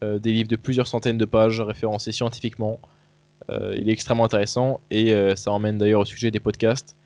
[0.00, 2.80] des livres de plusieurs centaines de pages référencés scientifiquement.
[3.50, 6.96] Euh, il est extrêmement intéressant et euh, ça emmène d'ailleurs au sujet des podcasts.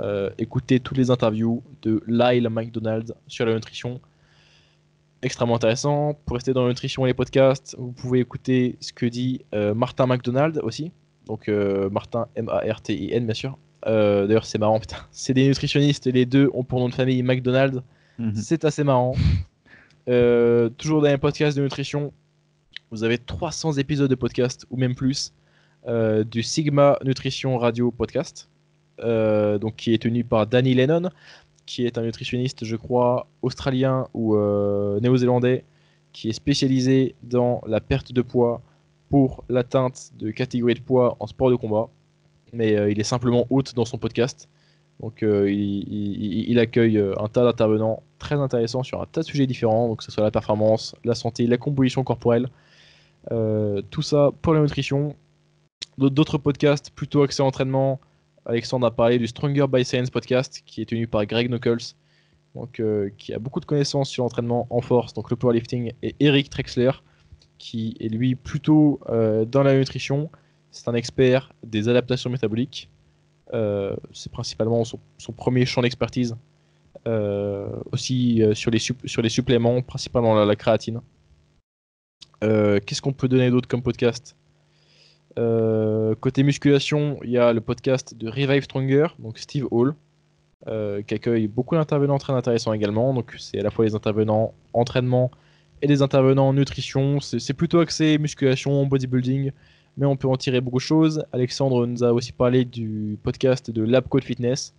[0.00, 4.00] Euh, écoutez toutes les interviews de Lyle McDonald sur la nutrition.
[5.24, 6.14] Extrêmement intéressant.
[6.24, 10.06] Pour rester dans la nutrition et les podcasts, vous pouvez écouter ce que dit Martin
[10.06, 10.92] McDonald aussi.
[11.26, 13.58] Donc Martin M-A-R-T-I-N bien sûr.
[13.84, 14.98] D'ailleurs c'est marrant, putain.
[15.10, 17.82] C'est des nutritionnistes, les deux ont pour nom de famille McDonald.
[18.18, 18.34] Mhm.
[18.36, 19.16] C'est assez marrant.
[20.06, 22.12] toujours dans les podcasts de nutrition,
[22.90, 25.32] vous avez 300 épisodes de podcast ou même plus.
[25.86, 28.48] Euh, du Sigma Nutrition Radio Podcast,
[29.00, 31.10] euh, donc qui est tenu par Danny Lennon,
[31.66, 35.64] qui est un nutritionniste, je crois, australien ou euh, néo-zélandais,
[36.12, 38.62] qui est spécialisé dans la perte de poids
[39.10, 41.88] pour l'atteinte de catégories de poids en sport de combat.
[42.52, 44.48] Mais il est simplement hôte dans son podcast.
[45.00, 49.88] Donc il, il, accueille un tas d'intervenants très intéressants sur un tas de sujets différents,
[49.88, 52.48] donc que ce soit la performance, la santé, la composition corporelle,
[53.90, 55.16] tout ça pour la nutrition
[55.98, 58.00] d'autres podcasts plutôt axés entraînement.
[58.46, 61.94] Alexandre a parlé du Stronger by Science podcast qui est tenu par Greg Knuckles,
[62.80, 66.50] euh, qui a beaucoup de connaissances sur l'entraînement en force, donc le powerlifting, et Eric
[66.50, 66.90] Trexler
[67.56, 70.30] qui est lui plutôt euh, dans la nutrition.
[70.70, 72.90] C'est un expert des adaptations métaboliques.
[73.54, 74.98] Euh, c'est principalement son,
[75.34, 76.36] premier champ d'expertise.
[77.92, 81.00] aussi sur, les sur les suppléments, principalement la créatine.
[82.40, 84.36] Qu'est-ce qu'on peut donner d'autre comme podcast?
[85.38, 89.94] Euh, côté musculation, il y a le podcast de Revive Stronger, donc Steve Hall,
[90.66, 93.14] euh, qui accueille beaucoup d'intervenants très intéressants également.
[93.14, 95.30] Donc c'est à la fois les intervenants entraînement
[95.82, 97.20] et les intervenants en nutrition.
[97.20, 99.50] C'est plutôt axé musculation, bodybuilding,
[99.96, 101.24] mais on peut en tirer beaucoup de choses.
[101.32, 104.74] Alexandre nous a aussi parlé du podcast de Lab Code Fitness.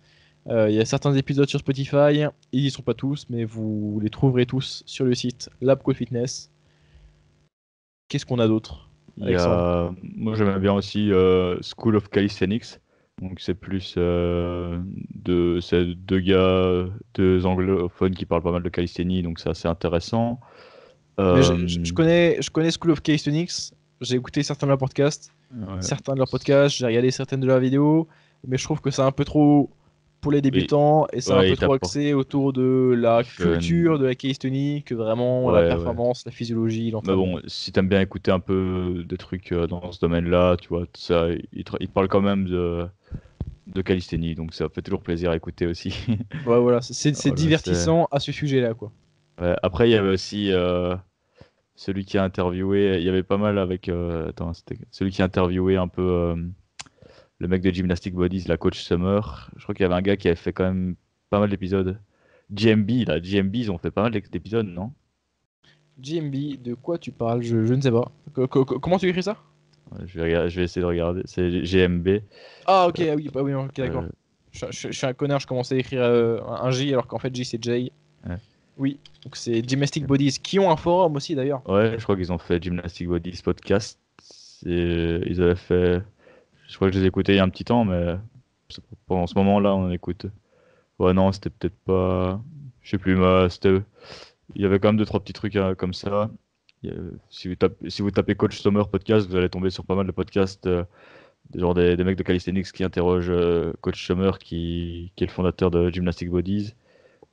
[0.48, 3.98] Euh, il y a certains épisodes sur Spotify, ils y sont pas tous, mais vous
[4.00, 6.50] les trouverez tous sur le site Lab Code Fitness.
[8.08, 8.85] Qu'est-ce qu'on a d'autre?
[9.18, 12.80] Moi, j'aimais bien aussi euh, School of Calisthenics.
[13.22, 14.78] Donc, c'est plus euh,
[15.14, 19.68] de c'est deux gars, deux anglophones qui parlent pas mal de calisthénie, donc c'est assez
[19.68, 20.38] intéressant.
[21.18, 23.72] je, connais, je connais School of Calisthenics.
[24.02, 25.32] J'ai écouté certains de leurs podcasts,
[25.80, 28.06] certains de leurs podcasts, j'ai regardé certaines de leurs vidéos,
[28.46, 29.70] mais je trouve que c'est un peu trop
[30.26, 34.16] pour les débutants et c'est un peu trop axé autour de la culture de la
[34.16, 37.26] calisthénie que vraiment la performance, la physiologie, l'entraînement.
[37.26, 40.66] Mais bon, si t'aimes bien écouter un peu des trucs euh, dans ce domaine-là, tu
[40.66, 42.88] vois, ça, il, te, parle quand même de,
[43.68, 45.94] de calisthénie, donc ça fait toujours plaisir à écouter aussi.
[46.44, 48.90] Ouais, voilà, c'est- Voilà, divertissant à ce sujet-là, quoi.
[49.40, 50.96] Ouais, après, il y avait aussi euh,
[51.76, 55.22] celui qui a interviewé, il y avait pas mal avec, euh, attends, c'était celui qui
[55.22, 56.36] a interviewé un peu euh,
[57.38, 59.50] le mec de Gymnastic Bodies, la coach Summer.
[59.56, 60.96] Je crois qu'il y avait un gars qui avait fait quand même
[61.30, 61.98] pas mal d'épisodes.
[62.52, 64.92] GMB, là, GMB, ils ont fait pas mal d'épisodes, non?
[65.98, 67.42] GMB, de quoi tu parles?
[67.42, 68.10] Je, je ne sais pas.
[68.34, 69.36] Co- co- co- comment tu écris ça?
[70.04, 71.22] Je vais, regarder- je vais essayer de regarder.
[71.24, 72.20] C'est GMB.
[72.66, 74.02] Ah, ok, ah oui, bah oui, d'accord.
[74.04, 74.08] Euh,
[74.52, 77.18] Je, je- je suis un connard, je commençais à écrire euh, un J alors qu'en
[77.18, 77.92] fait J c'est J.
[78.26, 78.36] Ouais.
[78.78, 81.62] Oui, donc c'est Gymnastic Bodies qui ont un forum aussi d'ailleurs.
[81.68, 83.98] Ouais, je crois qu'ils ont fait Gymnastic Bodies podcast.
[84.66, 86.02] Et ils avaient fait.
[86.68, 88.16] Je crois que je les ai écoutés il y a un petit temps, mais
[89.06, 90.26] pendant ce moment-là, on en écoute.
[90.98, 92.40] Ouais, non, c'était peut-être pas.
[92.82, 93.48] Je sais plus, mais.
[94.54, 96.30] Il y avait quand même deux, trois petits trucs euh, comme ça.
[97.30, 100.66] Si vous tapez, Coach Summer podcast, vous allez tomber sur pas mal de podcasts.
[100.66, 100.84] euh,
[101.54, 105.70] genre des, mecs de calisthenics qui interrogent euh, Coach Summer, qui, qui est le fondateur
[105.70, 106.74] de Gymnastic Bodies.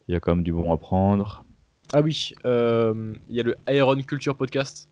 [0.08, 1.46] Il y a quand même du bon à prendre.
[1.94, 4.90] Ah oui, euh, il y a le Iron Culture Podcast,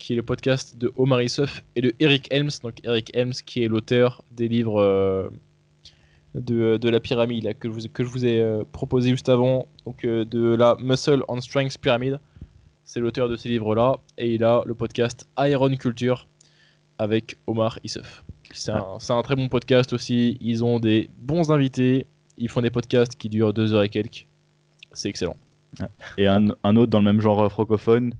[0.00, 2.50] qui est le podcast de Omar Issouf et de Eric Helms.
[2.62, 5.28] Donc Eric Helms qui est l'auteur des livres euh,
[6.34, 9.68] de, de la pyramide que, je vous, que je vous ai euh, proposé juste avant,
[9.84, 12.18] donc euh, de la Muscle on Strength Pyramid.
[12.84, 13.98] C'est l'auteur de ces livres-là.
[14.18, 16.26] Et il a le podcast Iron Culture
[16.98, 18.24] avec Omar Issouf.
[18.52, 20.38] C'est un, un très bon podcast aussi.
[20.40, 22.06] Ils ont des bons invités.
[22.36, 24.26] Ils font des podcasts qui durent deux heures et quelques.
[24.92, 25.36] C'est excellent.
[26.18, 28.12] Et un, un autre dans le même genre francophone,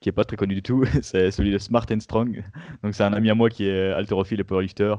[0.00, 2.44] qui est pas très connu du tout, c'est celui de Smart and Strong.
[2.82, 4.94] Donc c'est un ami à moi qui est haltérophile et powerlifter,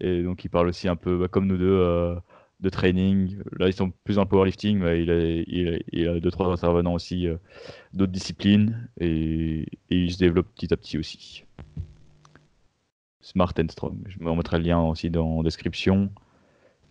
[0.00, 2.16] et donc il parle aussi un peu bah, comme nous deux euh,
[2.60, 3.38] de training.
[3.58, 6.52] Là ils sont plus dans le powerlifting, mais il a, a, il a deux trois
[6.52, 7.36] intervenants aussi euh,
[7.92, 11.44] d'autres disciplines, et, et il se développe petit à petit aussi.
[13.20, 14.04] Smart and Strong.
[14.06, 16.10] Je me remettrai le lien aussi dans la description.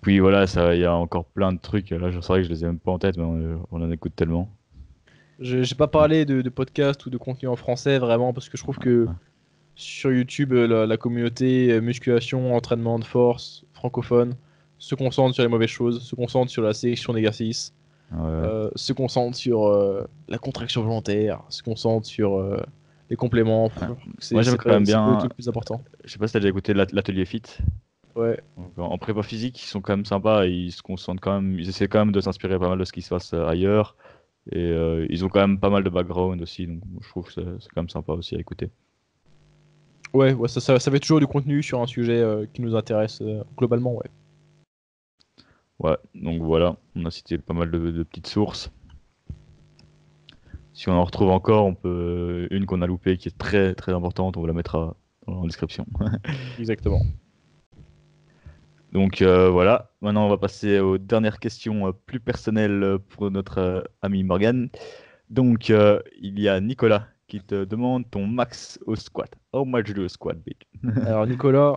[0.01, 1.91] Puis voilà, il y a encore plein de trucs.
[1.91, 4.15] Là, je saurais que je les ai même pas en tête, mais on en écoute
[4.17, 4.51] tellement.
[5.39, 8.57] Je n'ai pas parlé de, de podcast ou de contenu en français vraiment parce que
[8.57, 9.07] je trouve que
[9.75, 14.35] sur YouTube, euh, la, la communauté euh, musculation, entraînement de force francophone
[14.77, 17.73] se concentre sur les mauvaises choses, se concentre sur la sélection d'exercices,
[18.11, 18.19] Ouais.
[18.21, 22.61] euh, se concentre sur euh, la contraction volontaire, se concentre sur euh,
[23.09, 23.71] les compléments.
[24.19, 25.81] C'est Moi, j'aime quand même bien- le plus important.
[26.03, 27.41] Je sais pas si t'as déjà écouté l'at- l'atelier fit.
[28.15, 28.39] Ouais.
[28.57, 30.45] Donc, en en prépa physique, ils sont quand même sympas.
[30.45, 31.59] Ils se concentrent quand même.
[31.59, 33.95] Ils essaient quand même de s'inspirer pas mal de ce qui se passe ailleurs.
[34.51, 36.67] Et euh, ils ont quand même pas mal de background aussi.
[36.67, 38.69] Donc je trouve que c'est quand même sympa aussi à écouter.
[40.13, 42.75] Ouais, ouais ça, ça, ça fait toujours du contenu sur un sujet euh, qui nous
[42.75, 44.09] intéresse euh, globalement, ouais.
[45.79, 48.71] Ouais, donc voilà, on a cité pas mal de, de petites sources.
[50.73, 53.93] Si on en retrouve encore, on peut une qu'on a loupée qui est très très
[53.93, 54.95] importante, on vous la mettra
[55.27, 55.85] en description.
[56.59, 57.01] Exactement.
[58.95, 63.29] Donc euh, voilà, maintenant on va passer aux dernières questions euh, plus personnelles euh, pour
[63.29, 64.69] notre ami Morgan.
[65.29, 69.29] Donc il y a Nicolas qui te demande ton max au squat.
[69.51, 70.61] How much do you squat, bitch?
[71.05, 71.75] Alors Nicolas,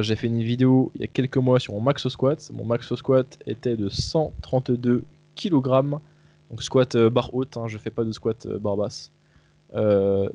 [0.00, 2.48] j'ai fait une vidéo il y a quelques mois sur mon max au squat.
[2.54, 5.02] Mon max au squat était de 132
[5.34, 5.64] kg.
[6.50, 9.10] Donc squat barre haute, hein, je fais pas de squat barre basse.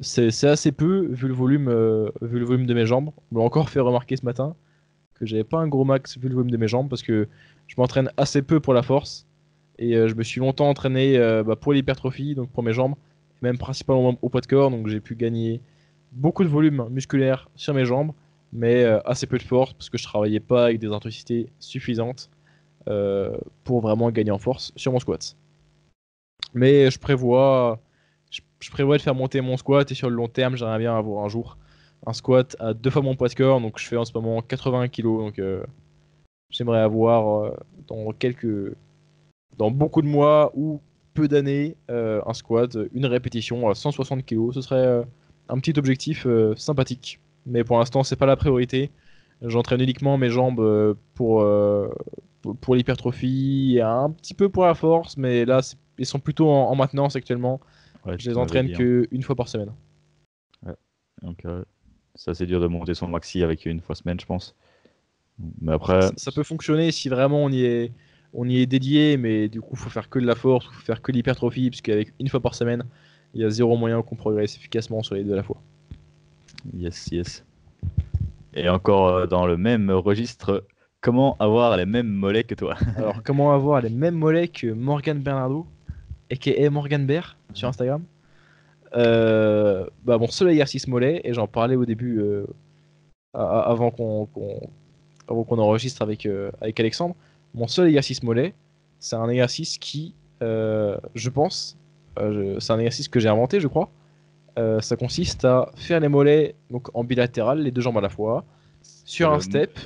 [0.01, 1.69] C'est assez peu vu le, volume,
[2.21, 3.11] vu le volume de mes jambes.
[3.33, 4.53] On encore fait remarquer ce matin
[5.15, 7.27] que j'avais pas un gros max vu le volume de mes jambes parce que
[7.67, 9.25] je m'entraîne assez peu pour la force.
[9.77, 12.95] Et euh, je me suis longtemps entraîné euh, bah, pour l'hypertrophie, donc pour mes jambes,
[13.41, 14.71] même principalement au poids de corps.
[14.71, 15.61] Donc j'ai pu gagner
[16.11, 18.11] beaucoup de volume musculaire sur mes jambes,
[18.53, 22.29] mais euh, assez peu de force parce que je travaillais pas avec des intensités suffisantes
[23.63, 25.35] pour vraiment gagner en force sur mon squat.
[26.53, 27.79] Mais je prévois,
[28.29, 31.25] je prévois de faire monter mon squat et sur le long terme, j'aimerais bien avoir
[31.25, 31.57] un jour
[32.05, 33.61] un squat à deux fois mon poids de corps.
[33.61, 35.03] Donc je fais en ce moment 80 kg.
[35.03, 35.63] Donc euh,
[36.49, 37.55] j'aimerais avoir euh,
[37.87, 38.75] dans quelques,
[39.57, 40.81] dans beaucoup de mois ou
[41.13, 44.53] peu d'années, euh, un squat, une répétition à 160 kg.
[44.53, 45.05] Ce serait
[45.49, 47.19] un petit objectif sympathique.
[47.45, 48.91] Mais pour l'instant, c'est pas la priorité.
[49.41, 51.45] J'entraîne uniquement mes jambes pour,
[52.61, 55.61] pour, l'hypertrophie et un petit peu pour la force, mais là,
[55.99, 57.59] ils sont plutôt en, en maintenance actuellement.
[58.05, 58.77] Ouais, Je les entraîne hein.
[58.77, 59.71] que une fois par semaine.
[61.21, 61.63] Donc euh,
[62.15, 64.55] ça c'est dur de monter son maxi avec une fois semaine, je pense.
[65.61, 67.91] Mais après, Ça, ça peut fonctionner si vraiment on y est,
[68.33, 71.01] on y est dédié, mais du coup, faut faire que de la force, faut faire
[71.01, 72.83] que de l'hypertrophie, puisqu'avec une fois par semaine,
[73.33, 75.61] il y a zéro moyen qu'on progresse efficacement sur les deux à la fois.
[76.73, 77.45] yes, yes.
[78.53, 80.65] Et encore euh, dans le même registre,
[81.01, 82.75] comment avoir les mêmes mollets que toi?
[82.97, 85.67] Alors, comment avoir les mêmes mollets que Morgan Bernardo,
[86.31, 88.01] aka Morgan Bear, sur Instagram?
[88.01, 88.14] Euh,
[88.95, 92.45] bah, Mon seul exercice mollet, et j'en parlais au début, euh,
[93.33, 94.69] avant qu'on qu'on-
[95.27, 97.15] avant qu'on enregistre avec, euh, avec Alexandre,
[97.53, 98.53] mon seul exercice mollet,
[98.99, 100.13] c'est un exercice qui,
[100.43, 101.77] euh, je pense,
[102.19, 103.89] euh, c'est un exercice que j'ai inventé, je crois.
[104.57, 108.09] Euh, ça consiste à faire les mollets donc en bilatéral, les deux jambes à la
[108.09, 108.45] fois,
[108.81, 109.77] sur un step,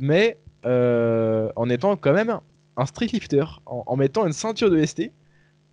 [0.00, 0.36] mais
[0.66, 2.38] euh, en étant quand même
[2.76, 5.12] un street lifter, en, en mettant une ceinture de ST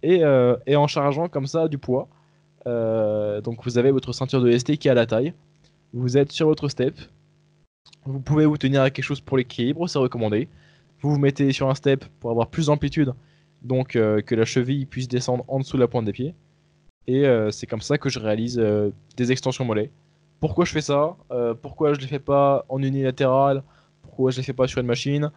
[0.03, 2.07] et, euh, et en chargeant comme ça du poids.
[2.67, 5.33] Euh, donc vous avez votre ceinture de ST qui est à la taille.
[5.93, 6.95] Vous êtes sur votre step.
[8.05, 10.47] Vous pouvez vous tenir à quelque chose pour l'équilibre, c'est recommandé.
[11.01, 13.13] Vous vous mettez sur un step pour avoir plus d'amplitude,
[13.61, 16.33] donc euh, que la cheville puisse descendre en dessous de la pointe des pieds.
[17.07, 18.61] Et euh, c'est comme ça que je réalise
[19.17, 19.91] des extensions mollets.
[20.39, 21.15] Pourquoi je fais ça?
[21.61, 23.63] Pourquoi je les fais pas en unilatéral?
[24.01, 25.31] Pourquoi je les fais pas sur une machine?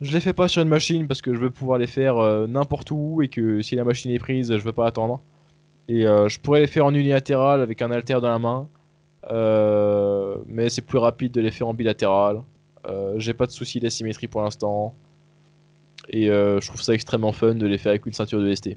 [0.00, 2.16] Je les fais pas sur une machine parce que je veux pouvoir les faire
[2.48, 5.20] n'importe où et que si la machine est prise, je veux pas attendre.
[5.88, 8.68] Et euh, je pourrais les faire en unilatéral avec un haltère dans la main,
[9.30, 12.42] euh, mais c'est plus rapide de les faire en bilatéral.
[12.86, 14.94] Euh, J'ai pas de souci d'asymétrie pour l'instant.
[16.08, 18.76] Et euh, je trouve ça extrêmement fun de les faire avec une ceinture de ST.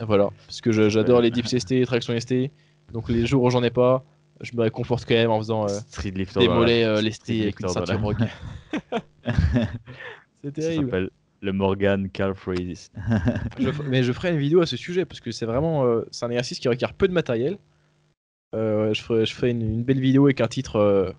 [0.00, 2.50] Voilà, parce que j'adore les dips ST, les tractions ST.
[2.92, 4.04] Donc les jours où j'en ai pas,
[4.40, 5.66] je me réconforte quand même en faisant
[6.36, 8.16] des mollets lestés avec une ceinture broc.
[10.44, 11.10] C'est terrible.
[11.40, 12.90] Le Morgan Calf Raises.
[13.58, 16.02] Je f- mais je ferai une vidéo à ce sujet parce que c'est vraiment euh,
[16.10, 17.58] c'est un exercice qui requiert peu de matériel.
[18.54, 21.10] Euh, ouais, je ferai, je ferai une, une belle vidéo avec un titre euh,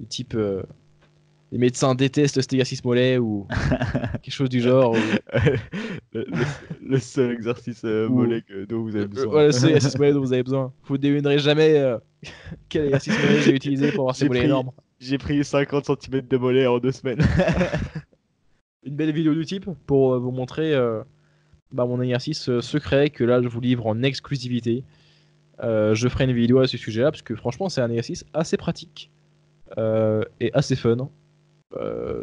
[0.00, 0.36] du type
[1.52, 3.46] les médecins détestent cet exercice mollet ou
[4.22, 4.92] quelque chose du genre.
[4.92, 4.96] ou-
[6.12, 6.44] le, le-
[6.88, 9.30] le seul exercice mollet que- dont vous avez besoin.
[9.30, 10.72] voilà, c'est l'exercice mollet dont vous avez besoin.
[10.84, 11.80] Vous ne devinerez jamais
[12.68, 14.72] quel exercice mollet j'ai utilisé pour avoir ces mollets énormes.
[14.98, 17.20] J'ai pris 50 cm de mollet en deux semaines.
[18.86, 21.02] Une belle vidéo du type pour euh, vous montrer euh,
[21.72, 24.84] bah, mon exercice euh, secret que là je vous livre en exclusivité.
[25.60, 29.10] Je ferai une vidéo à ce sujet-là parce que franchement c'est un exercice assez pratique
[29.76, 31.08] et assez fun.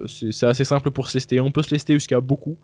[0.07, 1.39] C'est assez simple pour se lester.
[1.39, 2.57] On peut se lester jusqu'à beaucoup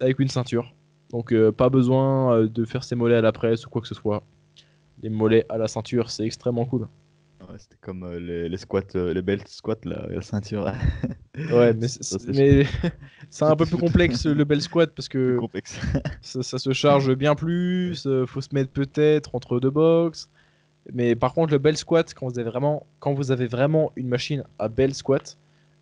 [0.00, 0.74] avec une ceinture.
[1.10, 4.24] Donc pas besoin de faire ses mollets à la presse ou quoi que ce soit.
[5.02, 6.88] Les mollets à la ceinture c'est extrêmement cool.
[7.56, 10.72] C'était comme les, les squats, les belt squats, là, la ceinture.
[11.34, 11.86] Ouais mais
[13.30, 15.80] c'est un peu plus complexe le bel squat parce que complexe.
[16.20, 20.28] ça, ça se charge bien plus, euh, faut se mettre peut-être entre deux box.
[20.92, 24.08] Mais par contre, le bell squat, quand vous avez vraiment, quand vous avez vraiment une
[24.08, 25.38] machine à bell squat,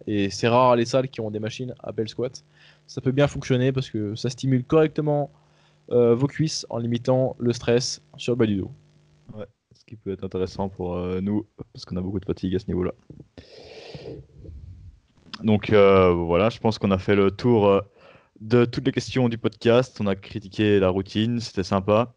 [0.07, 2.45] et c'est rare les salles qui ont des machines à bell squat,
[2.87, 5.31] ça peut bien fonctionner parce que ça stimule correctement
[5.91, 8.71] euh, vos cuisses en limitant le stress sur le bas du dos.
[9.73, 12.59] Ce qui peut être intéressant pour euh, nous, parce qu'on a beaucoup de fatigue à
[12.59, 12.93] ce niveau-là.
[15.43, 17.81] Donc euh, voilà, je pense qu'on a fait le tour euh,
[18.41, 19.99] de toutes les questions du podcast.
[20.01, 22.15] On a critiqué la routine, c'était sympa.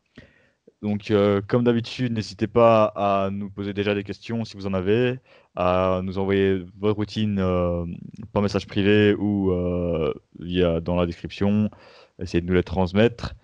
[0.82, 4.74] Donc euh, comme d'habitude, n'hésitez pas à nous poser déjà des questions si vous en
[4.74, 5.20] avez,
[5.56, 7.38] à nous envoyer votre routine
[8.34, 9.54] par message privé ou
[10.40, 11.70] via dans la description.
[12.20, 13.36] Essayez de nous les transmettre,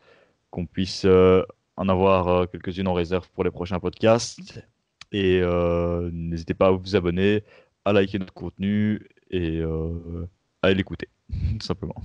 [0.49, 4.61] qu'on puisse en avoir quelques-unes en réserve pour les prochains podcasts.
[5.13, 5.41] Et
[6.11, 7.43] n'hésitez pas à vous abonner,
[7.85, 10.27] à liker notre contenu et euh,
[10.61, 11.07] à l'écouter,
[11.59, 11.95] tout simplement.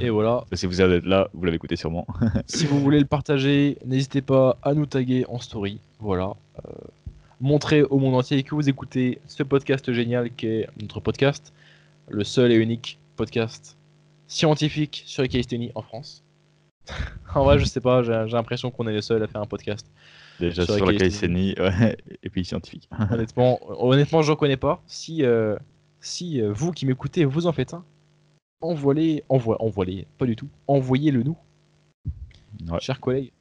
[0.00, 0.44] Et voilà.
[0.52, 2.06] Si vous êtes là, vous l'avez écouté sûrement.
[2.46, 5.80] si vous voulez le partager, n'hésitez pas à nous taguer en story.
[5.98, 6.34] Voilà.
[6.64, 6.70] Euh,
[7.40, 11.52] montrez au monde entier que vous écoutez ce podcast génial qui est notre podcast,
[12.08, 13.76] le seul et unique podcast
[14.28, 16.22] scientifique sur les calisthénie en France.
[17.34, 19.86] en vrai, je sais pas, j'ai l'impression qu'on est les seuls à faire un podcast.
[20.38, 21.54] Déjà Sur sur la calisthénie.
[21.54, 22.88] calisthénie, ouais, et puis scientifique.
[23.10, 24.82] Honnêtement, honnêtement, je ne connais pas.
[24.86, 25.56] Si, euh,
[26.06, 27.84] si euh, vous qui m'écoutez, vous en faites un,
[28.60, 31.36] envoyez, envoie, envoyez, pas du tout, envoyez-le nous.
[32.70, 32.80] Ouais.
[32.80, 33.32] chers collègues.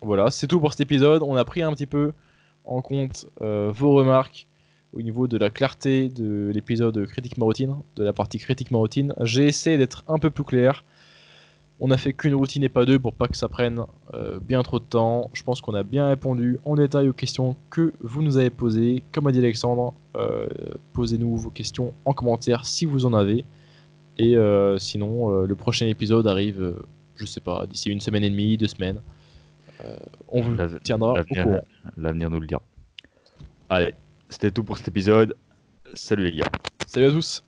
[0.00, 1.22] Voilà, c'est tout pour cet épisode.
[1.22, 2.12] On a pris un petit peu
[2.64, 4.46] en compte euh, vos remarques
[4.92, 9.12] au niveau de la clarté de l'épisode critique maroutine, de la partie critique maroutine.
[9.20, 10.84] J'ai essayé d'être un peu plus clair.
[11.80, 13.82] On a fait qu'une routine et pas deux pour pas que ça prenne
[14.14, 15.30] euh, bien trop de temps.
[15.32, 19.02] Je pense qu'on a bien répondu en détail aux questions que vous nous avez posées.
[19.12, 20.46] Comme a dit Alexandre, euh,
[20.92, 23.44] posez-nous vos questions en commentaire si vous en avez.
[24.18, 26.76] Et euh, sinon, le prochain épisode arrive,
[27.16, 29.00] je sais pas, d'ici une semaine et demie, deux semaines.
[30.28, 31.60] On vous tiendra au courant.
[31.96, 32.62] l'avenir nous le dira.
[33.68, 33.94] Allez,
[34.28, 35.34] c'était tout pour cet épisode.
[35.94, 36.50] Salut les gars.
[36.86, 37.44] Salut à tous